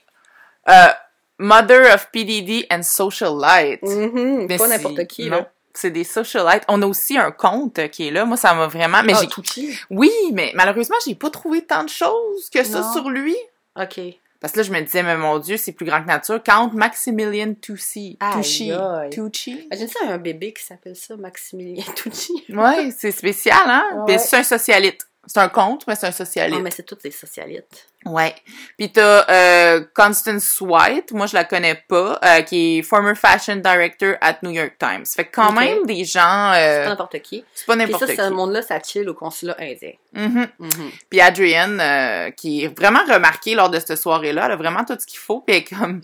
Mother 1.44 1.94
of 1.94 2.09
PDD 2.12 2.66
and 2.70 2.83
Socialite. 2.83 3.83
Mhm, 3.83 4.46
Mais 4.48 4.57
pas 4.57 4.66
c'est- 4.68 4.76
n'importe 4.76 5.07
qui, 5.07 5.24
non, 5.30 5.38
là. 5.38 5.50
C'est 5.74 5.90
des 5.90 6.04
socialites. 6.04 6.62
On 6.68 6.80
a 6.83 6.87
aussi 6.87 7.18
un 7.18 7.33
compte 7.33 7.88
qui 7.90 8.07
est 8.09 8.11
là. 8.12 8.24
Moi, 8.24 8.37
ça 8.37 8.54
m'a 8.54 8.66
vraiment. 8.68 9.02
Mais 9.04 9.12
Ah, 9.16 9.18
j'ai 9.20 9.26
Tucci. 9.26 9.76
Oui, 9.90 10.11
mais 10.33 10.52
malheureusement, 10.54 10.96
j'ai 11.04 11.16
pas 11.16 11.30
trouvé 11.30 11.62
tant 11.62 11.83
de 11.83 11.88
choses 11.88 12.48
que 12.48 12.62
ça 12.62 12.80
Non. 12.80 12.92
sur 12.92 13.11
lui. 13.11 13.37
OK. 13.80 14.00
Parce 14.40 14.52
que 14.52 14.59
là, 14.59 14.62
je 14.62 14.70
me 14.72 14.80
disais, 14.83 15.02
mais 15.02 15.16
mon 15.16 15.38
Dieu, 15.38 15.57
c'est 15.57 15.72
plus 15.72 15.87
grand 15.87 16.02
que 16.02 16.07
nature. 16.07 16.40
Count 16.44 16.70
Maximilian 16.74 17.54
Tucci. 17.61 18.18
Tucci. 18.35 18.70
Tucci. 19.11 19.66
Imagine 19.66 19.88
ça, 19.88 19.98
un 20.09 20.18
bébé 20.18 20.52
qui 20.52 20.62
s'appelle 20.62 20.94
ça 20.96 21.16
Maximilien 21.16 21.83
Tucci. 21.96 22.44
Ouais, 22.50 22.90
c'est 22.96 23.11
spécial, 23.11 23.59
hein? 23.66 23.85
Ouais. 24.07 24.16
Puis 24.16 24.24
c'est 24.24 24.37
un 24.37 24.42
socialite. 24.44 25.00
C'est 25.26 25.40
un 25.40 25.48
compte, 25.48 25.84
mais 25.87 25.94
c'est 25.94 26.06
un 26.06 26.12
socialite. 26.12 26.54
Non, 26.56 26.62
mais 26.62 26.70
c'est 26.70 26.82
toutes 26.84 27.02
des 27.02 27.10
socialites. 27.10 27.87
Ouais. 28.04 28.34
Puis 28.76 28.92
t'as 28.92 29.24
euh, 29.30 29.84
Constance 29.94 30.60
White, 30.60 31.12
moi 31.12 31.26
je 31.26 31.34
la 31.34 31.44
connais 31.44 31.74
pas, 31.88 32.18
euh, 32.22 32.42
qui 32.42 32.78
est 32.78 32.82
former 32.82 33.14
fashion 33.14 33.56
director 33.56 34.16
at 34.20 34.37
New 34.42 34.50
York 34.50 34.74
Times. 34.78 35.06
Fait 35.06 35.24
que 35.24 35.34
quand 35.34 35.52
même 35.52 35.87
des 35.87 36.04
gens, 36.04 36.52
C'est 36.52 36.60
pas 36.60 36.84
euh, 36.84 36.88
n'importe 36.90 37.22
qui. 37.22 37.44
c'est 37.54 37.64
pas 37.64 37.72
Puis 37.76 37.82
n'importe 37.84 38.06
ça, 38.06 38.12
qui. 38.12 38.16
ce 38.16 38.28
monde-là, 38.28 38.60
ça 38.60 38.78
chill 38.82 39.08
au 39.08 39.14
consulat 39.14 39.56
indien. 39.58 39.92
Mhm. 40.12 40.46
Mhm. 40.58 40.90
Puis 41.08 41.20
Adrienne, 41.22 41.80
euh, 41.80 42.30
qui 42.30 42.64
est 42.64 42.78
vraiment 42.78 43.00
remarquée 43.08 43.54
lors 43.54 43.70
de 43.70 43.78
cette 43.80 43.96
soirée-là, 43.96 44.44
elle 44.46 44.52
a 44.52 44.56
vraiment 44.56 44.84
tout 44.84 44.96
ce 45.00 45.06
qu'il 45.06 45.18
faut. 45.18 45.40
Puis 45.40 45.56
elle 45.56 45.62
est 45.62 45.64
comme, 45.64 46.02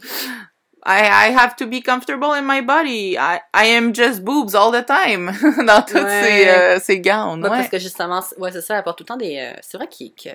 I, 0.85 1.29
I 1.29 1.33
have 1.37 1.57
to 1.57 1.67
be 1.67 1.83
comfortable 1.83 2.33
in 2.35 2.43
my 2.47 2.63
body. 2.63 3.17
I, 3.19 3.41
I 3.55 3.67
am 3.77 3.93
just 3.95 4.23
boobs 4.25 4.55
all 4.55 4.71
the 4.73 4.85
time. 4.85 5.27
Dans 5.67 5.83
toutes 5.83 6.03
Ouais. 6.03 6.23
ces, 6.25 6.49
euh, 6.49 6.79
ces 6.81 7.01
gowns. 7.01 7.43
Ouais, 7.43 7.51
Ouais. 7.51 7.57
Parce 7.59 7.69
que 7.69 7.79
justement, 7.79 8.23
ouais, 8.39 8.51
c'est 8.53 8.63
ça, 8.63 8.79
elle 8.79 8.83
porte 8.85 8.99
tout 8.99 9.05
le 9.05 9.09
temps 9.09 9.17
des. 9.17 9.37
euh, 9.39 9.59
c'est 9.63 9.77
vrai 9.77 9.89
qu'il- 9.89 10.15
que. 10.15 10.31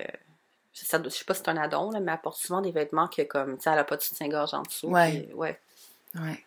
Ça, 0.73 0.99
je 1.03 1.09
sais 1.09 1.23
pas 1.25 1.33
si 1.33 1.41
c'est 1.43 1.49
un 1.49 1.57
addon, 1.57 1.89
là, 1.91 1.99
mais 2.01 2.11
elle 2.11 2.19
porte 2.21 2.37
souvent 2.37 2.59
des 2.61 2.71
vêtements 2.71 3.07
que, 3.07 3.21
comme, 3.21 3.57
tu 3.57 3.63
sais, 3.63 3.69
elle 3.71 3.79
a 3.79 3.83
pas 3.85 3.95
de 3.95 4.01
soutien-gorge 4.01 4.53
en 4.53 4.61
dessous. 4.61 4.87
Ouais. 4.87 5.27
ouais. 5.33 5.57
Ouais. 6.15 6.43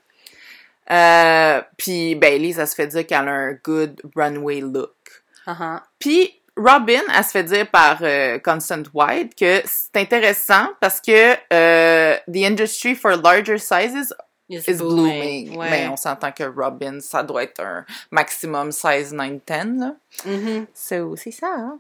Euh, 0.91 1.61
puis 1.77 2.15
Bailey, 2.15 2.53
ça 2.53 2.67
se 2.67 2.75
fait 2.75 2.87
dire 2.87 3.07
qu'elle 3.07 3.29
a 3.29 3.33
un 3.33 3.53
good 3.53 4.01
runway 4.17 4.61
look. 4.61 4.95
Ah, 5.47 5.57
ah. 5.61 5.83
Puis 5.99 6.38
Robin, 6.59 7.01
elle 7.17 7.25
se 7.25 7.31
fait 7.31 7.45
dire 7.45 7.71
par 7.71 7.99
euh, 8.03 8.39
Constant 8.41 8.83
White 8.93 9.35
que 9.35 9.63
c'est 9.65 9.97
intéressant 9.97 10.69
parce 10.81 11.01
que 11.01 11.35
euh, 11.53 12.17
the 12.33 12.45
industry 12.45 12.95
for 12.95 13.13
larger 13.17 13.59
sizes 13.59 14.13
It's 14.51 14.67
is 14.67 14.77
blooming. 14.79 15.57
Ouais. 15.57 15.71
Mais 15.71 15.89
on 15.89 15.97
s'entend 15.97 16.33
que 16.33 16.45
Robin, 16.45 17.01
ça 17.01 17.23
doit 17.23 17.43
être 17.43 17.61
un 17.61 17.85
maximum 18.11 18.73
size 18.73 19.13
9-10. 19.13 19.79
là. 19.79 19.95
Mhm. 20.25 20.67
So, 20.75 21.17
c'est 21.17 21.31
ça, 21.33 21.49
hein? 21.55 21.79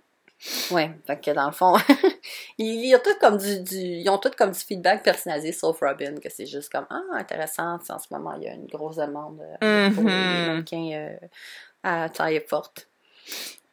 Ouais, 0.70 0.92
fait 1.06 1.20
que 1.20 1.30
dans 1.32 1.46
le 1.46 1.52
fond, 1.52 1.74
ils, 2.58 2.84
ils 2.84 2.94
ont 2.94 3.00
tout 3.02 3.16
comme 3.20 3.38
du, 3.38 3.60
du, 3.60 3.74
ils 3.76 4.08
ont 4.08 4.18
tout 4.18 4.30
comme 4.38 4.52
du 4.52 4.58
feedback 4.60 5.02
personnalisé, 5.02 5.50
sauf 5.52 5.80
Robin, 5.80 6.14
que 6.22 6.28
c'est 6.28 6.46
juste 6.46 6.70
comme 6.70 6.86
ah 6.90 7.00
intéressant. 7.14 7.78
En 7.88 7.98
ce 7.98 8.06
moment, 8.12 8.34
il 8.36 8.44
y 8.44 8.48
a 8.48 8.52
une 8.54 8.66
grosse 8.66 8.96
demande 8.96 9.40
euh, 9.62 9.90
pour 9.90 10.04
les 10.04 10.10
Mhm. 10.10 10.46
mannequins 10.46 10.90
euh, 10.92 11.16
à 11.82 12.08
taille 12.10 12.44
forte. 12.46 12.86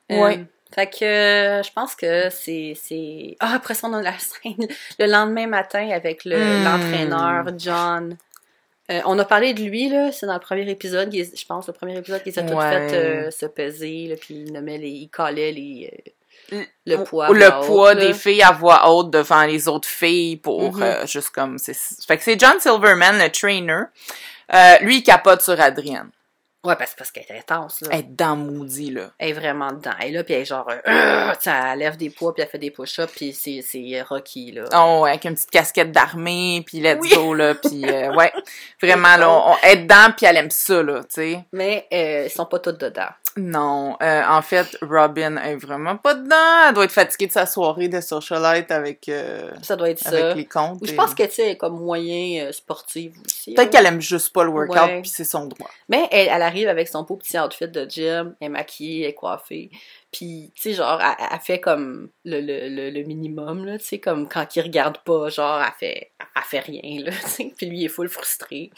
Ouais. 0.10 0.46
Fait 0.73 0.88
que 0.88 1.06
euh, 1.06 1.63
je 1.63 1.71
pense 1.71 1.95
que 1.95 2.30
c'est 2.32 3.38
ah 3.39 3.54
après 3.56 3.75
ça 3.75 3.88
on 3.88 3.93
a 3.93 4.01
la 4.01 4.13
scène 4.19 4.67
le 4.99 5.06
lendemain 5.06 5.47
matin 5.47 5.89
avec 5.91 6.25
le 6.25 6.38
Mm. 6.38 6.63
l'entraîneur 6.63 7.45
John. 7.58 8.17
Euh, 8.91 9.01
on 9.06 9.17
a 9.17 9.25
parlé 9.25 9.54
de 9.56 9.63
lui 9.63 9.89
là, 9.89 10.12
c'est 10.12 10.25
dans 10.28 10.34
le 10.36 10.39
premier 10.39 10.69
épisode, 10.69 11.12
je 11.13 11.45
pense 11.47 11.65
le 11.67 11.73
premier 11.73 11.97
épisode 11.97 12.21
qui 12.23 12.32
s'est 12.32 12.45
tout 12.45 12.54
Ouais. 12.54 12.88
fait 12.89 12.95
euh, 12.95 13.32
se 13.32 13.45
peser 13.47 14.08
là, 14.10 14.15
puis 14.19 14.43
il 14.45 14.54
nommait 14.54 14.78
les, 14.78 14.89
il 14.89 15.10
collait 15.10 15.51
les 15.51 16.04
Le- 16.51 16.65
le 16.86 17.04
poids. 17.04 17.30
Le 17.30 17.65
poids 17.65 17.93
là. 17.95 18.06
des 18.08 18.13
filles 18.13 18.43
à 18.43 18.51
voix 18.51 18.88
haute 18.91 19.10
devant 19.10 19.43
les 19.43 19.67
autres 19.67 19.88
filles 19.88 20.38
pour 20.38 20.73
Mhm. 20.78 20.84
euh, 20.84 21.06
juste 21.08 21.30
comme 21.32 21.58
c'est 21.58 21.75
fait 22.06 22.17
que 22.17 22.23
c'est 22.23 22.39
John 22.39 22.60
Silverman 22.60 23.17
le 23.17 23.30
trainer 23.32 23.86
lui 24.82 24.97
il 24.97 25.04
capote 25.04 25.41
sur 25.41 25.60
Adrienne 25.60 26.10
Ouais, 26.65 26.75
parce, 26.75 26.95
parce 26.95 27.12
qu'elle 27.12 27.25
est 27.30 27.38
intense, 27.38 27.82
là. 27.82 27.89
elle 27.91 27.99
est 27.99 28.15
dans 28.15 28.36
Moody 28.36 28.91
là 28.91 29.12
Elle 29.19 29.30
est 29.30 29.34
vraiment 29.34 29.71
dedans. 29.71 29.91
Elle 29.99 30.08
est 30.10 30.12
là, 30.12 30.23
puis 30.23 30.34
elle 30.34 30.41
est 30.41 30.45
genre, 30.45 30.67
euh, 30.69 31.34
elle 31.45 31.80
lève 31.80 31.97
des 31.97 32.10
poids, 32.10 32.34
puis 32.34 32.43
elle 32.43 32.49
fait 32.49 32.58
des 32.58 32.71
push-ups, 32.71 33.12
puis 33.15 33.34
c'est, 33.34 33.62
c'est 33.65 34.01
Rocky, 34.01 34.51
là. 34.51 34.63
oh 34.73 35.01
ouais, 35.04 35.12
avec 35.12 35.25
une 35.25 35.36
petite 35.36 35.51
casquette 35.51 35.91
d'armée 35.91 36.63
puis 36.65 36.80
let's 36.80 36.99
Oui. 37.01 37.10
go 37.13 37.34
là 37.34 37.54
puis 37.56 37.86
euh, 37.86 38.13
ouais 38.15 38.32
vraiment 38.82 39.15
là 39.17 39.30
on, 39.30 39.51
on 39.51 39.56
elle 39.63 39.78
est 39.80 39.82
dedans 39.84 40.12
puis 40.15 40.25
elle 40.25 40.38
aime 40.38 40.49
ça 40.51 40.82
là 40.82 41.01
tu 41.01 41.06
sais 41.10 41.39
Mais 41.54 41.88
euh, 41.93 42.23
ils 42.25 42.30
sont 42.32 42.45
pas 42.45 42.60
toutes 42.60 42.80
dedans. 42.80 43.10
non 43.38 43.97
euh, 44.01 44.23
en 44.28 44.41
fait 44.41 44.78
Robin 44.82 45.38
est 45.38 45.56
vraiment 45.56 45.97
pas 45.97 46.13
dedans 46.15 46.67
elle 46.67 46.73
doit 46.73 46.86
être 46.86 46.91
fatiguée 46.91 47.28
de 47.28 47.32
sa 47.32 47.45
soirée 47.45 47.88
de 47.88 47.99
socialite 48.01 48.71
avec 48.71 49.08
euh, 49.10 49.51
Ça 49.62 49.75
doit 49.75 49.89
être 49.89 49.99
ça. 49.99 50.10
avec 50.10 50.36
les 50.38 50.45
comptes 50.45 50.80
Je 50.86 50.93
et- 50.93 50.95
pense 50.95 51.13
que, 51.13 51.23
tu 51.23 51.32
sais, 51.32 51.43
elle 51.43 51.49
est 51.51 51.58
comme 51.58 51.78
moyen 51.80 52.51
sportive 52.51 53.13
aussi. 53.25 53.54
peut-être 53.54 53.71
qu'elle 53.71 53.86
aime 53.86 54.01
juste 54.01 54.34
pas 54.34 54.43
le 54.43 54.49
workout 54.51 55.01
puis 55.01 55.10
c'est 55.10 55.23
son 55.25 55.45
droit 55.45 55.69
Mais 55.89 56.08
elle, 56.12 56.30
elle 56.32 56.41
arrive 56.41 56.55
avec 56.68 56.88
son 56.88 57.04
beau 57.04 57.15
petit 57.18 57.38
outfit 57.39 57.68
de 57.68 57.86
gym, 57.89 58.36
elle 58.39 58.46
est 58.46 58.50
maquillée, 58.50 59.04
elle 59.04 59.10
est 59.10 59.13
coiffée. 59.13 59.70
Puis, 60.12 60.52
tu 60.56 60.62
sais, 60.62 60.74
genre, 60.74 61.02
elle, 61.02 61.28
elle 61.32 61.39
fait 61.39 61.60
comme 61.60 62.10
le, 62.24 62.39
le, 62.39 62.70
le, 62.70 62.89
le 62.89 63.04
minimum, 63.04 63.65
là, 63.65 63.78
tu 63.78 63.84
sais, 63.86 64.00
comme 64.00 64.30
quand 64.30 64.56
il 64.56 64.62
regarde 64.62 64.98
pas, 65.00 65.30
genre, 65.30 65.62
elle 65.62 65.74
fait, 65.80 66.12
elle 66.20 66.41
fait 66.44 66.60
rien, 66.60 67.04
là, 67.04 67.12
tu 67.24 67.30
sais. 67.30 67.54
Puis 67.58 67.65
lui, 67.65 67.80
il 67.80 67.86
est 67.86 67.89
full 67.89 68.08
frustré. 68.10 68.72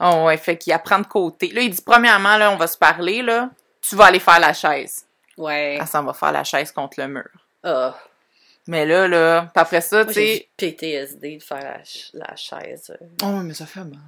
Oh 0.00 0.24
ouais, 0.26 0.36
fait 0.36 0.58
qu'il 0.58 0.72
apprend 0.72 0.98
de 0.98 1.06
côté. 1.06 1.48
Là, 1.48 1.62
il 1.62 1.70
dit 1.70 1.82
premièrement, 1.84 2.36
là, 2.36 2.50
on 2.52 2.56
va 2.56 2.66
se 2.66 2.76
parler, 2.78 3.22
là. 3.22 3.50
Tu 3.80 3.96
vas 3.96 4.04
aller 4.06 4.20
faire 4.20 4.38
la 4.40 4.52
chaise. 4.52 5.06
Ouais. 5.38 5.78
Elle 5.80 5.86
s'en 5.86 6.04
va 6.04 6.12
faire 6.12 6.32
la 6.32 6.44
chaise 6.44 6.70
contre 6.72 7.00
le 7.00 7.08
mur. 7.08 7.28
Ah. 7.64 7.98
Mais 8.68 8.86
là, 8.86 9.08
là, 9.08 9.50
après 9.56 9.80
ça, 9.80 10.04
tu 10.04 10.12
sais. 10.12 10.48
PTSD 10.56 11.38
de 11.38 11.42
faire 11.42 11.62
la, 11.64 11.84
ch- 11.84 12.10
la 12.12 12.36
chaise. 12.36 12.96
Oh, 13.24 13.40
mais 13.42 13.54
ça 13.54 13.66
fait 13.66 13.80
mal. 13.80 13.98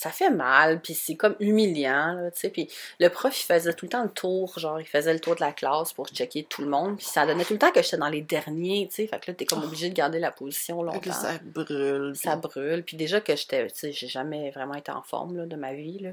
Ça 0.00 0.08
fait 0.10 0.30
mal, 0.30 0.80
puis 0.80 0.94
c'est 0.94 1.14
comme 1.14 1.36
humiliant, 1.40 2.14
là, 2.14 2.30
tu 2.30 2.40
sais. 2.40 2.48
Puis 2.48 2.70
le 3.00 3.08
prof, 3.10 3.38
il 3.38 3.44
faisait 3.44 3.74
tout 3.74 3.84
le 3.84 3.90
temps 3.90 4.02
le 4.02 4.08
tour, 4.08 4.58
genre, 4.58 4.80
il 4.80 4.86
faisait 4.86 5.12
le 5.12 5.20
tour 5.20 5.34
de 5.34 5.40
la 5.40 5.52
classe 5.52 5.92
pour 5.92 6.08
checker 6.08 6.44
tout 6.44 6.62
le 6.62 6.68
monde. 6.68 6.96
Puis 6.96 7.04
ça 7.04 7.26
donnait 7.26 7.44
tout 7.44 7.52
le 7.52 7.58
temps 7.58 7.70
que 7.70 7.82
j'étais 7.82 7.98
dans 7.98 8.08
les 8.08 8.22
derniers, 8.22 8.86
tu 8.88 8.94
sais. 8.94 9.06
Fait 9.06 9.20
que 9.20 9.30
là, 9.30 9.34
t'es 9.34 9.44
comme 9.44 9.62
obligé 9.62 9.90
de 9.90 9.94
garder 9.94 10.18
la 10.18 10.30
position 10.30 10.82
longtemps. 10.82 11.12
ça 11.12 11.32
brûle. 11.42 12.14
Ça 12.16 12.36
brûle. 12.36 12.82
Puis 12.82 12.96
déjà 12.96 13.20
que 13.20 13.36
j'étais, 13.36 13.66
tu 13.66 13.78
sais, 13.78 13.92
j'ai 13.92 14.08
jamais 14.08 14.50
vraiment 14.52 14.72
été 14.74 14.90
en 14.90 15.02
forme, 15.02 15.36
là, 15.36 15.44
de 15.44 15.56
ma 15.56 15.74
vie, 15.74 15.98
là. 15.98 16.10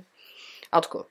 En 0.73 0.81
tout 0.81 0.89
cas. 0.89 1.05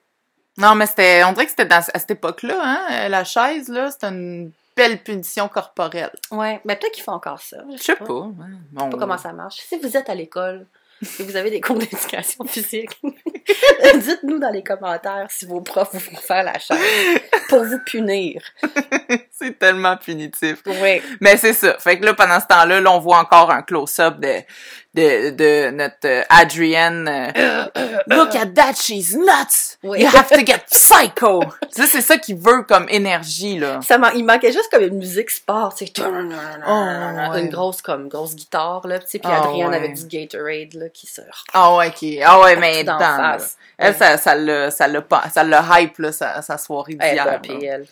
Non, 0.59 0.75
mais 0.75 0.85
c'était. 0.85 1.25
On 1.25 1.33
dirait 1.33 1.45
que 1.47 1.51
c'était 1.53 1.65
dans, 1.65 1.77
à 1.95 1.99
cette 1.99 2.11
époque-là, 2.11 2.61
hein. 2.63 3.09
La 3.09 3.25
chaise, 3.25 3.69
là, 3.71 3.91
c'était 3.91 4.09
une 4.09 4.53
belle 4.77 5.03
punition 5.03 5.49
corporelle. 5.49 6.11
Ouais, 6.31 6.61
mais 6.67 6.77
peut-être 6.77 6.93
qu'ils 6.93 7.05
font 7.05 7.13
encore 7.13 7.41
ça. 7.41 7.57
Je 7.73 7.83
sais 7.83 7.97
pas. 7.97 8.05
hein. 8.05 8.35
Je 8.39 8.45
sais 8.45 8.59
Bon. 8.73 8.91
pas 8.91 8.99
comment 8.99 9.17
ça 9.17 9.33
marche. 9.33 9.57
Si 9.61 9.79
vous 9.79 9.97
êtes 9.97 10.11
à 10.11 10.15
l'école 10.15 10.67
et 11.03 11.23
vous 11.23 11.37
avez 11.37 11.51
des 11.51 11.61
cours 11.61 11.79
d'éducation 11.79 12.45
physique, 12.45 13.01
dites-nous 13.99 14.39
dans 14.39 14.51
les 14.51 14.63
commentaires 14.63 15.27
si 15.31 15.47
vos 15.47 15.61
profs 15.61 15.91
vous 15.93 16.01
font 16.01 16.17
faire 16.17 16.43
la 16.45 16.59
chaise 16.59 17.21
pour 17.49 17.65
vous 17.65 17.79
punir. 17.87 18.43
c'est 19.31 19.59
tellement 19.59 19.97
punitif. 19.97 20.59
Oui. 20.67 21.03
Mais 21.21 21.37
c'est 21.37 21.53
ça. 21.53 21.77
Fait 21.79 21.99
que 21.99 22.05
là, 22.05 22.15
pendant 22.15 22.41
ce 22.41 22.47
temps-là, 22.47 22.81
là, 22.81 22.91
on 22.93 22.99
voit 22.99 23.19
encore 23.19 23.51
un 23.51 23.63
close-up 23.63 24.19
de, 24.19 24.41
de, 24.95 25.31
de 25.31 25.71
notre 25.71 26.07
euh, 26.07 26.23
Adrienne. 26.31 27.09
euh, 27.09 27.65
Look 28.09 28.35
at 28.35 28.47
that, 28.55 28.75
she's 28.75 29.15
nuts! 29.15 29.77
Oui. 29.83 30.01
You 30.01 30.09
have 30.09 30.29
to 30.31 30.45
get 30.45 30.65
psycho! 30.71 31.43
ça, 31.71 31.87
c'est 31.87 32.01
ça 32.01 32.17
qu'il 32.19 32.37
veut 32.37 32.63
comme 32.63 32.87
énergie, 32.89 33.59
là. 33.59 33.81
Ça 33.83 33.99
man- 33.99 34.13
il 34.17 34.25
manquait 34.25 34.53
juste 34.53 34.71
comme 34.71 34.83
une 34.83 34.97
musique 34.99 35.31
sport, 35.31 35.75
tu 35.75 35.87
sais, 35.87 35.93
ouais. 36.01 37.41
une 37.41 37.49
grosse 37.51 37.83
comme 37.83 38.09
grosse 38.09 38.35
guitare 38.35 38.87
là, 38.87 38.99
tu 38.99 39.07
sais, 39.09 39.19
puis 39.19 39.31
Ah, 39.33 39.43
Adrienne 39.45 39.69
ouais. 39.69 39.77
avec 39.77 39.95
du 39.95 40.07
Gatorade 40.07 40.75
là 40.75 40.89
qui 40.89 41.07
se 41.07 41.21
Ah 41.53 41.77
ouais, 41.77 41.89
ok. 41.89 42.09
Ah 42.25 42.41
ouais, 42.41 42.57
mais 42.57 42.85
dans, 42.85 42.99
là. 42.99 43.36
Face. 43.39 43.57
Elle, 43.79 43.93
Ouais. 43.93 43.99
ça, 43.99 44.17
ça 44.17 44.35
l'a, 44.35 44.71
ça 44.71 44.89
pas, 45.03 45.25
ça 45.33 45.45
l'a 45.45 45.65
hype, 45.81 45.99
là, 45.99 46.13
sa, 46.13 46.41
sa 46.43 46.57
soirée 46.59 46.95
d'hier. 46.95 47.41
elle. 47.63 47.87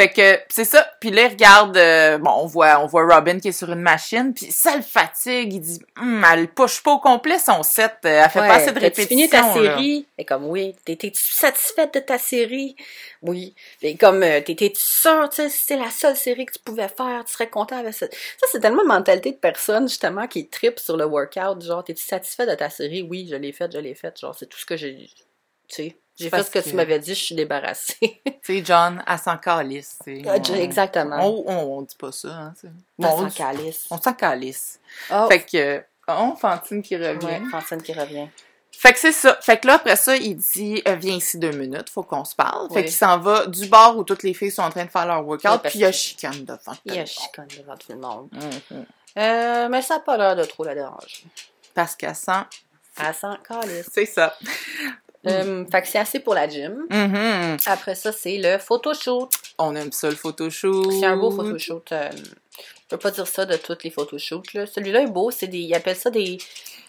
Fait 0.00 0.08
que 0.10 0.40
c'est 0.48 0.64
ça. 0.64 0.86
Puis 1.00 1.10
là, 1.10 1.22
il 1.24 1.28
regarde, 1.28 1.76
euh, 1.76 2.16
bon, 2.18 2.30
on 2.30 2.46
voit, 2.46 2.80
on 2.80 2.86
voit 2.86 3.04
Robin 3.06 3.38
qui 3.38 3.48
est 3.48 3.52
sur 3.52 3.70
une 3.70 3.80
machine, 3.82 4.32
puis 4.34 4.50
ça 4.50 4.74
le 4.76 4.82
fatigue. 4.82 5.52
Il 5.52 5.60
dit, 5.60 5.80
Hum, 6.00 6.24
elle 6.32 6.48
push 6.48 6.82
pas 6.82 6.92
au 6.92 6.98
complet 7.00 7.38
son 7.38 7.62
set. 7.62 7.92
euh, 8.06 8.22
Elle 8.24 8.30
fait 8.30 8.40
Ouais, 8.40 8.48
pas 8.48 8.54
assez 8.54 8.72
de 8.72 8.80
répétitions. 8.80 9.08
fini 9.08 9.28
ta 9.28 9.52
série? 9.52 10.06
Et 10.16 10.24
comme 10.24 10.46
oui, 10.46 10.74
t'étais-tu 10.84 11.20
satisfaite 11.22 11.92
de 11.94 12.00
ta 12.00 12.16
série? 12.18 12.76
Oui. 13.22 13.54
Et 13.82 13.96
comme 13.96 14.22
euh, 14.22 14.40
t'étais-tu 14.40 14.80
sûre, 14.80 15.28
tu 15.28 15.36
sais, 15.42 15.48
c'est 15.50 15.76
la 15.76 15.90
seule 15.90 16.16
série 16.16 16.46
que 16.46 16.52
tu 16.52 16.60
pouvais 16.60 16.88
faire, 16.88 17.22
tu 17.26 17.32
serais 17.32 17.50
content 17.50 17.76
avec 17.76 17.92
ça? 17.92 18.06
Ça, 18.06 18.46
c'est 18.50 18.60
tellement 18.60 18.82
une 18.82 18.88
mentalité 18.88 19.32
de 19.32 19.36
personne, 19.36 19.88
justement, 19.88 20.26
qui 20.26 20.48
tripe 20.48 20.78
sur 20.78 20.96
le 20.96 21.04
workout. 21.04 21.62
Genre, 21.62 21.84
t'es-tu 21.84 22.04
satisfait 22.04 22.46
de 22.46 22.54
ta 22.54 22.70
série? 22.70 23.02
Oui, 23.02 23.28
je 23.30 23.36
l'ai 23.36 23.52
faite, 23.52 23.72
je 23.72 23.78
l'ai 23.78 23.94
faite. 23.94 24.18
Genre, 24.18 24.34
c'est 24.34 24.46
tout 24.46 24.58
ce 24.58 24.64
que 24.64 24.76
j'ai. 24.78 24.96
Tu 25.68 25.74
sais, 25.74 25.96
j'ai 26.20 26.30
fait 26.30 26.42
ce 26.42 26.50
que, 26.50 26.58
que- 26.58 26.68
tu 26.68 26.74
m'avais 26.74 26.98
dit, 26.98 27.14
je 27.14 27.22
suis 27.24 27.34
débarrassée. 27.34 27.96
Tu 28.42 28.56
sais, 28.58 28.64
John, 28.64 29.02
elle 29.06 29.18
s'en 29.18 29.36
calisse. 29.36 29.98
Ah, 30.26 30.36
On- 30.48 30.54
Exactement. 30.54 31.16
On, 31.20 31.44
on, 31.46 31.78
on 31.78 31.82
dit 31.82 31.94
pas 31.96 32.10
ça, 32.12 32.28
hein, 32.28 32.54
sais. 32.60 32.68
On 32.98 33.02
Bon, 33.02 33.16
s'en 33.18 33.26
on, 33.26 33.30
calisse. 33.30 33.86
on 33.90 34.00
s'en 34.00 34.12
calisse. 34.14 34.80
Oh, 35.12 35.26
Fait 35.28 35.42
que, 35.44 35.84
oh, 36.08 36.34
Fantine 36.40 36.82
qui 36.82 36.96
revient. 36.96 37.24
ouais, 37.26 37.42
Francine 37.50 37.82
qui 37.82 37.92
revient. 37.92 38.28
Fait 38.72 38.94
que 38.94 38.98
c'est 38.98 39.12
ça. 39.12 39.36
Fait 39.42 39.58
que 39.58 39.66
là, 39.66 39.74
après 39.74 39.94
ça, 39.96 40.16
il 40.16 40.36
dit, 40.36 40.82
euh, 40.88 40.94
viens 40.94 41.16
ici 41.16 41.38
deux 41.38 41.50
minutes, 41.50 41.90
faut 41.90 42.02
qu'on 42.02 42.24
se 42.24 42.34
parle. 42.34 42.72
Fait 42.72 42.82
qu'il 42.84 42.94
s'en 42.94 43.18
va 43.18 43.46
du 43.46 43.66
bar 43.68 43.98
où 43.98 44.04
toutes 44.04 44.22
les 44.22 44.32
filles 44.32 44.50
sont 44.50 44.62
en 44.62 44.70
train 44.70 44.86
de 44.86 44.90
faire 44.90 45.06
leur 45.06 45.26
workout, 45.26 45.60
puis 45.64 45.72
il 45.74 45.80
y 45.82 45.84
a 45.84 45.92
chicane 45.92 46.44
devant. 46.46 46.56
tout 46.72 46.80
Il 46.86 46.92
le 46.92 46.96
y 46.96 46.98
a 46.98 47.02
monde. 47.02 47.06
chicane 47.08 47.48
devant 47.58 47.76
tout 47.76 47.92
le 47.92 47.98
monde. 47.98 48.28
Euh, 49.18 49.68
mais 49.68 49.82
ça 49.82 49.96
n'a 49.96 50.00
pas 50.00 50.16
l'air 50.16 50.34
de 50.34 50.44
trop 50.44 50.64
la 50.64 50.74
déranger. 50.74 51.24
Parce 51.74 51.94
qu'elle 51.94 52.14
sent... 52.14 52.32
Elle 52.98 53.14
s'en 53.14 53.36
calisse. 53.36 53.90
C'est 53.92 54.06
ça. 54.06 54.34
Euh, 55.26 55.64
fait 55.70 55.82
que 55.82 55.88
c'est 55.88 55.98
assez 55.98 56.20
pour 56.20 56.34
la 56.34 56.48
gym. 56.48 56.86
Mhm. 56.90 57.58
Après 57.66 57.94
ça, 57.94 58.10
c'est 58.12 58.38
le 58.38 58.58
photoshoot. 58.58 59.28
On 59.58 59.74
aime 59.76 59.92
ça, 59.92 60.08
le 60.08 60.16
photoshoot. 60.16 60.92
C'est 60.92 61.04
un 61.06 61.16
beau 61.16 61.30
photoshoot. 61.30 61.92
Euh, 61.92 62.08
je 62.12 62.86
peux 62.88 62.96
pas 62.96 63.10
dire 63.10 63.26
ça 63.26 63.44
de 63.44 63.56
tous 63.56 63.78
les 63.84 63.90
photoshoots. 63.90 64.52
Là. 64.54 64.66
Celui-là 64.66 65.02
est 65.02 65.06
beau. 65.10 65.30
C'est 65.30 65.46
des, 65.46 65.58
ils 65.58 65.74
appellent 65.74 65.96
ça 65.96 66.10
des 66.10 66.38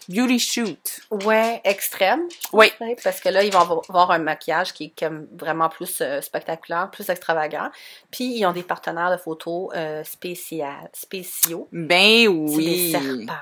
Beauty 0.08 0.38
shoot. 0.40 1.00
ouais 1.10 1.60
extrêmes. 1.62 2.26
Oui. 2.52 2.72
Parce 3.04 3.20
que 3.20 3.28
là, 3.28 3.44
ils 3.44 3.52
vont 3.52 3.60
avoir- 3.88 4.10
un 4.10 4.18
maquillage 4.18 4.72
qui 4.72 4.84
est 4.86 4.98
comme 4.98 5.28
vraiment 5.32 5.68
plus 5.68 6.00
euh, 6.00 6.20
spectaculaire, 6.20 6.90
plus 6.90 7.08
extravagant. 7.08 7.70
Puis, 8.10 8.36
ils 8.38 8.44
ont 8.46 8.52
des 8.52 8.64
partenaires 8.64 9.12
de 9.12 9.16
photos 9.16 9.68
euh, 9.76 10.02
spécial, 10.04 10.88
spéciaux. 10.92 11.68
Ben 11.70 12.22
C'est 12.22 12.26
oui. 12.28 12.64
des 12.64 12.90
serpents. 12.98 13.40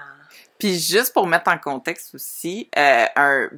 Puis 0.58 0.78
juste 0.78 1.14
pour 1.14 1.26
mettre 1.26 1.50
en 1.50 1.56
contexte 1.56 2.14
aussi, 2.14 2.68
euh, 2.76 3.06
un 3.16 3.48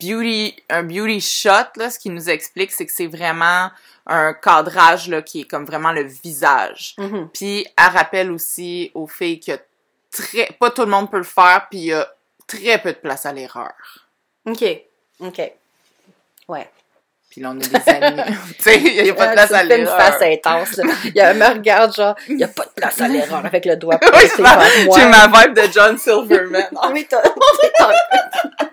beauty 0.00 0.54
un 0.70 0.82
beauty 0.84 1.20
shot 1.20 1.70
là, 1.76 1.90
ce 1.90 1.98
qui 1.98 2.10
nous 2.10 2.28
explique 2.30 2.70
c'est 2.72 2.86
que 2.86 2.92
c'est 2.92 3.06
vraiment 3.06 3.70
un 4.06 4.32
cadrage 4.32 5.08
là 5.08 5.22
qui 5.22 5.40
est 5.42 5.44
comme 5.44 5.64
vraiment 5.64 5.92
le 5.92 6.02
visage. 6.04 6.94
Mhm. 6.98 7.28
Puis 7.32 7.66
elle 7.76 7.96
rappelle 7.96 8.30
aussi 8.30 8.90
aux 8.94 9.06
filles 9.06 9.40
que 9.40 9.52
très 10.10 10.46
pas 10.58 10.70
tout 10.70 10.82
le 10.82 10.88
monde 10.90 11.10
peut 11.10 11.18
le 11.18 11.24
faire 11.24 11.66
puis 11.70 11.78
il 11.80 11.84
y 11.86 11.92
a 11.92 12.08
très 12.46 12.78
peu 12.78 12.92
de 12.92 12.98
place 12.98 13.26
à 13.26 13.32
l'erreur. 13.32 13.72
OK. 14.46 14.64
OK. 15.20 15.52
Ouais. 16.48 16.70
Puis 17.28 17.42
là 17.42 17.50
on 17.50 17.58
est 17.60 17.68
des 17.68 17.90
amis. 17.92 18.22
tu 18.56 18.62
sais, 18.62 18.76
il 18.80 19.04
y 19.06 19.10
a 19.10 19.14
pas 19.14 19.26
de 19.26 19.32
place 19.32 19.52
à 19.52 19.62
me 19.64 19.68
fais 19.68 19.78
une 19.78 19.84
l'erreur. 19.84 20.00
face 20.00 20.22
intense. 20.22 20.76
Là. 20.78 20.84
Il 21.04 21.14
y 21.14 21.20
a 21.20 21.28
un 21.28 21.34
me 21.34 21.46
regarde 21.46 21.94
genre, 21.94 22.14
il 22.28 22.36
n'y 22.36 22.44
a 22.44 22.48
pas 22.48 22.64
de 22.64 22.70
place 22.70 23.00
à 23.02 23.08
l'erreur 23.08 23.44
avec 23.44 23.64
le 23.66 23.76
doigt 23.76 23.98
Oui, 24.14 24.28
c'est 24.34 24.40
ma- 24.40 25.28
ma 25.28 25.42
vibe 25.44 25.54
de 25.54 25.70
John 25.72 25.98
Silverman. 25.98 26.64
T'as... 27.10 27.20
t'as- 27.78 28.68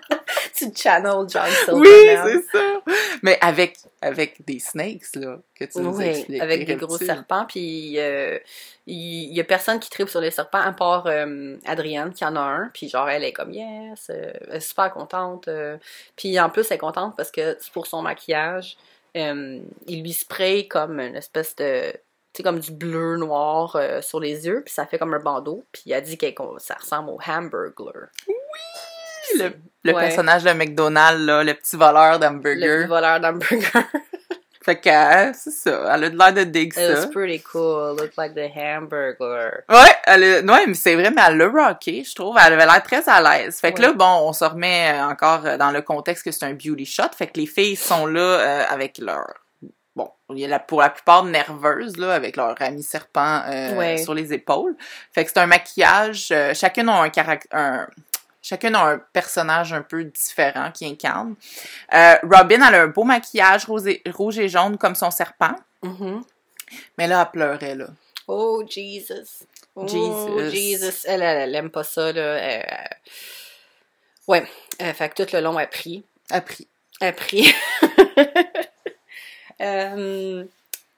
tu 0.56 0.66
channel 0.74 1.26
John 1.28 1.46
Silverman. 1.64 1.82
Oui, 1.82 2.42
c'est 2.52 2.58
ça. 2.58 2.80
Mais 3.22 3.38
avec 3.40 3.78
avec 4.00 4.44
des 4.46 4.58
snakes 4.58 5.14
là 5.16 5.38
que 5.54 5.64
tu 5.64 5.78
nous 5.80 5.96
Oui, 5.96 6.04
expliques. 6.04 6.40
avec 6.42 6.66
des 6.66 6.76
gros 6.76 6.98
serpents, 6.98 7.44
puis 7.46 7.98
euh, 7.98 8.38
il 8.86 9.34
y, 9.34 9.40
a 9.40 9.44
personne 9.44 9.80
qui 9.80 9.90
tripe 9.90 10.08
sur 10.08 10.20
les 10.20 10.30
serpents, 10.30 10.60
à 10.60 10.72
part 10.72 11.06
euh, 11.06 11.56
Adrienne, 11.66 12.12
qui 12.12 12.24
en 12.24 12.36
a 12.36 12.40
un, 12.40 12.70
puis 12.72 12.88
genre, 12.88 13.08
elle 13.08 13.24
est 13.24 13.32
comme 13.32 13.50
«yes 13.52 14.10
euh, 14.10 14.32
elle 14.48 14.56
est 14.56 14.60
super 14.60 14.92
contente. 14.92 15.48
euh. 15.48 15.76
Puis 16.14 16.38
en 16.38 16.50
plus, 16.50 16.66
elle 16.70 16.76
est 16.76 16.78
contente 16.78 17.14
parce 17.16 17.32
que 17.32 17.56
c'est 17.60 17.72
pour 17.72 17.86
son 17.88 18.02
maquillage, 18.02 18.76
euh, 19.16 19.58
il 19.88 20.02
lui 20.02 20.12
spray 20.12 20.68
comme 20.68 21.00
une 21.00 21.16
espèce 21.16 21.56
de... 21.56 21.90
Tu 22.32 22.38
sais, 22.38 22.42
comme 22.42 22.60
du 22.60 22.70
bleu 22.70 23.16
noir 23.16 23.74
euh, 23.76 24.02
sur 24.02 24.20
les 24.20 24.46
yeux, 24.46 24.62
puis 24.62 24.72
ça 24.74 24.84
fait 24.86 24.98
comme 24.98 25.14
un 25.14 25.18
bandeau, 25.20 25.64
puis 25.72 25.90
elle 25.90 26.02
dit 26.02 26.18
que 26.18 26.26
ça 26.58 26.74
ressemble 26.74 27.08
au 27.08 27.18
Hamburglar. 27.26 28.08
Le, 29.38 29.52
le 29.84 29.92
Ouais. 29.94 30.00
personnage 30.06 30.42
de 30.44 30.52
McDonald's, 30.52 31.20
là, 31.24 31.42
le 31.44 31.54
petit 31.54 31.76
voleur 31.76 32.14
Le 32.14 32.18
d'hamburger. 32.18 32.78
petit 32.82 32.88
voleur 32.88 33.20
d'hamburger. 33.20 33.70
Fait 34.64 34.80
que, 34.80 34.88
euh, 34.88 35.32
c'est 35.32 35.52
ça, 35.52 35.94
elle 35.94 36.04
a 36.04 36.10
de 36.10 36.18
l'air 36.18 36.32
de 36.32 36.42
dig 36.42 36.72
It 36.76 36.88
was 36.90 37.02
ça. 37.02 37.06
pretty 37.06 37.40
cool. 37.40 37.94
Looked 37.96 38.14
like 38.18 38.34
the 38.34 38.50
Hamburglar. 38.52 39.60
Ouais, 39.68 39.92
elle 40.06 40.24
a- 40.24 40.40
ouais, 40.52 40.66
mais 40.66 40.74
c'est 40.74 40.96
vrai, 40.96 41.12
mais 41.12 41.22
elle 41.24 41.36
l'a 41.36 41.46
rocké, 41.68 42.02
je 42.02 42.12
trouve. 42.16 42.36
Elle 42.44 42.54
avait 42.54 42.66
l'air 42.66 42.82
très 42.82 43.08
à 43.08 43.20
l'aise. 43.22 43.60
Fait 43.60 43.72
que 43.72 43.80
Ouais. 43.80 43.86
là, 43.86 43.92
bon, 43.92 44.22
on 44.28 44.32
se 44.32 44.44
remet 44.44 44.90
euh, 44.92 45.04
encore 45.06 45.46
euh, 45.46 45.56
dans 45.56 45.70
le 45.70 45.82
contexte 45.82 46.24
que 46.24 46.32
c'est 46.32 46.44
un 46.46 46.54
beauty 46.54 46.84
shot. 46.84 47.04
Fait 47.16 47.28
que 47.28 47.38
les 47.38 47.46
filles 47.46 47.76
sont 47.76 48.06
là 48.06 48.20
euh, 48.20 48.64
avec 48.68 48.98
leur... 48.98 49.34
Bon, 49.94 50.10
il 50.30 50.40
y 50.40 50.44
a 50.44 50.48
la, 50.48 50.58
pour 50.58 50.80
la 50.82 50.90
plupart 50.90 51.22
nerveuses, 51.24 51.96
là, 51.96 52.12
avec 52.14 52.36
leur 52.36 52.54
ami 52.60 52.82
serpent 52.82 53.42
euh, 53.48 53.76
Ouais. 53.76 53.98
sur 53.98 54.14
les 54.14 54.32
épaules. 54.32 54.74
Fait 55.12 55.24
que 55.24 55.30
c'est 55.32 55.38
un 55.38 55.46
maquillage... 55.46 56.28
euh, 56.32 56.52
chacune 56.54 56.88
a 56.88 57.02
un 57.02 57.08
caractère... 57.08 57.86
Chacune 58.48 58.76
a 58.76 58.84
un 58.90 58.98
personnage 59.12 59.72
un 59.72 59.82
peu 59.82 60.04
différent 60.04 60.70
qui 60.70 60.86
incarne. 60.86 61.34
Euh, 61.92 62.14
Robin, 62.22 62.64
elle 62.68 62.74
a 62.76 62.82
un 62.82 62.86
beau 62.86 63.02
maquillage 63.02 63.64
rose 63.64 63.88
et- 63.88 64.02
rouge 64.14 64.38
et 64.38 64.48
jaune 64.48 64.78
comme 64.78 64.94
son 64.94 65.10
serpent. 65.10 65.56
Mhm. 65.82 66.22
Mais 66.96 67.08
là, 67.08 67.22
elle 67.26 67.30
pleurait, 67.32 67.74
là. 67.74 67.86
Oh, 68.28 68.62
Jesus. 68.68 69.44
Oh, 69.74 69.88
Jesus. 69.88 70.50
Jesus. 70.50 71.04
Elle, 71.06 71.22
elle, 71.22 71.38
elle 71.48 71.54
aime 71.56 71.70
pas 71.70 71.82
ça, 71.82 72.12
là. 72.12 72.36
Elle- 72.36 72.64
elle- 72.68 72.96
Ouais. 74.28 74.46
Euh, 74.80 74.92
fait 74.94 75.08
que 75.08 75.24
tout 75.24 75.34
le 75.34 75.40
long, 75.42 75.58
elle 75.58 75.68
prie. 75.68 76.04
Elle 76.30 76.44
prie. 76.44 76.68
Elle 77.00 77.14
prie. 77.16 77.52
Euh, 79.60 80.44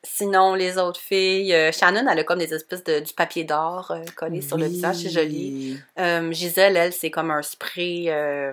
sinon, 0.08 0.54
les 0.54 0.78
autres 0.78 1.00
filles... 1.00 1.54
euh, 1.54 1.70
Shannon, 1.72 2.06
elle 2.10 2.18
a 2.18 2.24
comme 2.24 2.38
des 2.38 2.52
espèces 2.54 2.84
de 2.84 3.00
du 3.00 3.12
papier 3.12 3.44
d'or 3.44 3.90
euh, 3.90 4.02
collé 4.16 4.40
sur 4.40 4.56
le 4.56 4.66
visage. 4.66 4.96
C'est 4.96 5.10
joli. 5.10 5.78
Euh, 5.98 6.32
Gisèle, 6.32 6.76
elle, 6.76 6.92
c'est 6.92 7.10
comme 7.10 7.30
un 7.30 7.42
spray... 7.42 8.06
euh, 8.08 8.52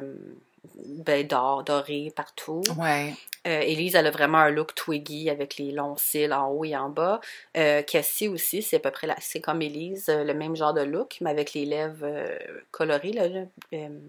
ben, 0.86 1.26
d'or, 1.26 1.64
doré 1.64 2.12
partout. 2.16 2.62
Ouais. 2.78 3.14
Élise, 3.46 3.94
elle 3.94 4.08
a 4.08 4.12
vraiment 4.12 4.40
un 4.40 4.50
look 4.50 4.74
twiggy 4.74 5.30
avec 5.30 5.58
les 5.58 5.72
longs 5.72 5.96
cils 5.98 6.34
en 6.34 6.48
haut 6.50 6.66
et 6.66 6.76
en 6.76 6.90
bas. 6.90 7.22
Cassie 7.54 8.28
aussi, 8.28 8.64
c'est 8.64 8.78
à 8.78 8.80
peu 8.80 8.90
près 8.90 9.06
la, 9.06 9.16
c'est 9.22 9.40
comme 9.40 9.62
Élise, 9.62 10.10
euh, 10.10 10.24
le 10.24 10.34
même 10.34 10.56
genre 10.56 10.74
de 10.74 10.82
look, 10.82 11.18
mais 11.22 11.30
avec 11.30 11.54
les 11.54 11.66
lèvres 11.66 12.08
colorées. 12.72 13.12
Là, 13.14 13.28
là. 13.28 13.42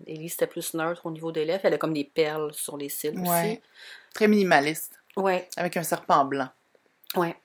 Élise, 0.06 0.32
c'était 0.32 0.46
plus 0.46 0.72
neutre 0.72 1.02
au 1.04 1.10
niveau 1.10 1.32
des 1.32 1.44
lèvres. 1.44 1.60
Elle 1.64 1.74
a 1.74 1.78
comme 1.78 1.92
des 1.92 2.04
perles 2.04 2.54
sur 2.54 2.78
les 2.78 2.88
cils 2.88 3.18
Ouais. 3.18 3.60
Très 4.14 4.26
minimaliste. 4.26 4.98
aussi. 5.16 5.24
Ouais, 5.24 5.48
Avec 5.58 5.76
un 5.76 5.82
serpent 5.82 6.24
blanc. 6.24 6.48
Ouais. 7.16 7.36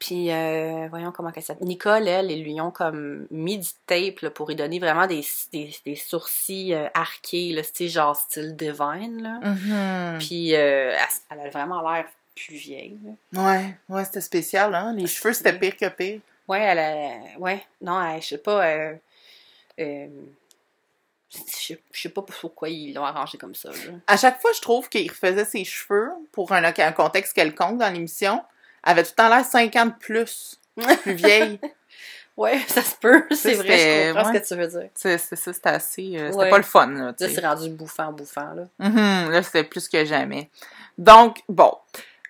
Puis, 0.00 0.30
euh, 0.32 0.88
voyons 0.90 1.12
comment 1.12 1.30
qu'elle 1.30 1.44
s'appelle. 1.44 1.68
Nicole, 1.68 2.08
elle, 2.08 2.30
ils 2.30 2.42
lui 2.42 2.60
ont 2.60 2.72
comme 2.72 3.26
mis 3.30 3.58
du 3.58 3.68
tape 3.86 4.20
là, 4.20 4.30
pour 4.30 4.48
lui 4.48 4.56
donner 4.56 4.78
vraiment 4.80 5.06
des, 5.06 5.24
des, 5.52 5.74
des 5.86 5.94
sourcils 5.94 6.74
euh, 6.74 6.88
arqués, 6.94 7.52
là, 7.52 7.62
style, 7.62 7.88
genre 7.88 8.16
style 8.16 8.56
divine. 8.56 9.22
Là. 9.22 9.40
Mhm. 9.42 10.18
Puis, 10.18 10.54
euh, 10.56 10.92
elle, 11.30 11.38
elle 11.40 11.46
a 11.46 11.50
vraiment 11.50 11.80
l'air 11.88 12.06
plus 12.34 12.56
vieille. 12.56 12.98
là. 13.04 13.42
Ouais, 13.46 13.74
ouais, 13.88 14.04
c'était 14.04 14.20
spécial, 14.20 14.74
hein. 14.74 14.92
Les 14.96 15.06
cheveux, 15.06 15.32
c'était 15.32 15.56
pire 15.56 15.76
que 15.76 15.88
pire. 15.88 16.20
Ouais, 16.48 16.60
elle 16.60 16.78
a... 16.80 17.38
Ouais, 17.38 17.64
non, 17.80 18.02
elle- 18.04 18.20
je 18.20 18.26
sais 18.30 18.38
pas... 18.38 18.66
euh, 18.66 18.94
euh, 19.78 20.08
je 21.30 21.38
sais- 21.46 21.80
je 21.92 22.00
sais 22.02 22.08
pas 22.08 22.22
pourquoi 22.22 22.68
ils 22.68 22.92
l'ont 22.92 23.04
arrangé 23.04 23.38
comme 23.38 23.54
ça, 23.54 23.70
là. 23.70 23.76
À 24.08 24.16
chaque 24.16 24.40
fois, 24.40 24.50
je 24.52 24.60
trouve 24.60 24.88
qu'il 24.88 25.08
refaisait 25.08 25.44
ses 25.44 25.64
cheveux 25.64 26.10
pour 26.32 26.52
un, 26.52 26.64
un 26.64 26.92
contexte 26.92 27.32
quelconque 27.32 27.78
dans 27.78 27.88
l'émission. 27.92 28.42
Elle 28.84 28.92
avait 28.92 29.02
tout 29.02 29.10
le 29.12 29.14
temps 29.16 29.28
l'air 29.28 29.44
50 29.44 29.98
plus, 29.98 30.60
plus 31.02 31.14
vieille? 31.14 31.60
Ouais, 32.36 32.58
ça 32.66 32.82
se 32.82 32.96
peut, 32.96 33.24
c'est 33.30 33.54
vrai, 33.54 33.78
je 33.78 34.12
comprends 34.12 34.28
ouais. 34.32 34.38
ce 34.40 34.42
que 34.42 34.54
tu 34.54 34.60
veux 34.60 34.66
dire. 34.66 34.90
C'est 34.96 35.18
ça, 35.18 35.36
c'était 35.36 35.68
assez... 35.68 36.16
euh, 36.18 36.32
c'était 36.32 36.36
Ouais. 36.42 36.50
pas 36.50 36.56
le 36.56 36.64
fun, 36.64 36.88
là, 36.88 37.04
Là, 37.04 37.12
c'est 37.16 37.46
rendu 37.46 37.68
bouffant, 37.70 38.10
bouffant, 38.12 38.52
là. 38.54 38.64
Mhm, 38.80 39.30
là, 39.30 39.40
c'était 39.44 39.62
plus 39.62 39.88
que 39.88 40.04
jamais. 40.04 40.50
Donc, 40.98 41.42
bon. 41.48 41.72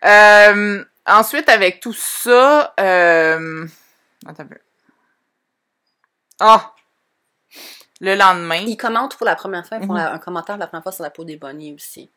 Euh, 0.04 0.84
ensuite, 1.06 1.48
avec 1.48 1.80
tout 1.80 1.94
ça, 1.94 2.74
euh, 2.80 3.66
Attends 4.26 4.42
un 4.42 4.46
peu. 4.46 4.58
Ah! 6.40 6.74
Le 8.02 8.14
lendemain. 8.14 8.56
Ils 8.66 8.76
commentent 8.76 9.16
pour 9.16 9.24
la 9.24 9.36
première 9.36 9.66
fois, 9.66 9.78
ils 9.80 9.86
font 9.86 9.94
Mhm. 9.94 9.98
la- 10.00 10.12
un 10.12 10.18
commentaire 10.18 10.58
la 10.58 10.66
première 10.66 10.82
fois 10.82 10.92
sur 10.92 11.02
la 11.04 11.08
peau 11.10 11.24
des 11.24 11.36
bunnies 11.38 11.72
aussi. 11.74 12.10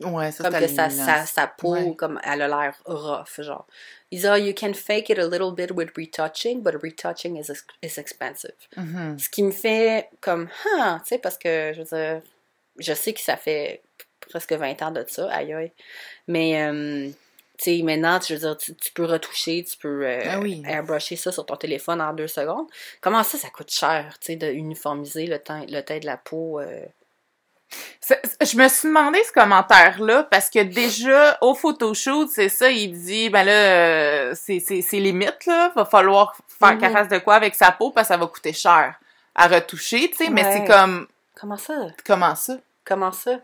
Ouais, 0.00 0.30
ça, 0.30 0.44
comme 0.44 0.52
que 0.60 0.66
sa, 0.68 0.86
lumineux. 0.88 1.04
sa, 1.04 1.26
sa 1.26 1.46
peau, 1.48 1.72
Ouais. 1.72 1.94
comme 1.96 2.20
elle 2.22 2.42
a 2.42 2.48
l'air 2.48 2.74
rough, 2.86 3.40
genre. 3.40 3.66
Ils 4.10 4.20
disent, 4.20 4.30
oh, 4.32 4.36
you 4.36 4.54
can 4.54 4.72
fake 4.72 5.10
it 5.10 5.18
a 5.18 5.26
little 5.26 5.52
bit 5.52 5.70
with 5.72 5.90
retouching, 5.96 6.62
but 6.62 6.74
retouching 6.82 7.36
is, 7.36 7.50
is 7.82 7.98
expensive. 7.98 8.54
Mhm. 8.76 9.18
Ce 9.18 9.28
qui 9.28 9.42
me 9.42 9.50
fait 9.50 10.08
comme, 10.20 10.48
ah, 10.78 10.98
tu 11.02 11.08
sais, 11.08 11.18
parce 11.18 11.36
que, 11.36 11.72
je 11.74 11.78
veux 11.82 11.84
dire, 11.84 12.22
je 12.78 12.92
sais 12.94 13.12
que 13.12 13.20
ça 13.20 13.36
fait 13.36 13.82
presque 14.30 14.52
20 14.52 14.80
ans 14.82 14.90
de 14.92 15.04
ça, 15.08 15.28
aïe 15.32 15.52
aïe. 15.52 15.72
Mais, 16.28 16.62
euh, 16.62 17.08
tu 17.58 17.76
sais, 17.76 17.82
maintenant, 17.82 18.20
je 18.20 18.34
veux 18.34 18.40
dire, 18.40 18.56
tu, 18.56 18.74
tu 18.76 18.92
peux 18.92 19.04
retoucher, 19.04 19.64
tu 19.64 19.76
peux 19.78 20.06
euh, 20.06 20.20
Ah 20.26 20.38
oui. 20.38 20.62
airbrusher 20.66 21.16
ça 21.16 21.32
sur 21.32 21.44
ton 21.44 21.56
téléphone 21.56 22.00
en 22.00 22.12
deux 22.12 22.28
secondes. 22.28 22.66
Comment 23.00 23.24
ça, 23.24 23.36
ça 23.36 23.50
coûte 23.50 23.70
cher, 23.72 24.16
tu 24.20 24.26
sais, 24.26 24.36
de 24.36 24.46
uniformiser 24.52 25.26
le 25.26 25.38
teint, 25.40 25.66
le 25.68 25.80
teint 25.80 25.98
de 25.98 26.06
la 26.06 26.16
peau? 26.18 26.60
euh, 26.60 26.84
Je 28.40 28.56
me 28.56 28.68
suis 28.68 28.88
demandé 28.88 29.22
ce 29.24 29.32
commentaire-là 29.32 30.24
parce 30.24 30.48
que 30.48 30.62
déjà, 30.62 31.36
au 31.40 31.54
photoshoot, 31.54 32.28
c'est 32.30 32.48
ça, 32.48 32.70
il 32.70 32.92
dit, 32.92 33.28
ben 33.28 33.44
là, 33.44 33.52
euh, 33.52 34.34
c'est 34.34 34.82
limite, 34.92 35.44
là. 35.46 35.72
Va 35.76 35.84
falloir 35.84 36.34
faire 36.58 36.78
qu'elle 36.78 36.92
fasse 36.92 37.08
de 37.08 37.18
quoi 37.18 37.34
avec 37.34 37.54
sa 37.54 37.70
peau 37.72 37.90
parce 37.90 38.08
que 38.08 38.14
ça 38.14 38.18
va 38.18 38.26
coûter 38.26 38.52
cher 38.52 38.94
à 39.34 39.46
retoucher, 39.46 40.10
tu 40.10 40.24
sais. 40.24 40.30
Mais 40.30 40.44
c'est 40.44 40.64
comme, 40.64 41.06
Comment 41.38 41.56
ça? 41.56 41.74
comment 42.04 42.34
ça? 42.34 42.56
Comment 42.84 43.12
ça? 43.12 43.38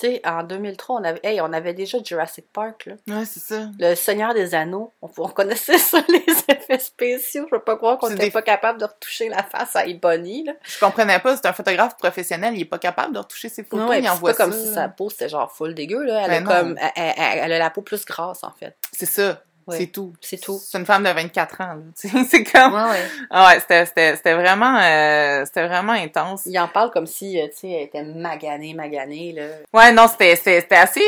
Tu 0.00 0.06
sais, 0.06 0.20
en 0.24 0.44
2003, 0.44 1.00
on 1.00 1.04
avait, 1.04 1.20
hey, 1.24 1.40
on 1.40 1.52
avait 1.52 1.74
déjà 1.74 1.98
Jurassic 2.04 2.46
Park, 2.52 2.86
là. 2.86 2.94
Ouais, 3.08 3.24
c'est 3.24 3.40
ça. 3.40 3.68
Le 3.80 3.94
Seigneur 3.96 4.32
des 4.32 4.54
Anneaux. 4.54 4.92
On, 5.02 5.08
on 5.18 5.28
connaissait 5.28 5.76
ça, 5.78 5.98
les 6.08 6.24
effets 6.48 6.78
spéciaux. 6.78 7.46
Je 7.46 7.56
peux 7.56 7.62
pas 7.64 7.76
croire 7.76 7.98
qu'on 7.98 8.06
C'est 8.06 8.12
n'était 8.14 8.26
des- 8.26 8.30
pas 8.30 8.42
capable 8.42 8.78
de 8.78 8.84
retoucher 8.84 9.28
la 9.28 9.42
face 9.42 9.74
à 9.74 9.86
Ebony, 9.86 10.44
là. 10.44 10.52
Je 10.62 10.78
comprenais 10.78 11.18
pas, 11.18 11.36
c'est 11.36 11.46
un 11.46 11.52
photographe 11.52 11.96
professionnel, 11.96 12.54
il 12.54 12.60
est 12.60 12.64
pas 12.64 12.78
capable 12.78 13.12
de 13.14 13.18
retoucher 13.18 13.48
ses 13.48 13.64
photos, 13.64 13.88
Ouais, 13.88 13.96
il 13.98 14.02
puis 14.02 14.06
c'est 14.08 14.12
envoie 14.14 14.30
pas 14.30 14.36
comme 14.36 14.52
ça. 14.52 14.58
si 14.58 14.72
sa 14.74 14.88
peau 14.88 15.10
c'était 15.10 15.28
genre 15.28 15.50
full 15.50 15.74
dégueu, 15.74 16.04
là. 16.04 16.22
Elle, 16.26 16.30
Ben 16.44 16.48
a, 16.48 16.62
non. 16.62 16.68
comme, 16.68 16.78
elle, 16.80 16.90
elle- 16.94 17.14
elle- 17.18 17.38
elle 17.44 17.52
a 17.54 17.58
la 17.58 17.70
peau 17.70 17.82
plus 17.82 18.04
grasse, 18.04 18.44
en 18.44 18.52
fait. 18.52 18.76
C'est 18.92 19.06
ça, 19.06 19.42
Ouais. 19.68 19.76
c'est 19.78 19.86
tout. 19.88 20.12
C'est 20.20 20.38
tout. 20.40 20.58
C'est 20.64 20.78
une 20.78 20.86
femme 20.86 21.04
de 21.04 21.10
24 21.10 21.60
ans, 21.60 21.76
c'est 21.94 22.42
comme... 22.44 22.74
Ouais, 22.74 22.90
ouais. 22.90 23.04
Ah 23.30 23.48
ouais, 23.48 23.60
c'était- 23.60 23.86
c'était 23.86 24.16
c'était 24.16 24.34
vraiment, 24.34 24.78
euh, 24.80 25.44
c'était 25.44 25.66
vraiment 25.68 25.92
intense. 25.92 26.42
Il 26.46 26.58
en 26.58 26.68
parle 26.68 26.90
comme 26.90 27.06
si, 27.06 27.40
euh, 27.40 27.46
tu 27.48 27.58
sais, 27.58 27.70
elle 27.70 27.82
était 27.84 28.02
maganée, 28.02 28.74
maganée, 28.74 29.32
là. 29.32 29.46
Ouais, 29.72 29.92
non, 29.92 30.08
c'était 30.08 30.32
assez 30.32 30.60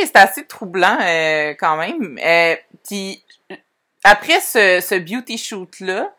c'était 0.04 0.18
assez 0.18 0.44
troublant 0.46 0.98
euh, 1.02 1.54
quand 1.58 1.76
même. 1.76 2.18
Euh, 2.24 2.54
puis 2.86 3.24
après 4.04 4.40
ce, 4.40 4.80
ce 4.80 4.94
beauty 4.98 5.36
shoot 5.38 5.80
là, 5.80 6.10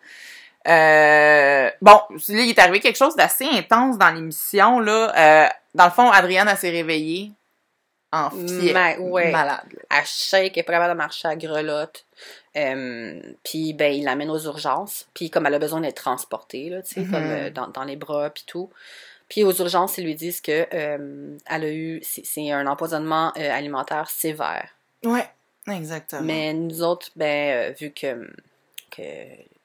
euh, 0.67 1.69
bon, 1.81 1.99
là, 2.09 2.41
il 2.43 2.49
est 2.49 2.59
arrivé 2.59 2.79
quelque 2.79 2.97
chose 2.97 3.15
d'assez 3.15 3.45
intense 3.45 3.97
dans 3.97 4.11
l'émission 4.11 4.79
là. 4.79 5.11
Euh, 5.17 5.47
dans 5.73 5.85
le 5.85 5.91
fond, 5.91 6.09
Adrienne 6.11 6.47
elle 6.49 6.57
s'est 6.57 6.69
réveillée 6.69 7.31
en 8.11 8.29
fièvre, 8.29 8.73
Ma- 8.73 8.97
ouais. 8.97 9.31
malade. 9.31 9.61
Elle 9.89 10.05
shake, 10.05 10.53
elle 10.55 10.59
est 10.59 10.63
pas 10.63 10.73
capable 10.73 10.93
de 10.93 10.97
marcher 10.97 11.27
à 11.27 11.35
grelotte. 11.35 12.05
Euh, 12.57 13.21
puis 13.43 13.73
ben 13.73 13.93
il 13.93 14.03
l'amène 14.03 14.29
aux 14.29 14.39
urgences. 14.39 15.07
Puis 15.13 15.29
comme 15.29 15.45
elle 15.45 15.53
a 15.53 15.59
besoin 15.59 15.79
d'être 15.81 15.95
transportée 16.01 16.69
là, 16.69 16.81
tu 16.81 16.95
sais, 16.95 17.03
comme 17.05 17.15
euh, 17.23 17.49
dans, 17.49 17.67
dans 17.69 17.83
les 17.85 17.95
bras 17.95 18.29
puis 18.29 18.43
tout. 18.45 18.69
Puis 19.29 19.43
aux 19.45 19.53
urgences, 19.53 19.97
ils 19.97 20.03
lui 20.03 20.15
disent 20.15 20.41
que 20.41 20.67
euh, 20.73 21.37
elle 21.49 21.63
a 21.63 21.71
eu 21.71 22.01
c'est 22.03 22.51
un 22.51 22.67
empoisonnement 22.67 23.31
alimentaire 23.31 24.09
sévère. 24.09 24.67
Ouais, 25.05 25.27
exactement. 25.69 26.21
Mais 26.23 26.53
nous 26.53 26.83
autres, 26.83 27.09
ben 27.15 27.73
vu 27.79 27.91
que 27.91 28.29
que 28.89 29.01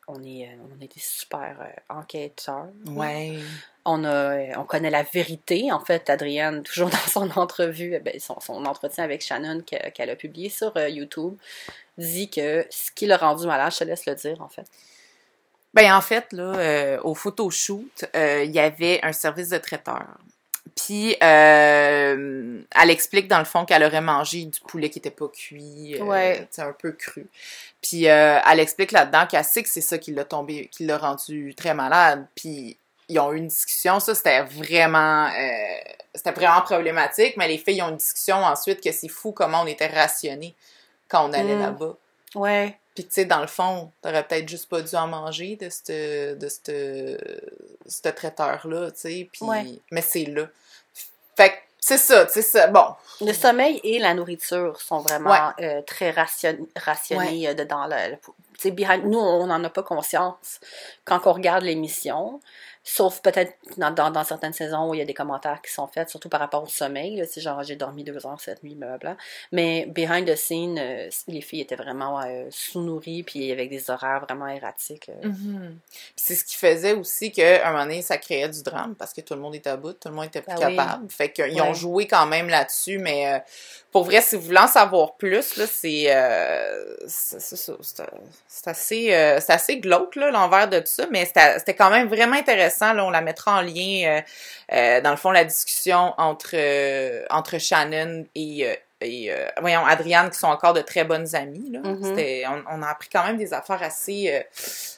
on 0.07 0.22
est 0.22 0.49
on 0.62 0.76
des 0.76 0.88
super 0.99 1.57
enquêteurs. 1.88 2.68
ouais. 2.86 3.40
On 3.87 4.05
a, 4.05 4.59
on 4.59 4.64
connaît 4.64 4.91
la 4.91 5.03
vérité. 5.05 5.70
En 5.72 5.80
fait, 5.80 6.11
Adrienne, 6.11 6.62
toujours 6.62 6.91
dans 6.91 6.97
son 7.11 7.30
entrevue, 7.39 7.95
eh 7.95 8.01
ben, 8.01 8.18
son, 8.18 8.39
son 8.41 8.64
entretien 8.66 9.05
avec 9.05 9.22
Shannon 9.22 9.61
que- 9.61 9.91
qu'elle 9.91 10.11
a 10.11 10.16
publié 10.16 10.49
sur 10.51 10.76
euh, 10.76 10.89
YouTube, 10.89 11.37
dit 11.97 12.28
que 12.28 12.66
ce 12.68 12.91
qui 12.93 13.07
l'a 13.07 13.16
rendu 13.16 13.47
malade, 13.47 13.72
je 13.72 13.78
te 13.78 13.84
laisse 13.84 14.05
le 14.07 14.14
dire, 14.14 14.41
en 14.43 14.49
fait. 14.49 14.66
Ben 15.74 15.95
en 15.95 16.01
fait 16.01 16.32
là, 16.32 16.55
euh, 16.57 16.99
au 17.03 17.14
photoshoot, 17.14 18.07
euh, 18.14 18.45
il 18.45 18.51
y 18.51 18.59
avait 18.59 18.99
un 19.03 19.12
service 19.12 19.51
de 19.51 19.59
traiteur. 19.59 20.07
Puis 20.74 21.16
euh, 21.22 22.61
elle 22.74 22.91
explique 22.91 23.28
dans 23.28 23.39
le 23.39 23.45
fond 23.45 23.64
qu'elle 23.66 23.82
aurait 23.84 24.01
mangé 24.01 24.45
du 24.47 24.61
poulet 24.61 24.89
qui 24.91 24.99
était 24.99 25.11
pas 25.11 25.28
cuit, 25.28 26.01
Ouais. 26.01 26.49
un 26.59 26.72
peu 26.72 26.93
cru. 26.93 27.26
Puis 27.82 28.09
euh, 28.09 28.39
elle 28.51 28.61
explique 28.61 28.93
là-dedans 28.93 29.26
qu'elle 29.26 29.45
sait 29.45 29.62
que 29.62 29.68
c'est 29.68 29.80
ça 29.82 29.99
qui 29.99 30.12
l'a 30.12 30.24
tombé, 30.24 30.68
qui 30.72 30.87
l'a 30.87 30.97
rendu 30.99 31.55
très 31.55 31.74
malade. 31.74 32.26
Puis 32.34 32.76
ils 33.09 33.18
ont 33.20 33.32
eu 33.32 33.36
une 33.38 33.48
discussion, 33.48 34.00
ça 34.00 34.14
c'était 34.14 34.42
vraiment, 34.42 35.26
euh, 35.26 35.92
c'était 36.14 36.32
vraiment 36.32 36.61
problématique. 36.62 37.36
Mais 37.36 37.48
les 37.48 37.59
filles 37.59 37.82
ont 37.82 37.88
une 37.90 37.96
discussion 37.96 38.36
ensuite 38.36 38.82
que 38.82 38.90
c'est 38.92 39.09
fou 39.09 39.32
comment 39.32 39.62
on 39.62 39.66
était 39.66 39.86
rationnés 39.86 40.54
quand 41.09 41.28
on 41.28 41.32
allait 41.32 41.54
Mm. 41.57 41.62
là-bas. 41.62 41.94
Ouais. 42.34 42.78
Puis 42.94 43.04
tu 43.04 43.12
sais, 43.12 43.24
dans 43.26 43.40
le 43.42 43.46
fond, 43.46 43.90
t'aurais 44.02 44.24
peut-être 44.26 44.48
juste 44.48 44.68
pas 44.68 44.80
dû 44.80 44.94
en 44.96 45.07
manger 45.07 45.57
de 45.57 45.68
ce 45.68 46.34
de 46.34 46.48
ce 46.48 47.16
traiteur-là, 48.11 48.90
tu 48.90 49.00
sais. 49.00 49.28
Puis, 49.32 49.44
Ouais. 49.44 49.64
mais 49.90 50.00
c'est 50.02 50.24
là. 50.24 50.46
Fait 51.36 51.50
que 51.50 51.54
c'est 51.78 51.98
ça, 51.98 52.24
tu 52.26 52.32
sais, 52.32 52.42
ça. 52.42 52.66
Bon, 52.68 52.94
Le 53.20 53.32
sommeil 53.32 53.80
et 53.84 53.98
la 53.98 54.14
nourriture 54.14 54.80
sont 54.80 55.00
vraiment 55.00 55.52
euh, 55.61 55.82
très 55.82 56.11
ration- 56.11 56.66
rationnés 56.74 57.48
euh. 57.48 58.09
Le, 58.09 58.16
sais, 58.59 58.70
behind- 58.70 59.04
nous, 59.04 59.18
on 59.18 59.46
n'en 59.46 59.62
a 59.62 59.68
pas 59.70 59.82
conscience 59.82 60.59
quand 61.04 61.20
on 61.26 61.32
regarde 61.34 61.62
l'émission. 61.64 62.40
Sauf 62.89 63.20
peut-être 63.20 63.53
dans, 63.78 63.91
dans, 63.91 64.12
dans 64.12 64.22
certaines 64.22 64.53
saisons 64.53 64.89
où 64.91 64.95
il 64.95 64.99
y 64.99 65.03
a 65.03 65.05
des 65.05 65.12
commentaires 65.12 65.61
qui 65.61 65.72
sont 65.72 65.89
faits, 65.89 66.09
surtout 66.09 66.28
par 66.28 66.39
rapport 66.39 66.62
au 66.62 66.68
sommeil. 66.68 67.16
Là, 67.16 67.26
sais, 67.26 67.41
genre, 67.41 67.61
j'ai 67.64 67.74
dormi 67.74 68.05
deux 68.05 68.24
heures 68.24 68.41
cette 68.41 68.62
nuit, 68.62 68.76
blablabla. 68.76 69.16
Mais 69.51 69.87
behind 69.87 70.24
the 70.28 70.37
scene, 70.37 70.78
euh, 70.78 71.09
les 71.26 71.41
filles 71.41 71.62
étaient 71.62 71.74
vraiment 71.74 72.20
euh, 72.22 72.47
sous-nourries, 72.51 73.24
puis 73.24 73.51
avec 73.51 73.70
des 73.70 73.91
horaires 73.91 74.20
vraiment 74.24 74.47
erratiques. 74.47 75.09
euh. 75.09 75.26
Mhm. 75.26 75.78
Puis 75.91 76.12
c'est 76.14 76.34
ce 76.37 76.45
qui 76.45 76.55
faisait 76.55 76.93
aussi 76.93 77.32
qu'à 77.32 77.66
un 77.66 77.72
moment 77.72 77.82
donné, 77.87 78.03
ça 78.03 78.18
créait 78.18 78.49
du 78.49 78.62
drame 78.62 78.95
parce 78.95 79.12
que 79.12 79.20
tout 79.20 79.34
le 79.34 79.41
monde 79.41 79.57
était 79.57 79.70
à 79.70 79.76
bout, 79.76 79.95
tout 79.95 80.09
le 80.09 80.14
monde 80.14 80.26
était 80.26 80.43
plus 80.43 80.53
Ah 80.57 80.68
oui. 80.68 80.76
capable. 80.76 81.11
Fait 81.11 81.32
qu'ils 81.32 81.61
ont 81.61 81.70
Ouais. 81.70 81.74
joué 81.74 82.07
quand 82.07 82.26
même 82.26 82.49
là-dessus, 82.49 82.99
mais 82.99 83.43
pour 83.91 84.05
vrai, 84.05 84.20
si 84.20 84.37
vous 84.37 84.43
voulez 84.43 84.59
en 84.59 84.68
savoir 84.68 85.16
plus, 85.16 85.43
c'est 85.66 86.09
assez, 88.64 89.39
c'est 89.41 89.51
assez 89.53 89.78
glauque, 89.78 90.14
là, 90.14 90.30
l'envers 90.30 90.68
de 90.68 90.78
tout 90.78 90.87
ça, 90.87 91.07
mais 91.11 91.24
c'était 91.24 91.74
quand 91.74 91.91
même 91.91 92.07
vraiment 92.07 92.37
intéressant. 92.37 92.76
Là, 92.81 93.05
on 93.05 93.11
la 93.11 93.20
mettra 93.20 93.59
en 93.59 93.62
lien, 93.62 94.03
euh, 94.07 94.20
euh, 94.72 95.01
dans 95.01 95.11
le 95.11 95.16
fond, 95.16 95.31
la 95.31 95.45
discussion 95.45 96.14
entre, 96.18 96.51
euh, 96.55 97.24
entre 97.31 97.59
Shannon 97.59 98.27
et... 98.35 98.66
et 99.03 99.31
euh, 99.33 99.47
voyons 99.61 99.85
Adriane 99.85 100.31
qui 100.31 100.39
sont 100.39 100.47
encore 100.49 100.72
de 100.72 100.81
très 100.81 101.05
bonnes 101.05 101.35
amies 101.37 101.70
là 101.70 101.81
Mhm. 101.81 102.03
c'était 102.03 102.45
on, 102.49 102.62
on 102.79 102.83
a 102.83 102.89
appris 102.89 103.11
quand 103.12 103.24
même 103.27 103.37
des 103.37 103.53
affaires 103.53 103.83
assez 103.83 104.33
euh, 104.33 104.41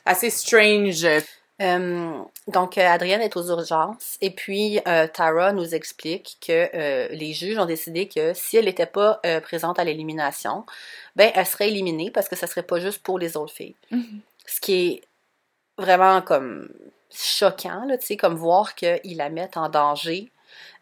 assez 0.04 0.30
strange 0.30 1.04
Euh, 1.60 2.12
donc, 2.46 2.78
Adrienne 2.78 3.20
est 3.20 3.36
aux 3.36 3.48
urgences 3.48 4.16
et 4.20 4.30
puis 4.30 4.78
Tara 5.12 5.50
nous 5.52 5.74
explique 5.74 6.38
que 6.46 6.68
les 7.12 7.32
juges 7.32 7.58
ont 7.58 7.66
décidé 7.66 8.06
que 8.06 8.32
si 8.32 8.56
elle 8.56 8.66
n'était 8.66 8.86
pas 8.86 9.20
présente 9.42 9.80
à 9.80 9.82
l'élimination, 9.82 10.64
ben 11.16 11.32
elle 11.34 11.44
serait 11.46 11.66
éliminée 11.66 12.12
parce 12.12 12.28
que 12.28 12.36
ça 12.36 12.46
serait 12.46 12.62
pas 12.62 12.78
juste 12.78 13.02
pour 13.02 13.18
les 13.18 13.36
autres 13.36 13.52
filles. 13.52 13.74
Ce 14.46 14.60
qui 14.60 14.74
est 14.86 15.02
vraiment 15.82 16.22
comme 16.22 16.68
choquant, 17.12 17.84
là, 17.86 17.98
tu 17.98 18.06
sais, 18.06 18.16
comme 18.16 18.34
voir 18.36 18.74
qu'ils 18.74 19.16
la 19.16 19.28
mettent 19.30 19.56
en 19.56 19.68
danger. 19.68 20.30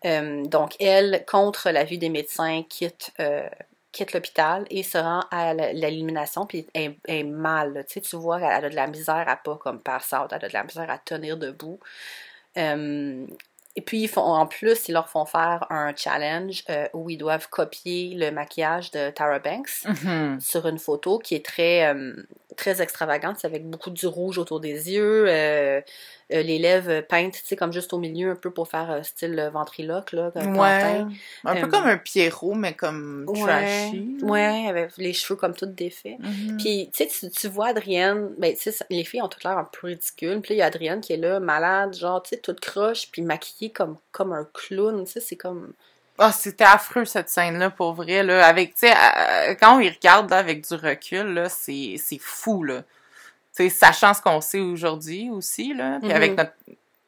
Euh, 0.05 0.45
donc, 0.45 0.75
elle, 0.81 1.25
contre 1.27 1.71
l'avis 1.71 1.99
des 1.99 2.09
médecins, 2.09 2.63
quitte, 2.69 3.11
euh, 3.21 3.49
quitte 3.93 4.13
l'hôpital 4.13 4.67
et 4.71 4.83
se 4.83 4.99
rend 4.99 5.25
à 5.31 5.55
l'élimination, 5.55 6.47
puis 6.47 6.67
elle, 6.75 6.97
est 7.07 7.23
mal. 7.25 7.73
là. 7.75 7.85
Tu 7.85 7.95
sais, 7.95 8.01
tu 8.01 8.17
vois, 8.17 8.39
elle 8.41 8.65
a 8.65 8.69
de 8.71 8.75
la 8.75 8.87
misère 8.87 9.25
à 9.27 9.37
pas 9.37 9.57
comme 9.57 9.81
pass 9.81 10.13
out, 10.13 10.29
elle 10.33 10.45
a 10.45 10.49
de 10.49 10.53
la 10.53 10.65
misère 10.65 10.91
à 10.91 10.99
tenir 10.99 11.37
debout. 11.37 11.81
Euh, 12.59 13.27
et 13.79 13.83
puis, 13.83 14.01
ils 14.03 14.09
font, 14.09 14.23
en 14.23 14.47
plus, 14.47 14.89
ils 14.89 14.93
leur 14.93 15.09
font 15.11 15.27
faire 15.27 15.67
un 15.69 15.95
challenge 15.95 16.65
euh, 16.71 16.89
où 16.95 17.11
ils 17.11 17.19
doivent 17.19 17.49
copier 17.51 18.15
le 18.15 18.31
maquillage 18.31 18.91
de 18.91 19.11
Tara 19.11 19.39
Banks 19.39 19.85
Mhm. 19.85 20.41
sur 20.41 20.67
une 20.67 20.79
photo 20.79 21.19
qui 21.19 21.35
est 21.35 21.45
très, 21.45 21.87
euh, 21.93 22.15
très 22.57 22.81
extravagante, 22.81 23.45
avec 23.45 23.69
beaucoup 23.69 23.91
du 23.91 24.07
rouge 24.07 24.39
autour 24.39 24.61
des 24.61 24.93
yeux, 24.93 25.27
euh, 25.29 25.83
euh, 26.33 26.43
les 26.43 26.59
lèvres 26.59 27.03
peintes, 27.03 27.35
tu 27.35 27.47
sais, 27.47 27.57
comme 27.57 27.73
juste 27.73 27.93
au 27.93 27.99
milieu, 27.99 28.33
un 28.33 28.35
peu 28.37 28.51
pour 28.51 28.67
faire 28.69 28.91
euh, 28.91 29.03
style 29.03 29.39
euh, 29.39 29.49
ventriloque, 29.51 30.13
là, 30.13 30.31
comme 30.33 30.57
Ouais. 30.57 31.05
Un 31.45 31.55
peu 31.55 31.67
Euh, 31.67 31.67
comme 31.69 31.85
un 31.85 31.97
Pierrot, 31.99 32.55
mais 32.55 32.73
comme 32.75 33.27
trashy. 33.45 34.17
ouais, 34.23 34.67
avec 34.69 34.91
les 34.97 35.13
cheveux 35.13 35.37
comme 35.37 35.55
tout 35.55 35.67
défaits. 35.67 36.19
Mhm. 36.19 36.57
Puis, 36.59 36.91
tu 36.93 37.09
sais, 37.09 37.31
tu- 37.31 37.49
vois 37.49 37.69
Adrienne, 37.69 38.31
ben, 38.39 38.55
tu 38.55 38.73
sais, 38.73 38.85
les 38.91 39.05
filles 39.05 39.23
ont 39.23 39.29
toutes 39.29 39.45
l'air 39.45 39.57
un 39.59 39.65
peu 39.71 39.87
ridicules. 39.87 40.41
Puis 40.41 40.51
là, 40.51 40.55
il 40.57 40.59
y 40.59 40.63
a 40.63 40.67
Adrienne 40.67 41.01
qui 41.01 41.13
est 41.13 41.17
là, 41.17 41.39
malade, 41.39 41.95
genre, 41.95 42.23
tu 42.23 42.31
sais, 42.31 42.39
toute 42.39 42.59
croche, 42.61 43.09
puis 43.13 43.23
maquillée 43.23 43.71
comme, 43.71 43.97
comme 44.11 44.33
un 44.33 44.49
clown, 44.53 45.05
tu 45.05 45.13
sais, 45.13 45.21
c'est 45.21 45.37
comme... 45.37 45.73
Ah, 46.19 46.33
c'était 46.33 46.65
affreux 46.65 47.05
cette 47.05 47.29
scène-là, 47.29 47.69
pour 47.71 47.93
vrai, 47.93 48.23
là. 48.23 48.47
Avec, 48.47 48.71
tu 48.75 48.87
sais, 48.87 48.93
euh, 48.93 49.55
quand 49.61 49.77
on 49.77 49.81
y 49.81 49.91
regarde 49.91 50.31
là, 50.31 50.39
avec 50.39 50.67
du 50.67 50.75
recul, 50.75 51.35
là, 51.35 51.49
c'est 51.51 51.99
fou, 52.19 52.63
là. 52.65 52.83
Tu 53.57 53.63
sais, 53.65 53.69
sachant 53.71 54.13
ce 54.15 54.21
qu'on 54.21 54.41
sait 54.41 54.61
aujourd'hui 54.61 55.31
aussi, 55.31 55.73
là, 55.75 55.99
puis 56.01 56.09
Mhm. 56.11 56.15
avec 56.17 56.37
notre, 56.37 56.53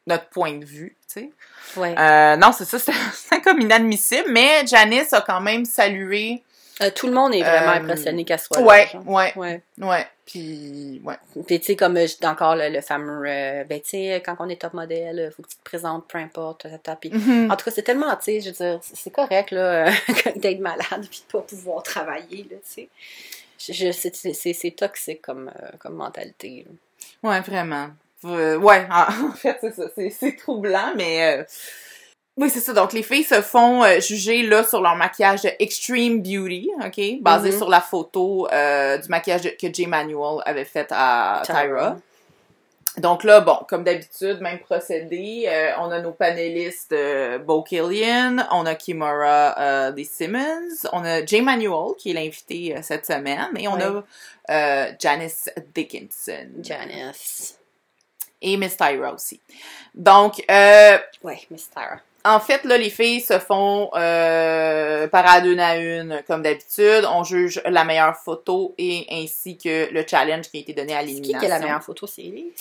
notre 0.07 0.26
point 0.30 0.55
de 0.55 0.64
vue, 0.64 0.96
tu 1.12 1.20
sais. 1.20 1.30
Ouais. 1.76 1.94
Euh, 1.99 2.36
non, 2.36 2.53
c'est 2.53 2.64
ça, 2.64 2.78
c'est 3.12 3.40
comme 3.42 3.61
inadmissible, 3.61 4.30
mais 4.30 4.66
Janice 4.66 5.12
a 5.12 5.20
quand 5.20 5.40
même 5.40 5.64
salué. 5.64 6.42
Euh, 6.80 6.90
tout 6.94 7.09
le 7.09 7.12
monde 7.12 7.34
est 7.34 7.42
vraiment 7.42 7.72
Euh, 7.72 7.80
impressionné 7.82 8.24
qu'elle 8.24 8.38
soit 8.38 8.61
là. 8.61 8.64
Ouais, 8.64 8.88
ouais, 9.05 9.32
Ouais. 9.34 9.61
ouais. 9.78 10.07
Puis, 10.24 11.01
ouais. 11.05 11.16
Puis, 11.46 11.59
tu 11.59 11.66
sais, 11.66 11.74
comme 11.76 11.99
encore 12.22 12.55
le, 12.55 12.68
le 12.68 12.80
fameux, 12.82 13.22
ben, 13.24 13.80
tu 13.80 13.90
sais, 13.90 14.22
quand 14.24 14.36
on 14.38 14.49
est 14.49 14.61
top 14.61 14.74
modèle, 14.74 15.32
faut 15.36 15.42
que 15.42 15.49
tu 15.49 15.57
te 15.57 15.64
présentes, 15.64 16.07
peu 16.07 16.18
importe, 16.18 16.62
ta, 16.62 16.68
ta, 16.70 16.78
ta. 16.78 16.96
Puis, 16.96 17.11
Mhm. 17.11 17.51
En 17.51 17.57
tout 17.57 17.64
cas, 17.64 17.72
c'est 17.72 17.82
tellement, 17.82 18.14
tu 18.16 18.24
sais, 18.24 18.40
je 18.40 18.51
veux 18.51 18.53
dire, 18.55 18.80
c'est 18.82 19.11
correct, 19.11 19.51
là, 19.51 19.90
d'être 20.36 20.61
malade 20.61 21.05
puis 21.11 21.22
de 21.26 21.32
pas 21.32 21.40
pouvoir 21.40 21.82
travailler, 21.82 22.46
là, 22.49 22.57
tu 22.59 22.62
sais. 22.62 22.88
C'est- 23.59 24.70
toxique 24.76 25.22
comme, 25.22 25.50
euh, 25.61 25.68
comme 25.78 25.94
mentalité. 25.94 26.64
là. 27.22 27.30
Ouais, 27.30 27.40
vraiment. 27.40 27.88
Euh, 28.24 28.56
ouais, 28.56 28.86
en 28.90 29.26
en 29.28 29.32
fait, 29.32 29.59
c'est 29.61 29.74
ça. 29.74 29.84
C'est, 29.94 30.11
c'est 30.11 30.36
troublant, 30.36 30.92
mais... 30.96 31.38
euh, 31.38 31.44
Oui, 32.36 32.50
c'est 32.50 32.61
ça. 32.61 32.72
Donc, 32.72 32.92
les 32.92 33.02
filles 33.02 33.24
se 33.24 33.40
font 33.42 33.82
euh, 33.84 34.00
juger, 34.00 34.42
là, 34.42 34.62
sur 34.64 34.80
leur 34.80 34.94
maquillage 34.96 35.42
de 35.42 35.50
Extreme 35.59 36.22
Beauty, 36.22 36.70
OK? 36.84 37.20
Basé 37.20 37.50
Mhm. 37.50 37.56
sur 37.56 37.68
la 37.68 37.80
photo 37.80 38.46
euh, 38.52 38.96
du 38.98 39.09
maquillage 39.09 39.42
de- 39.42 39.50
que 39.50 39.72
Jay 39.74 39.86
Manuel 39.86 40.40
avait 40.44 40.64
fait 40.64 40.86
à 40.92 41.42
Tyra. 41.44 41.96
Donc 42.99 43.24
là, 43.24 43.40
bon, 43.40 43.59
comme 43.68 43.84
d'habitude, 43.84 44.40
même 44.40 44.59
procédé. 44.59 45.44
euh, 45.49 45.70
on 45.78 45.90
a 45.90 46.01
nos 46.01 46.12
panélistes 46.12 46.92
euh, 46.92 47.38
Bo 47.38 47.62
Killian, 47.62 48.38
on 48.51 48.66
a 48.66 48.74
Kimura 48.74 49.55
euh, 49.59 49.92
des 49.92 50.05
Simmons, 50.05 50.86
on 50.92 51.05
a 51.05 51.24
Jay 51.24 51.40
Manuel, 51.40 51.94
qui 51.99 52.11
est 52.11 52.14
l'invité 52.14 52.76
euh, 52.76 52.80
cette 52.82 53.07
semaine, 53.07 53.51
et 53.57 53.68
on 53.68 53.78
a 53.80 54.94
Janice 54.99 55.51
Dickinson. 55.74 56.49
Janice. 56.62 57.59
Et 58.40 58.57
Miss 58.57 58.76
Tyra 58.76 59.12
aussi. 59.12 59.40
Donc, 59.94 60.42
euh, 60.51 60.99
Ouais, 61.22 61.40
Miss 61.51 61.68
Tara. 61.70 62.01
En 62.34 62.40
fait, 62.40 62.64
là, 62.64 62.76
les 62.78 62.90
filles 62.90 63.20
se 63.20 63.38
font 63.38 63.90
euh, 63.94 65.06
parade 65.08 65.46
une 65.46 65.60
à 65.60 65.76
une, 65.76 66.22
comme 66.26 66.42
d'habitude. 66.42 67.06
On 67.10 67.24
juge 67.24 67.60
la 67.64 67.84
meilleure 67.84 68.16
photo 68.16 68.74
et 68.78 69.06
ainsi 69.10 69.56
que 69.56 69.92
le 69.92 70.04
challenge 70.06 70.48
qui 70.50 70.58
a 70.58 70.60
été 70.60 70.72
donné 70.72 70.94
à 70.94 71.00
C'est 71.00 71.06
qui 71.06 71.12
l'élimination. 71.14 71.40
qui 71.40 71.46
a 71.46 71.58
la 71.58 71.64
meilleure 71.64 71.82
photo? 71.82 72.06
C'est 72.06 72.22
Elise? 72.22 72.52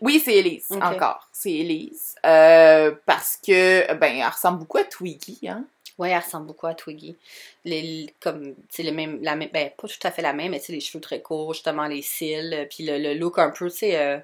Oui, 0.00 0.22
c'est 0.24 0.34
Elise, 0.36 0.66
encore. 0.80 1.28
C'est 1.32 1.52
Elise. 1.52 2.14
Euh, 2.24 2.92
parce 3.06 3.38
que, 3.44 3.92
ben, 3.94 4.16
elle 4.16 4.26
ressemble 4.26 4.60
beaucoup 4.60 4.78
à 4.78 4.84
Twiggy, 4.84 5.48
hein. 5.48 5.64
Ouais, 5.98 6.10
elle 6.10 6.22
ressemble 6.22 6.46
beaucoup 6.46 6.68
à 6.68 6.74
Twiggy. 6.74 7.16
Les, 7.64 8.06
comme, 8.20 8.54
sais, 8.70 8.84
le 8.84 8.92
même, 8.92 9.18
la 9.22 9.34
même, 9.34 9.48
ben, 9.52 9.70
pas 9.76 9.88
tout 9.88 10.06
à 10.06 10.12
fait 10.12 10.22
la 10.22 10.32
même, 10.32 10.52
mais 10.52 10.60
tu 10.60 10.66
sais, 10.66 10.72
les 10.72 10.80
cheveux 10.80 11.00
très 11.00 11.20
courts, 11.20 11.54
justement, 11.54 11.86
les 11.86 12.02
cils, 12.02 12.68
puis 12.70 12.84
le, 12.86 12.98
le 12.98 13.14
look 13.14 13.38
un 13.38 13.50
peu, 13.50 13.68
tu 13.68 13.78
sais, 13.78 13.96
euh, 13.96 14.18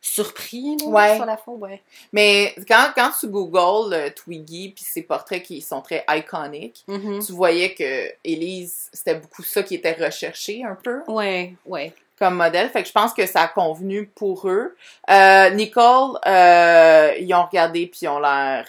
surpris, 0.00 0.76
là, 0.78 0.86
Ouais. 0.86 1.16
sur 1.16 1.26
la 1.26 1.36
photo, 1.36 1.58
ouais. 1.58 1.82
Mais 2.12 2.54
quand, 2.66 2.92
quand 2.94 3.10
tu 3.18 3.28
googles 3.28 3.92
euh, 3.92 4.10
Twiggy 4.10 4.70
puis 4.70 4.82
ses 4.84 5.02
portraits 5.02 5.42
qui 5.42 5.60
sont 5.60 5.82
très 5.82 6.04
iconiques, 6.08 6.84
Mhm. 6.88 7.24
tu 7.24 7.32
voyais 7.32 7.74
que 7.74 8.10
Elise, 8.24 8.88
c'était 8.92 9.14
beaucoup 9.16 9.42
ça 9.42 9.62
qui 9.62 9.74
était 9.74 9.92
recherché 9.92 10.64
un 10.64 10.74
peu. 10.74 11.02
Ouais, 11.06 11.54
ouais. 11.66 11.92
comme 12.18 12.34
modèle. 12.34 12.68
Fait 12.68 12.82
que 12.82 12.88
je 12.88 12.92
pense 12.92 13.14
que 13.14 13.24
ça 13.26 13.42
a 13.44 13.48
convenu 13.48 14.04
pour 14.06 14.46
eux. 14.46 14.76
Euh, 15.08 15.48
Nicole, 15.50 16.18
euh, 16.26 17.14
ils 17.18 17.32
ont 17.32 17.46
regardé 17.46 17.86
puis 17.86 18.00
ils 18.02 18.08
ont 18.08 18.18
l'air... 18.20 18.66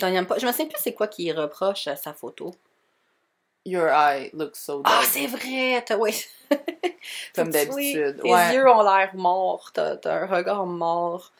Je 0.00 0.06
me 0.06 0.24
souviens 0.36 0.66
plus 0.66 0.80
c'est 0.82 0.94
quoi 0.94 1.08
qui 1.08 1.30
reproche 1.32 1.86
à 1.88 1.96
sa 1.96 2.14
photo. 2.14 2.54
Your 3.66 3.88
eye 3.88 4.30
looks 4.32 4.56
so 4.56 4.80
Ah, 4.84 5.00
dead. 5.02 5.10
c'est 5.10 5.26
vrai! 5.26 5.84
Oui. 5.98 6.24
Comme 7.34 7.50
d'habitude. 7.50 8.20
Tes 8.22 8.32
Ouais. 8.32 8.54
yeux 8.54 8.68
ont 8.68 8.82
l'air 8.82 9.10
morts. 9.14 9.70
T'as 9.72 9.96
un 10.04 10.26
regard 10.26 10.66
mort. 10.66 11.32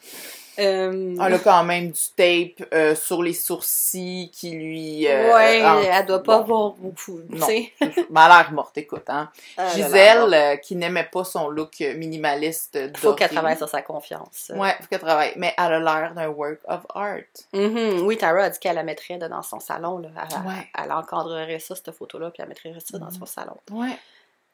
Euh, 0.59 1.14
Elle 1.22 1.34
a 1.34 1.38
quand 1.38 1.64
même 1.64 1.90
du 1.90 2.01
tape 2.16 2.66
euh, 2.72 2.94
sur 2.94 3.22
les 3.22 3.34
sourcils 3.34 4.30
qui 4.32 4.53
lui... 4.53 5.07
euh, 5.07 5.34
ouais, 5.34 5.62
en- 5.62 5.80
elle 5.82 6.07
doit 6.07 6.22
pas 6.22 6.38
bon. 6.38 6.44
voir 6.47 6.70
beaucoup. 6.78 7.20
Tu 7.30 7.36
Non. 7.36 7.44
sais. 7.47 7.72
Ben, 7.78 7.90
elle 7.99 8.16
a 8.16 8.28
l'air 8.28 8.53
morte, 8.53 8.78
écoute. 8.78 9.03
Hein. 9.09 9.28
Elle 9.59 9.64
a 9.64 9.74
l'air 9.76 9.86
Gisèle, 9.86 10.32
euh, 10.34 10.57
qui 10.57 10.74
n'aimait 10.76 11.11
pas 11.12 11.24
son 11.24 11.51
look 11.51 11.82
euh, 11.82 11.94
minimaliste 11.99 12.97
Faut 12.97 13.12
qu'elle 13.12 13.28
travaille 13.28 13.59
sur 13.59 13.68
sa 13.68 13.82
confiance. 13.82 14.51
Ouais, 14.57 14.74
faut 14.80 14.86
qu'elle 14.88 15.01
travaille. 15.01 15.34
Mais 15.36 15.53
elle 15.59 15.74
a 15.74 15.78
l'air 15.78 16.14
d'un 16.14 16.28
work 16.28 16.61
of 16.66 16.86
art. 16.94 17.18
Mhm. 17.53 18.01
Oui, 18.07 18.16
Tara 18.16 18.44
a 18.44 18.49
dit 18.49 18.59
qu'elle 18.59 18.76
la 18.76 18.82
mettrait 18.82 19.18
dans 19.18 19.42
son 19.42 19.61
salon. 19.61 19.99
Là. 19.99 20.09
Elle, 20.16 20.49
Ouais. 20.49 20.66
elle 20.82 20.90
encadrerait 20.90 21.59
ça, 21.59 21.74
cette 21.74 21.90
photo-là, 21.92 22.30
puis 22.30 22.42
elle 22.42 22.49
mettrait 22.49 22.72
ça 22.82 22.97
dans 22.99 23.05
Mhm. 23.07 23.18
son 23.18 23.26
salon. 23.26 23.57
Ouais. 23.72 23.99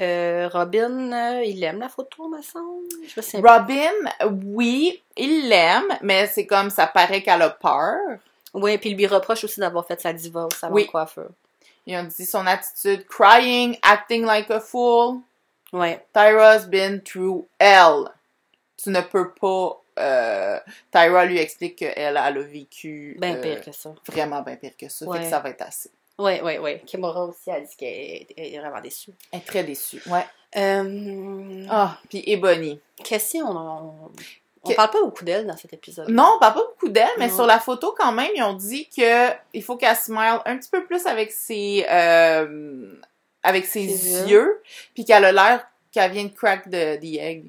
Euh, 0.03 0.48
Robin, 0.53 1.12
euh, 1.12 1.44
il 1.44 1.62
aime 1.62 1.78
la 1.78 1.88
photo, 1.88 2.28
me 2.28 2.42
semble. 2.42 2.88
Je 3.07 3.36
Robin, 3.40 3.92
oui, 4.44 5.03
il 5.16 5.48
l'aime, 5.48 5.84
mais 6.03 6.26
c'est 6.26 6.46
comme 6.46 6.70
ça 6.70 6.86
paraît 6.86 7.22
qu'elle 7.22 7.42
a 7.42 7.50
peur. 7.50 7.96
Oui, 8.55 8.76
puis 8.78 8.90
il 8.90 8.96
lui 8.96 9.07
reproche 9.07 9.44
aussi 9.44 9.61
d'avoir 9.61 9.86
fait 9.86 10.00
sa 10.00 10.11
au 10.11 10.50
salon 10.50 10.74
Oui. 10.74 10.86
de 10.86 10.90
coiffeur. 10.90 11.30
Ils 11.86 11.96
ont 11.96 12.05
dit 12.05 12.26
son 12.26 12.46
attitude, 12.46 13.07
crying, 13.07 13.76
acting 13.82 14.24
like 14.24 14.50
a 14.50 14.61
fool. 14.61 15.20
Ouais. 15.72 16.05
Tyra's 16.12 16.66
been 16.66 17.00
through 17.00 17.46
hell. 17.59 18.05
Tu 18.76 18.90
ne 18.90 19.00
peux 19.00 19.30
pas. 19.32 19.78
euh, 19.98 20.59
Tyra 20.90 21.24
lui 21.24 21.38
explique 21.38 21.76
qu'elle 21.76 21.92
elle 21.96 22.16
a 22.16 22.30
vécu 22.32 23.16
Ben 23.18 23.36
euh, 23.36 23.40
pire 23.42 23.61
que 23.62 23.72
ça. 23.72 23.94
vraiment 24.09 24.42
bien 24.42 24.57
pire 24.57 24.76
que 24.78 24.88
ça. 24.88 25.07
Fait 25.12 25.20
que 25.20 25.30
ça 25.30 25.40
va 25.40 25.50
être 25.50 25.62
assez. 25.62 25.90
Oui, 26.18 26.40
oui, 26.42 26.58
oui. 26.58 26.80
Kimura 26.84 27.24
aussi 27.26 27.50
a 27.50 27.60
dit 27.60 27.74
qu'elle 27.76 28.26
est- 28.36 28.58
vraiment 28.58 28.80
déçue. 28.80 29.12
Elle 29.32 29.40
est 29.40 29.42
très 29.42 29.64
déçue. 29.64 30.02
Ouais. 30.06 30.24
Euh, 30.56 31.64
Ah, 31.70 31.98
puis 32.08 32.22
Ebony. 32.26 32.80
Question, 33.02 33.46
on, 33.46 34.10
on, 34.64 34.68
Que- 34.70 34.74
parle 34.76 34.90
pas 34.90 35.00
beaucoup 35.02 35.24
d'elle 35.24 35.46
dans 35.46 35.56
cet 35.56 35.72
épisode. 35.72 36.08
Non, 36.08 36.34
on 36.36 36.38
parle 36.38 36.54
pas 36.54 36.64
beaucoup 36.64 36.88
d'elle, 36.90 37.08
mais 37.18 37.28
Non. 37.28 37.34
sur 37.34 37.46
la 37.46 37.58
photo, 37.58 37.94
quand 37.98 38.12
même, 38.12 38.30
ils 38.36 38.42
ont 38.42 38.52
dit 38.52 38.88
que 38.94 39.30
il 39.54 39.62
faut 39.64 39.76
qu'elle 39.76 39.96
smile 39.96 40.38
un 40.44 40.58
petit 40.58 40.68
peu 40.70 40.84
plus 40.84 41.06
avec 41.06 41.32
ses, 41.32 41.86
euh, 41.90 42.92
avec 43.42 43.64
ses, 43.66 43.88
Ses 43.88 44.30
yeux. 44.30 44.62
puis 44.94 45.04
qu'elle 45.04 45.24
a 45.24 45.32
l'air 45.32 45.66
qu'elle 45.90 46.12
vient 46.12 46.24
de 46.24 46.28
crack 46.34 46.68
de 46.68 46.96
the 46.96 47.18
egg. 47.18 47.46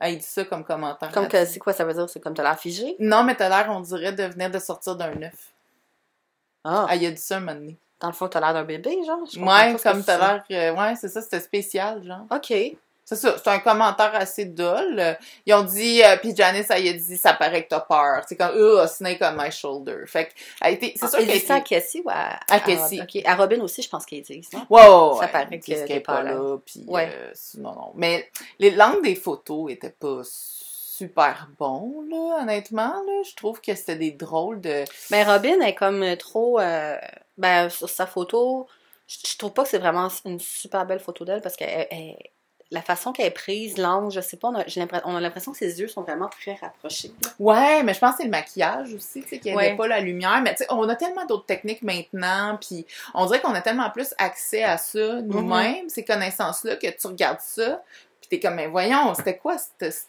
Elle 0.00 0.16
dit 0.16 0.22
ça 0.24 0.44
comme 0.44 0.64
commentaire. 0.64 1.10
Comme 1.12 1.28
que, 1.28 1.44
c'est 1.44 1.58
quoi 1.58 1.72
ça 1.72 1.84
veut 1.84 1.92
dire? 1.94 2.08
C'est 2.08 2.20
comme 2.20 2.34
t'as 2.34 2.42
l'air 2.44 2.58
figé? 2.58 2.94
Non, 3.00 3.24
mais 3.24 3.34
t'as 3.34 3.48
l'air, 3.48 3.68
on 3.70 3.80
dirait, 3.80 4.12
de 4.12 4.24
venir 4.24 4.50
de 4.50 4.58
sortir 4.58 4.96
d'un 4.96 5.20
œuf. 5.22 5.52
Ah, 6.70 6.86
Elle 6.90 7.06
a 7.06 7.10
dit 7.10 7.20
ça 7.20 7.36
un 7.36 7.40
moment 7.40 7.54
donné. 7.54 7.76
dans 8.00 8.08
le 8.08 8.12
fond, 8.12 8.28
t'as 8.28 8.40
l'air 8.40 8.52
d'un 8.54 8.64
bébé, 8.64 8.96
genre? 9.06 9.18
Je 9.32 9.38
Ouais, 9.40 9.76
comme 9.82 10.04
t'as 10.04 10.18
l'air. 10.18 10.44
euh, 10.50 10.74
ouais, 10.80 10.94
c'est 10.96 11.08
ça, 11.08 11.20
c'était 11.22 11.40
spécial, 11.40 12.02
genre. 12.04 12.26
Ok. 12.30 12.52
C'est 13.04 13.16
ça, 13.16 13.36
c'est 13.42 13.48
un 13.48 13.58
commentaire 13.60 14.14
assez 14.14 14.44
dole. 14.44 15.16
Ils 15.46 15.54
ont 15.54 15.62
dit, 15.62 16.02
euh, 16.04 16.18
puis 16.18 16.36
Janice, 16.36 16.66
elle 16.68 16.86
a 16.88 16.92
dit, 16.92 17.16
ça 17.16 17.32
paraît 17.32 17.64
que 17.64 17.70
t'as 17.70 17.80
peur. 17.80 18.22
C'est 18.28 18.36
comme, 18.36 18.52
oh, 18.54 18.86
snake 18.86 19.22
on 19.22 19.32
my 19.32 19.50
shoulder. 19.50 20.04
Fait 20.06 20.26
que, 20.26 20.32
elle 20.60 20.74
été, 20.74 20.92
c'est 20.94 21.08
sûr 21.08 21.18
Elle 21.18 21.24
qu'elle 21.26 21.36
a 21.36 21.40
dit 21.40 21.46
ça 21.46 21.54
à 21.54 21.60
Cassie 21.62 22.02
ou 22.04 22.10
à... 22.10 22.38
À 22.50 22.60
Cassie. 22.60 23.00
Ok. 23.00 23.22
À 23.24 23.34
Robin 23.34 23.60
aussi, 23.62 23.80
je 23.80 23.88
pense 23.88 24.04
qu'ils 24.04 24.20
disent? 24.22 24.50
Ouais, 24.52 24.60
ouais, 24.68 24.86
Ça 24.86 25.20
ouais. 25.20 25.28
paraît 25.32 25.58
que 25.58 25.64
qu'elle 25.64 25.90
est 25.90 26.00
pas 26.00 26.22
là. 26.22 26.58
puis 26.66 26.84
Ouais. 26.86 27.10
euh, 27.10 27.32
non, 27.56 27.72
non. 27.74 27.92
Mais 27.94 28.28
les 28.58 28.72
langues 28.72 29.02
des 29.02 29.14
photos 29.14 29.72
étaient 29.72 29.88
pas 29.88 30.20
super 30.98 31.48
bons, 31.58 32.04
là, 32.10 32.42
honnêtement, 32.42 32.94
là. 33.06 33.22
Je 33.28 33.34
trouve 33.34 33.60
que 33.60 33.74
c'était 33.74 33.96
des 33.96 34.10
drôles 34.10 34.60
de... 34.60 34.84
Ben, 35.10 35.26
Robin 35.26 35.60
est 35.60 35.74
comme 35.74 36.16
trop. 36.16 36.58
euh, 36.60 36.96
ben, 37.36 37.68
sur 37.70 37.88
sa 37.88 38.06
photo, 38.06 38.66
je, 39.06 39.16
je 39.32 39.38
trouve 39.38 39.52
pas 39.52 39.62
que 39.62 39.68
c'est 39.70 39.78
vraiment 39.78 40.08
une 40.24 40.40
super 40.40 40.84
belle 40.86 41.00
photo 41.00 41.24
d'elle 41.24 41.40
parce 41.40 41.56
que 41.56 41.64
la 42.70 42.82
façon 42.82 43.12
qu'elle 43.12 43.24
est 43.26 43.30
prise, 43.30 43.78
l'angle, 43.78 44.12
je 44.12 44.20
sais 44.20 44.36
pas, 44.36 44.48
on 44.48 44.54
a, 44.56 44.66
j'ai 44.66 44.80
l'impression- 44.80 45.08
on 45.08 45.16
a 45.16 45.20
l'impression 45.20 45.52
que 45.52 45.58
ses 45.58 45.80
yeux 45.80 45.88
sont 45.88 46.02
vraiment 46.02 46.28
très 46.28 46.52
rapprochés. 46.54 47.12
là. 47.24 47.30
Ouais, 47.38 47.82
mais 47.82 47.94
je 47.94 47.98
pense 47.98 48.10
que 48.10 48.16
c'est 48.18 48.24
le 48.24 48.30
maquillage 48.30 48.92
aussi, 48.92 49.22
tu 49.22 49.28
sais, 49.28 49.38
qui 49.38 49.54
Ouais. 49.54 49.74
pas 49.74 49.86
la 49.88 50.00
lumière. 50.00 50.42
Mais 50.42 50.50
tu 50.54 50.58
sais, 50.64 50.66
on 50.68 50.86
a 50.86 50.94
tellement 50.94 51.24
d'autres 51.24 51.46
techniques 51.46 51.82
maintenant, 51.82 52.58
puis 52.60 52.84
on 53.14 53.24
dirait 53.24 53.40
qu'on 53.40 53.54
a 53.54 53.62
tellement 53.62 53.88
plus 53.88 54.12
accès 54.18 54.64
à 54.64 54.76
ça 54.76 55.22
nous-mêmes, 55.22 55.88
ces 55.88 56.04
connaissances-là, 56.04 56.76
que 56.76 56.88
tu 56.88 57.06
regardes 57.06 57.40
ça, 57.40 57.82
puis 58.20 58.28
t'es 58.28 58.40
comme, 58.40 58.56
mais 58.56 58.66
voyons, 58.66 59.14
c'était 59.14 59.38
quoi 59.38 59.56
cette- 59.56 60.06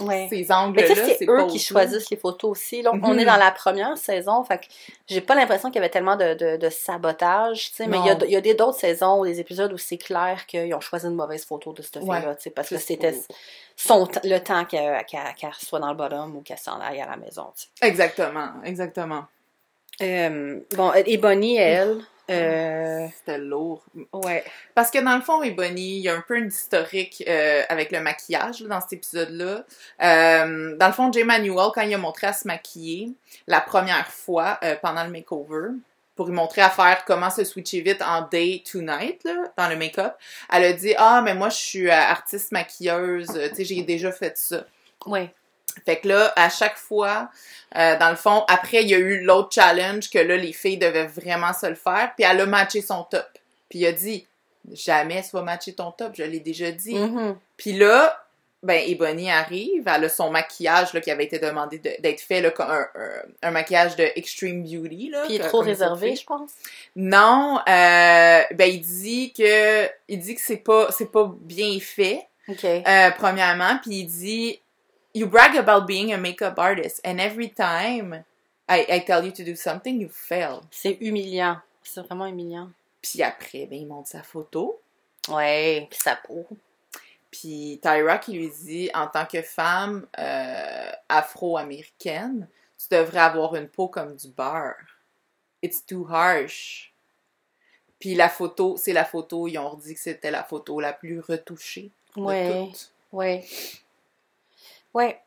Ouais. 0.00 0.26
ces 0.28 0.50
angles-là? 0.50 0.94
c'est 1.18 1.28
eux 1.28 1.46
qui 1.46 1.58
choisissent 1.58 2.10
les 2.10 2.16
photos 2.16 2.50
aussi. 2.50 2.82
Là, 2.82 2.90
on 2.92 3.12
Mhm. 3.12 3.18
est 3.20 3.24
dans 3.24 3.36
la 3.36 3.50
première 3.52 3.96
saison, 3.96 4.42
fait 4.44 4.58
que 4.58 4.64
j'ai 5.06 5.20
pas 5.20 5.34
l'impression 5.34 5.68
qu'il 5.70 5.76
y 5.76 5.78
avait 5.84 5.90
tellement 5.90 6.16
de, 6.16 6.34
de, 6.34 6.56
de 6.56 6.68
sabotage, 6.70 7.70
mais 7.80 7.98
il 7.98 8.06
y 8.06 8.10
a, 8.10 8.38
y 8.38 8.42
des 8.42 8.54
d'autres 8.54 8.78
saisons 8.78 9.20
ou 9.20 9.24
des 9.24 9.38
épisodes 9.40 9.72
où 9.72 9.78
c'est 9.78 9.96
clair 9.98 10.46
qu'ils 10.46 10.74
ont 10.74 10.80
choisi 10.80 11.06
une 11.06 11.14
mauvaise 11.14 11.44
photo 11.44 11.72
de 11.72 11.82
cette 11.82 11.96
Ouais. 12.02 12.16
fille-là, 12.18 12.34
tu 12.34 12.42
sais, 12.42 12.50
parce 12.50 12.68
que 12.68 12.78
c'était 12.78 13.14
son, 13.76 14.08
le 14.24 14.38
temps 14.38 14.64
qu'elle 14.64 15.04
soit 15.60 15.78
dans 15.80 15.90
le 15.90 15.96
bottom 15.96 16.36
ou 16.36 16.40
qu'elle 16.40 16.58
s'en 16.58 16.80
aille 16.80 17.00
à 17.00 17.06
la 17.06 17.16
maison. 17.16 17.46
Exactement, 17.80 18.48
exactement. 18.64 19.24
Euh, 20.02 20.58
bon, 20.76 20.92
et 20.92 21.16
Bonnie, 21.18 21.56
elle, 21.56 21.98
euh, 22.30 23.06
C'était 23.18 23.38
lourd. 23.38 23.82
ouais. 24.12 24.44
Parce 24.74 24.90
que 24.90 24.98
dans 24.98 25.14
le 25.14 25.20
fond, 25.22 25.42
Ebony, 25.42 25.96
il 25.98 26.02
y 26.02 26.08
a 26.08 26.14
un 26.14 26.24
peu 26.26 26.36
une 26.36 26.48
historique 26.48 27.22
euh, 27.28 27.62
avec 27.68 27.92
le 27.92 28.00
maquillage 28.00 28.60
là, 28.60 28.68
dans 28.68 28.80
cet 28.80 28.94
épisode-là. 28.94 29.64
Euh, 30.02 30.76
dans 30.76 30.86
le 30.86 30.92
fond, 30.92 31.12
Jay 31.12 31.24
Manuel, 31.24 31.70
quand 31.74 31.82
il 31.82 31.94
a 31.94 31.98
montré 31.98 32.26
à 32.26 32.32
se 32.32 32.46
maquiller 32.46 33.12
la 33.46 33.60
première 33.60 34.08
fois 34.08 34.58
euh, 34.64 34.76
pendant 34.80 35.04
le 35.04 35.10
makeover, 35.10 35.70
pour 36.16 36.26
lui 36.26 36.32
montrer 36.34 36.62
à 36.62 36.70
faire 36.70 37.04
comment 37.04 37.30
se 37.30 37.42
switcher 37.44 37.80
vite 37.80 38.00
en 38.00 38.22
day 38.22 38.62
to 38.70 38.80
night, 38.80 39.22
là, 39.24 39.52
dans 39.56 39.68
le 39.68 39.76
make-up, 39.76 40.14
elle 40.52 40.64
a 40.64 40.72
dit 40.72 40.94
Ah, 40.96 41.22
mais 41.24 41.34
moi, 41.34 41.48
je 41.48 41.56
suis 41.56 41.88
euh, 41.88 41.92
artiste 41.92 42.52
maquilleuse, 42.52 43.28
tu 43.50 43.54
sais, 43.56 43.64
j'ai 43.64 43.82
déjà 43.82 44.12
fait 44.12 44.36
ça. 44.38 44.64
Oui. 45.06 45.28
Fait 45.84 45.96
que 45.98 46.08
là, 46.08 46.32
à 46.36 46.48
chaque 46.50 46.76
fois, 46.76 47.28
euh, 47.76 47.96
dans 47.98 48.10
le 48.10 48.16
fond, 48.16 48.44
après, 48.48 48.82
il 48.82 48.88
y 48.90 48.94
a 48.94 48.98
eu 48.98 49.20
l'autre 49.22 49.50
challenge 49.52 50.10
que 50.10 50.18
là, 50.18 50.36
les 50.36 50.52
filles 50.52 50.78
devaient 50.78 51.06
vraiment 51.06 51.52
se 51.52 51.66
le 51.66 51.74
faire, 51.74 52.12
puis 52.16 52.24
elle 52.28 52.40
a 52.40 52.46
matché 52.46 52.80
son 52.82 53.02
top. 53.04 53.26
Puis 53.68 53.80
il 53.80 53.86
a 53.86 53.92
dit 53.92 54.26
Jamais 54.72 55.22
tu 55.22 55.28
vas 55.34 55.42
matcher 55.42 55.74
ton 55.74 55.90
top, 55.90 56.12
je 56.16 56.22
l'ai 56.22 56.40
déjà 56.40 56.70
dit. 56.70 56.94
Mhm. 56.94 57.36
Puis 57.58 57.74
là, 57.74 58.18
ben, 58.62 58.80
Ebony 58.86 59.30
arrive, 59.30 59.84
elle 59.94 60.04
a 60.04 60.08
son 60.08 60.30
maquillage 60.30 60.94
là, 60.94 61.02
qui 61.02 61.10
avait 61.10 61.24
été 61.24 61.38
demandé 61.38 61.78
de- 61.78 62.00
d'être 62.00 62.22
fait, 62.22 62.40
là, 62.40 62.50
comme 62.50 62.70
un, 62.70 62.86
un- 62.94 63.22
un 63.42 63.50
maquillage 63.50 63.94
de 63.96 64.08
Extreme 64.16 64.62
Beauty. 64.62 65.10
Là, 65.10 65.24
Puis 65.26 65.34
il 65.34 65.40
est 65.42 65.44
trop 65.48 65.60
réservé, 65.60 66.16
je 66.16 66.24
pense. 66.24 66.50
Non, 66.96 67.58
euh, 67.68 68.42
ben 68.54 68.64
il 68.70 68.80
dit 68.80 69.34
que 69.36 69.86
il 70.08 70.18
dit 70.18 70.34
que 70.34 70.40
c'est 70.40 70.56
pas 70.56 70.88
c'est 70.92 71.12
pas 71.12 71.30
bien 71.40 71.78
fait 71.80 72.26
euh, 72.88 73.10
premièrement, 73.18 73.78
puis 73.82 73.96
il 73.96 74.06
dit 74.06 74.60
you 75.14 75.26
brag 75.26 75.56
about 75.56 75.86
being 75.86 76.12
a 76.12 76.18
makeup 76.18 76.58
artist 76.58 77.00
and 77.04 77.18
every 77.20 77.48
time 77.50 78.24
I, 78.68 78.86
I 78.90 79.00
tell 79.04 79.24
you 79.24 79.30
to 79.32 79.44
do 79.44 79.54
something 79.56 80.00
you 80.00 80.08
fail. 80.08 80.60
C'est 80.70 80.98
humiliant. 81.00 81.58
C'est 81.82 82.00
vraiment 82.02 82.26
humiliant. 82.26 82.70
Puis 83.02 83.22
après, 83.22 83.66
ben 83.66 83.78
il 83.78 83.86
montre 83.86 84.08
sa 84.08 84.22
photo, 84.22 84.80
Ouais, 85.28 85.86
puis 85.90 85.98
sa 86.02 86.16
peau. 86.16 86.46
puis 87.30 87.78
Tyra 87.82 88.18
qui 88.18 88.32
lui 88.34 88.48
dit 88.50 88.90
en 88.94 89.06
tant 89.08 89.26
que 89.26 89.42
femme 89.42 90.06
euh, 90.18 90.90
afro-américaine, 91.08 92.48
tu 92.78 92.86
devrais 92.94 93.20
avoir 93.20 93.54
une 93.56 93.68
peau 93.68 93.88
comme 93.88 94.16
du 94.16 94.28
beurre. 94.28 94.76
It's 95.62 95.84
too 95.84 96.06
harsh. 96.10 96.92
Puis 97.98 98.14
la 98.14 98.28
photo, 98.28 98.76
c'est 98.76 98.92
la 98.92 99.04
photo, 99.04 99.48
ils 99.48 99.58
ont 99.58 99.74
dit 99.74 99.94
que 99.94 100.00
c'était 100.00 100.30
la 100.30 100.42
photo 100.44 100.80
la 100.80 100.92
plus 100.92 101.20
retouchée 101.20 101.90
de 102.16 102.20
Ouais. 102.22 102.66
toutes. 102.70 102.90
Ouais. 103.12 103.44
Ouais. 104.94 105.20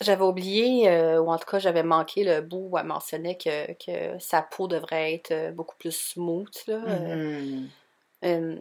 J'avais 0.00 0.24
oublié, 0.24 0.88
euh, 0.88 1.20
ou 1.20 1.30
en 1.30 1.38
tout 1.38 1.46
cas, 1.46 1.60
j'avais 1.60 1.84
manqué 1.84 2.24
le 2.24 2.40
bout 2.40 2.68
où 2.70 2.78
elle 2.78 2.84
mentionnait 2.86 3.36
que, 3.38 3.72
que 3.74 4.18
sa 4.18 4.42
peau 4.42 4.66
devrait 4.66 5.14
être 5.14 5.30
euh, 5.30 5.52
beaucoup 5.52 5.76
plus 5.76 5.92
smooth, 5.92 6.50
là. 6.66 6.74
Euh, 6.86 7.14
Mhm. 7.16 7.68
euh, 8.24 8.56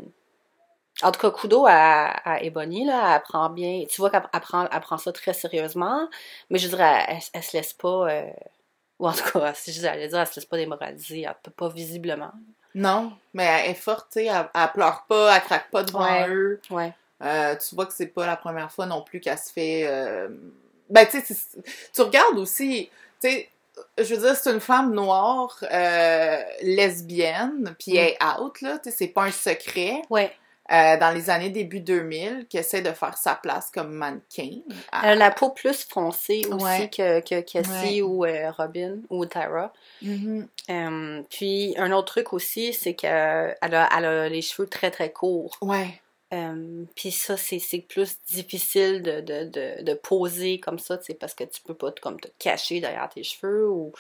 en 1.01 1.11
tout 1.11 1.19
cas, 1.19 1.31
kudo 1.31 1.65
à, 1.67 2.05
à 2.23 2.41
Ebony, 2.43 2.85
là, 2.85 3.15
elle 3.15 3.21
prend 3.23 3.49
bien, 3.49 3.83
tu 3.89 3.99
vois 3.99 4.11
qu'elle 4.11 4.29
elle 4.31 4.39
prend, 4.41 4.67
elle 4.71 4.79
prend 4.81 4.97
ça 4.97 5.11
très 5.11 5.33
sérieusement, 5.33 6.07
mais 6.51 6.59
je 6.59 6.67
dirais, 6.67 7.03
elle, 7.07 7.17
elle 7.33 7.43
se 7.43 7.57
laisse 7.57 7.73
pas, 7.73 8.11
euh, 8.11 8.29
ou 8.99 9.07
en 9.07 9.13
tout 9.13 9.31
cas, 9.39 9.53
si 9.55 9.73
j'allais 9.73 10.07
dire, 10.07 10.19
elle 10.19 10.27
se 10.27 10.35
laisse 10.35 10.45
pas 10.45 10.57
démoraliser, 10.57 11.21
elle 11.23 11.35
peut 11.41 11.51
pas 11.51 11.69
visiblement. 11.69 12.31
Non, 12.75 13.11
mais 13.33 13.43
elle 13.45 13.71
est 13.71 13.75
forte, 13.75 14.07
tu 14.11 14.19
sais, 14.19 14.25
elle, 14.25 14.49
elle 14.53 14.71
pleure 14.71 15.05
pas, 15.09 15.35
elle 15.35 15.41
craque 15.41 15.71
pas 15.71 15.83
devant 15.83 16.03
Ouais. 16.03 16.27
eux. 16.29 16.61
Ouais. 16.69 16.93
Euh, 17.23 17.55
tu 17.55 17.75
vois 17.75 17.85
que 17.85 17.93
c'est 17.93 18.07
pas 18.07 18.25
la 18.25 18.35
première 18.35 18.71
fois 18.71 18.85
non 18.85 19.01
plus 19.01 19.19
qu'elle 19.19 19.37
se 19.37 19.51
fait. 19.51 19.83
euh, 19.87 20.27
Ben, 20.89 21.05
tu 21.07 21.19
sais, 21.21 21.35
tu 21.93 22.01
regardes 22.01 22.37
aussi, 22.37 22.89
tu 23.21 23.29
sais, 23.29 23.49
je 23.97 24.13
veux 24.15 24.21
dire, 24.21 24.35
c'est 24.35 24.51
une 24.51 24.59
femme 24.59 24.93
noire, 24.93 25.57
euh, 25.71 26.37
lesbienne, 26.61 27.75
puis 27.79 27.95
elle 27.97 28.09
est 28.09 28.17
out, 28.39 28.61
là, 28.61 28.77
tu 28.79 28.89
sais, 28.89 28.95
c'est 28.97 29.07
pas 29.07 29.23
un 29.23 29.31
secret. 29.31 30.01
Ouais. 30.09 30.31
euh, 30.71 30.95
dans 30.97 31.11
les 31.13 31.29
années 31.29 31.49
début 31.49 31.81
2000, 31.81 32.47
qui 32.49 32.57
essaie 32.57 32.81
de 32.81 32.91
faire 32.93 33.17
sa 33.17 33.35
place 33.35 33.69
comme 33.69 33.91
mannequin. 33.91 34.61
Elle 35.03 35.09
a 35.09 35.15
la 35.15 35.29
peau 35.31 35.49
plus 35.49 35.83
foncée 35.83 36.43
aussi 36.49 36.63
Ouais. 36.63 36.89
que, 36.89 37.19
que 37.19 37.41
Cassie 37.41 38.01
Ouais. 38.01 38.01
ou 38.01 38.23
euh, 38.25 38.49
Robin 38.49 38.95
ou 39.09 39.25
Tyra. 39.25 39.73
Mhm. 40.01 40.47
Euh, 40.69 41.21
puis 41.29 41.75
un 41.77 41.91
autre 41.91 42.13
truc 42.13 42.31
aussi, 42.31 42.71
c'est 42.73 42.93
qu'elle 42.93 43.11
a, 43.61 43.89
elle 43.97 44.05
a 44.05 44.29
les 44.29 44.41
cheveux 44.41 44.67
très 44.67 44.89
très 44.89 45.11
courts. 45.11 45.57
Ouais. 45.61 46.01
Euh, 46.33 46.83
puis 46.95 47.11
ça, 47.11 47.37
c'est 47.37 47.59
plus 47.87 48.17
difficile 48.27 49.01
de, 49.03 49.21
de, 49.21 49.43
de, 49.45 49.83
de 49.83 49.93
poser 49.93 50.59
comme 50.59 50.79
ça, 50.79 50.97
tu 50.97 51.05
sais, 51.05 51.13
parce 51.13 51.33
que 51.33 51.43
tu 51.43 51.61
peux 51.61 51.75
pas 51.75 51.91
te- 51.91 52.01
comme 52.01 52.19
te 52.19 52.27
cacher 52.39 52.79
derrière 52.79 53.07
tes 53.09 53.23
cheveux 53.23 53.69
ou... 53.69 53.93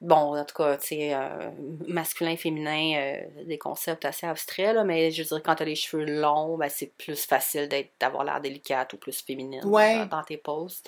Bon, 0.00 0.36
en 0.36 0.44
tout 0.44 0.56
cas, 0.56 0.76
tu 0.78 0.88
sais, 0.88 1.14
euh, 1.14 1.50
masculin, 1.86 2.36
féminin, 2.36 2.96
euh, 2.98 3.44
des 3.44 3.56
concepts 3.56 4.04
assez 4.04 4.26
abstraits, 4.26 4.74
là, 4.74 4.82
mais 4.82 5.12
je 5.12 5.22
veux 5.22 5.28
dire, 5.28 5.42
quand 5.44 5.54
t'as 5.54 5.64
les 5.64 5.76
cheveux 5.76 6.04
longs, 6.04 6.56
ben, 6.58 6.68
c'est 6.68 6.90
plus 6.98 7.24
facile 7.24 7.68
d'avoir 8.00 8.24
l'air 8.24 8.40
délicate 8.40 8.92
ou 8.94 8.96
plus 8.96 9.22
féminine 9.22 9.64
Ouais. 9.64 9.94
dans, 9.98 10.06
dans 10.06 10.22
tes 10.24 10.38
poses. 10.38 10.82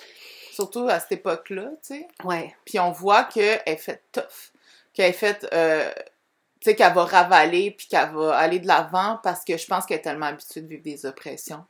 Surtout 0.51 0.89
à 0.89 0.99
cette 0.99 1.13
époque-là, 1.13 1.69
tu 1.81 1.95
sais. 1.95 2.07
Ouais. 2.25 2.53
Puis 2.65 2.77
on 2.77 2.91
voit 2.91 3.23
qu'elle 3.23 3.61
est 3.65 3.77
faite 3.77 4.03
tough. 4.11 4.51
Qu'elle 4.93 5.11
est 5.11 5.13
faite, 5.13 5.47
euh, 5.53 5.89
tu 6.65 6.71
sais, 6.71 6.75
qu'elle 6.75 6.93
va 6.93 7.05
ravaler 7.05 7.71
puis 7.71 7.87
qu'elle 7.87 8.09
va 8.13 8.35
aller 8.35 8.57
de 8.59 8.65
l'avant 8.67 9.19
parce 9.23 9.45
que 9.45 9.55
je 9.55 9.67
pense 9.67 9.85
qu'elle 9.85 9.99
est 9.99 10.01
tellement 10.01 10.25
habituée 10.25 10.61
de 10.61 10.67
vivre 10.67 10.81
des 10.83 11.05
oppressions 11.05 11.63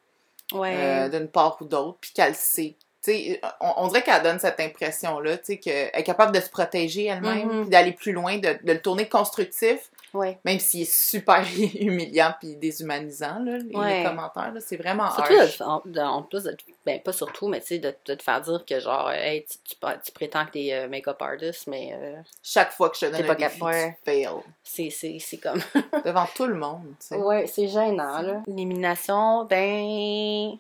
Ouais. 0.54 0.74
euh, 0.76 1.10
d'une 1.10 1.28
part 1.28 1.58
ou 1.60 1.66
d'autre 1.66 1.98
puis 2.00 2.12
qu'elle 2.14 2.34
sait. 2.36 2.76
Tu 3.04 3.12
sais, 3.12 3.42
on, 3.60 3.74
on 3.78 3.88
dirait 3.88 4.04
qu'elle 4.04 4.24
donne 4.24 4.40
cette 4.40 4.60
impression-là, 4.60 5.38
tu 5.38 5.46
sais, 5.46 5.58
qu'elle 5.58 5.92
est 5.94 6.04
capable 6.04 6.32
de 6.34 6.40
se 6.40 6.50
protéger 6.50 7.06
elle-même 7.08 7.48
Mhm. 7.48 7.62
puis 7.62 7.70
d'aller 7.72 7.92
plus 7.92 8.14
loin, 8.14 8.38
de, 8.38 8.58
de 8.64 8.74
le 8.74 8.82
tourner 8.82 9.10
constructif, 9.10 9.92
ouais. 10.16 10.40
même 10.44 10.60
s'il 10.60 10.82
est 10.82 10.92
super 10.92 11.44
humiliant 11.80 12.34
puis 12.40 12.56
déshumanisant, 12.56 13.40
là, 13.44 13.58
les, 13.58 13.76
Ouais. 13.76 14.00
les 14.00 14.04
commentaires. 14.10 14.54
C'est 14.60 14.78
vraiment 14.78 15.12
Surtout, 15.12 15.34
harsh. 15.34 15.58
de- 15.86 16.00
en, 16.00 16.24
plus, 16.24 16.44
de, 16.44 16.56
ben 16.86 17.00
pas 17.02 17.14
surtout, 17.14 17.48
mais 17.48 17.60
tu 17.62 17.68
sais, 17.68 17.80
de, 17.80 17.94
de 18.06 18.14
te 18.16 18.24
faire 18.24 18.42
dire 18.42 18.64
que 18.68 18.80
genre, 18.80 19.12
hey, 19.12 19.46
tu, 19.46 19.58
tu, 19.64 19.76
tu 20.04 20.12
prétends 20.12 20.46
que 20.46 20.52
t'es 20.52 20.74
euh, 20.74 20.88
make-up 20.88 21.22
artist, 21.22 21.68
mais 21.68 21.92
euh, 21.94 22.16
Chaque 22.44 22.72
fois 22.72 22.90
que 22.90 22.96
je 22.98 23.06
te 23.08 23.12
donne 23.12 23.30
un 23.30 23.36
défi, 23.36 23.60
tu 23.60 24.92
fails. 24.92 25.20
c'est, 25.22 25.38
comme. 25.38 25.62
Devant 26.06 26.28
tout 26.36 26.48
le 26.48 26.56
monde, 26.56 26.86
tu 27.00 27.08
sais. 27.08 27.16
ouais, 27.18 27.48
c'est 27.48 27.68
gênant, 27.68 28.22
là. 28.22 28.42
L'élimination, 28.48 29.46
ben. 29.46 30.58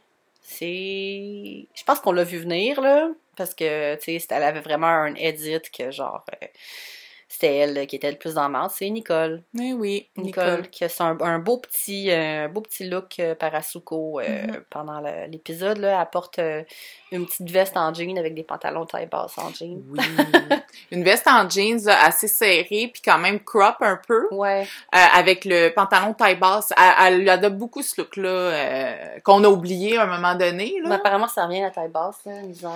C'est. 0.47 1.65
Je 1.73 1.83
pense 1.85 1.99
qu'on 1.99 2.11
l'a 2.11 2.23
vu 2.23 2.37
venir, 2.39 2.79
là. 2.81 3.09
Parce 3.35 3.53
que, 3.53 3.95
tu 3.95 4.17
sais, 4.19 4.27
elle 4.29 4.43
avait 4.43 4.61
vraiment 4.61 4.87
un 4.87 5.13
edit 5.15 5.59
que, 5.75 5.91
genre, 5.91 6.23
euh, 6.41 6.47
c'était 7.27 7.55
elle 7.57 7.87
qui 7.87 7.95
était 7.95 8.11
le 8.11 8.17
plus 8.17 8.35
dans 8.35 8.47
la. 8.49 8.69
C'est 8.69 8.89
Nicole. 8.89 9.41
Mais 9.53 9.73
oui, 9.73 10.07
Nicole, 10.15 10.69
qui 10.69 10.83
a 10.85 10.89
un, 11.01 11.39
beau 11.39 11.57
petit 11.57 12.11
euh, 12.11 12.45
un 12.45 12.49
beau 12.49 12.61
petit 12.61 12.87
look 12.87 13.19
euh, 13.19 13.35
Parasuco 13.35 14.19
euh, 14.19 14.45
Mhm. 14.47 14.63
pendant 14.69 14.99
l'épisode 15.27 15.79
elle 15.83 16.07
porte 16.11 16.39
euh, 16.39 16.63
une 17.11 17.25
petite 17.25 17.49
veste 17.49 17.77
en 17.77 17.93
jean 17.93 18.17
avec 18.17 18.35
des 18.35 18.43
pantalons 18.43 18.85
taille 18.85 19.07
basse 19.07 19.37
en 19.37 19.49
jean. 19.53 19.81
Oui. 19.89 19.99
Une 20.91 21.03
veste 21.03 21.27
en 21.27 21.49
jeans 21.49 21.79
là, 21.85 22.03
assez 22.05 22.27
serrée, 22.27 22.89
puis 22.91 23.01
quand 23.03 23.17
même 23.17 23.39
crop 23.39 23.77
un 23.79 23.99
peu, 24.07 24.27
Ouais, 24.31 24.63
euh, 24.93 24.97
avec 25.15 25.45
le 25.45 25.69
pantalon 25.69 26.13
taille 26.13 26.35
basse. 26.35 26.73
Elle, 26.77 27.21
elle 27.21 27.29
adopte 27.29 27.55
beaucoup 27.57 27.81
ce 27.81 27.99
look-là, 28.01 29.19
qu'on 29.23 29.43
a 29.43 29.47
oublié 29.47 29.97
à 29.97 30.03
un 30.03 30.07
moment 30.07 30.35
donné. 30.35 30.75
mais 30.83 30.89
Là. 30.89 30.95
apparemment 30.95 31.27
ça 31.27 31.45
revient 31.45 31.63
à 31.63 31.71
taille 31.71 31.89
basse 31.89 32.17
là, 32.25 32.41
misère. 32.41 32.71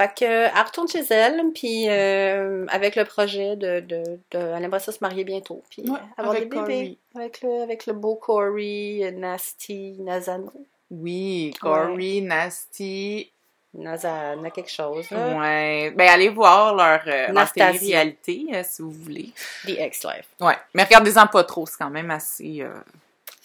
Euh. 0.00 0.04
Fait 0.04 0.14
que 0.14 0.24
euh, 0.24 0.48
elle 0.54 0.62
retourne 0.64 0.88
chez 0.88 1.04
elle 1.10 1.42
puis 1.54 1.86
euh, 1.88 2.66
avec 2.68 2.96
le 2.96 3.04
projet 3.04 3.56
de 3.56 3.80
de, 3.80 4.02
de 4.30 4.38
elle 4.38 4.64
aimerait 4.64 4.80
ça 4.80 4.92
se 4.92 4.98
marier 5.00 5.24
bientôt 5.24 5.62
puis 5.70 5.82
Ouais, 5.88 5.98
avoir 6.16 6.36
avec 6.36 6.50
des 6.50 6.60
bébés 6.60 6.98
avec 7.14 7.40
le 7.42 7.62
avec 7.62 7.86
le 7.86 7.92
beau 7.92 8.16
Corey 8.16 9.00
euh, 9.02 9.10
Nasty 9.10 9.96
Nazano. 10.00 10.52
Oui, 10.90 11.52
Corey, 11.60 12.20
Nasty. 12.20 13.30
Nazana 13.74 14.50
quelque 14.50 14.70
chose 14.70 15.10
là. 15.10 15.36
Ouais. 15.36 15.90
Ben, 15.90 16.08
allez 16.08 16.30
voir 16.30 16.74
leur, 16.74 17.02
euh, 17.06 17.28
leur 17.32 17.52
télé-réalité, 17.52 18.46
euh, 18.54 18.62
si 18.64 18.80
vous 18.80 18.90
voulez. 18.90 19.32
The 19.66 19.78
Ex-Life. 19.78 20.28
Ouais. 20.40 20.56
Mais 20.72 20.84
regardez-en 20.84 21.26
pas 21.26 21.44
trop, 21.44 21.66
c'est 21.66 21.76
quand 21.78 21.90
même 21.90 22.10
assez... 22.10 22.64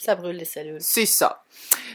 Ça 0.01 0.15
brûle 0.15 0.37
les 0.37 0.45
cellules. 0.45 0.81
C'est 0.81 1.05
ça. 1.05 1.43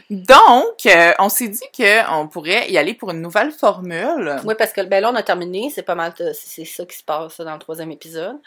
Donc, 0.09 0.85
euh, 0.85 1.11
on 1.19 1.27
s'est 1.27 1.49
dit 1.49 1.65
qu'on 1.75 2.29
pourrait 2.29 2.71
y 2.71 2.77
aller 2.77 2.93
pour 2.93 3.11
une 3.11 3.21
nouvelle 3.21 3.51
formule. 3.51 4.37
Oui, 4.45 4.55
parce 4.57 4.71
que 4.71 4.79
ben 4.81 5.01
là, 5.01 5.11
on 5.11 5.15
a 5.15 5.23
terminé, 5.23 5.69
c'est 5.69 5.83
pas 5.83 5.95
mal, 5.95 6.13
c'est 6.33 6.63
ça 6.63 6.85
qui 6.85 6.97
se 6.97 7.03
passe 7.03 7.41
dans 7.41 7.53
le 7.53 7.59
troisième 7.59 7.91
épisode. 7.91 8.37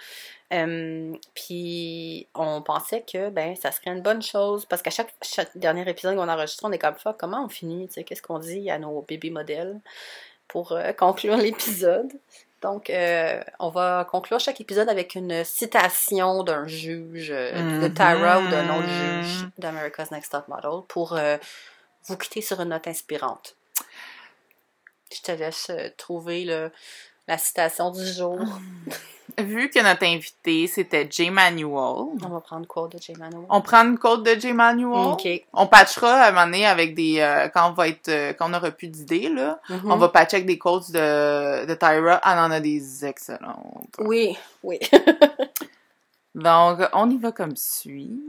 Euh, 0.53 1.13
puis 1.35 2.27
on 2.35 2.63
pensait 2.63 3.03
que 3.03 3.29
ben 3.29 3.55
ça 3.55 3.71
serait 3.71 3.91
une 3.91 4.03
bonne 4.03 4.23
chose 4.23 4.65
parce 4.65 4.83
qu'à 4.83 4.91
chaque, 4.91 5.13
chaque 5.23 5.57
dernier 5.57 5.89
épisode 5.89 6.17
qu'on 6.17 6.29
enregistre, 6.29 6.65
on 6.65 6.73
est 6.73 6.79
comme 6.79 6.97
ça, 6.99 7.15
comment 7.17 7.45
on 7.45 7.49
finit, 7.49 7.87
tu 7.87 7.95
sais, 7.95 8.05
qu'est-ce 8.05 8.23
qu'on 8.23 8.39
dit 8.39 8.69
à 8.71 8.79
nos 8.79 9.03
bébés 9.03 9.31
modèles 9.31 9.79
pour 10.49 10.73
euh, 10.73 10.93
conclure 10.93 11.37
l'épisode? 11.37 12.11
Donc, 12.63 12.91
euh, 12.91 13.43
on 13.59 13.71
va 13.71 14.07
conclure 14.11 14.39
chaque 14.39 14.61
épisode 14.61 14.89
avec 14.89 15.15
une 15.15 15.45
citation 15.45 16.43
d'un 16.43 16.67
juge, 16.67 17.31
euh, 17.31 17.81
de 17.81 17.89
Mhm. 17.89 17.95
Tara 17.95 18.41
ou 18.41 18.49
d'un 18.49 18.69
autre 18.77 18.89
juge 18.89 19.49
d'America's 19.59 20.11
Next 20.11 20.31
Top 20.33 20.47
Model 20.49 20.83
pour 20.89 21.15
euh, 21.15 21.39
vous 22.07 22.17
quitter 22.17 22.43
sur 22.43 22.61
une 22.61 22.69
note 22.69 22.87
inspirante. 22.87 23.57
Je 25.13 25.23
te 25.23 25.33
laisse 25.33 25.71
trouver 25.97 26.45
le, 26.45 26.71
la 27.31 27.39
citation 27.39 27.91
du 27.93 28.05
jour. 28.05 28.41
Vu 29.39 29.71
que 29.71 29.81
notre 29.81 30.05
invité, 30.05 30.67
c'était 30.67 31.07
Jay 31.09 31.31
Manuel, 31.31 31.69
On 31.71 32.29
va 32.29 32.41
prendre 32.41 32.67
quoi 32.67 32.89
de 32.89 32.99
J. 32.99 33.13
Manuel? 33.13 33.45
on 33.49 33.61
prend 33.61 33.85
une 33.87 33.97
côte 33.97 34.25
de 34.25 34.35
Jay 34.39 34.53
Manuel? 34.53 35.17
On 35.53 35.67
patchera 35.69 36.13
à 36.25 36.29
un 36.29 36.33
moment 36.33 36.47
donné 36.47 36.67
avec 36.67 36.97
des... 36.97 37.21
euh, 37.21 37.49
quand 37.49 37.71
on 37.71 37.73
va 37.73 37.87
être... 37.87 38.09
euh, 38.09 38.33
quand 38.33 38.51
on 38.51 38.55
aura 38.55 38.73
plus 38.73 38.89
d'idées, 38.89 39.29
là. 39.29 39.61
Mhm. 39.69 39.93
On 39.93 39.97
va 39.97 40.09
patcher 40.09 40.39
avec 40.39 40.47
des 40.47 40.59
quotes 40.59 40.91
de, 40.91 41.65
de 41.67 41.75
Tyra. 41.75 42.19
Ah, 42.25 42.35
on 42.43 42.49
en 42.49 42.51
a 42.51 42.59
des 42.59 43.05
excellentes. 43.07 43.95
Oui, 44.01 44.37
oui. 44.65 44.81
Donc, 46.35 46.81
on 46.93 47.09
y 47.11 47.17
va 47.17 47.31
comme 47.31 47.57
suit. 47.57 48.21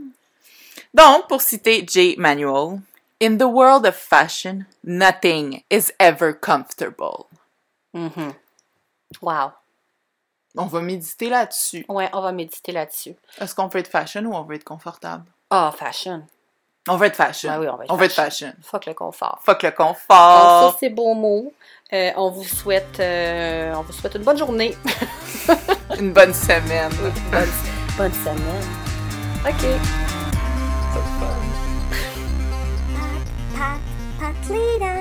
Donc, 0.94 1.28
pour 1.28 1.42
citer 1.42 1.84
J. 1.90 2.16
Manuel, 2.20 2.80
In 3.20 3.38
the 3.38 3.44
world 3.48 3.86
of 3.88 3.96
fashion, 3.96 4.66
nothing 4.84 5.64
is 5.72 5.92
ever 6.00 6.34
comfortable. 6.34 7.26
Mhm. 7.94 8.34
Wow. 9.22 9.52
On 10.58 10.66
va 10.66 10.82
méditer 10.82 11.30
là-dessus. 11.30 11.86
Ouais, 11.88 12.10
on 12.14 12.22
va 12.22 12.32
méditer 12.32 12.72
là-dessus. 12.72 13.16
Est-ce 13.40 13.56
qu'on 13.56 13.68
veut 13.68 13.80
être 13.80 13.88
fashion 13.88 14.22
ou 14.26 14.34
on 14.34 14.44
veut 14.44 14.56
être 14.56 14.64
confortable? 14.64 15.24
Ah, 15.50 15.72
oh, 15.72 15.78
fashion. 15.78 16.24
On 16.90 16.98
veut 16.98 17.08
être 17.08 17.16
fashion. 17.16 17.50
Ben 17.50 17.60
oui, 17.60 17.68
on 17.70 17.78
veut 17.78 17.84
être, 17.84 17.94
on 17.94 17.98
fashion. 17.98 18.00
Veut 18.00 18.06
être 18.06 18.16
fashion. 18.16 18.54
Fuck 18.62 18.86
le 18.88 18.94
confort. 18.94 19.40
Fuck 19.44 19.64
le 19.64 19.72
confort. 19.72 20.62
Donc, 20.64 20.72
ça, 20.72 20.78
c'est 20.80 20.90
beau 20.90 21.14
mot. 21.14 21.54
Euh, 21.94 22.12
on 22.18 22.32
vous 22.32 22.44
souhaite, 22.44 23.00
euh, 23.00 23.74
on 23.76 23.82
vous 23.84 23.94
souhaite 23.94 24.16
une 24.16 24.24
bonne 24.24 24.38
journée. 24.38 24.76
une 26.00 26.12
bonne 26.12 26.34
semaine. 26.34 26.92
Une 26.92 27.32
bonne, 27.98 28.14
semaine. 28.14 28.64
Ok. 29.46 29.62
Fun. 34.40 35.01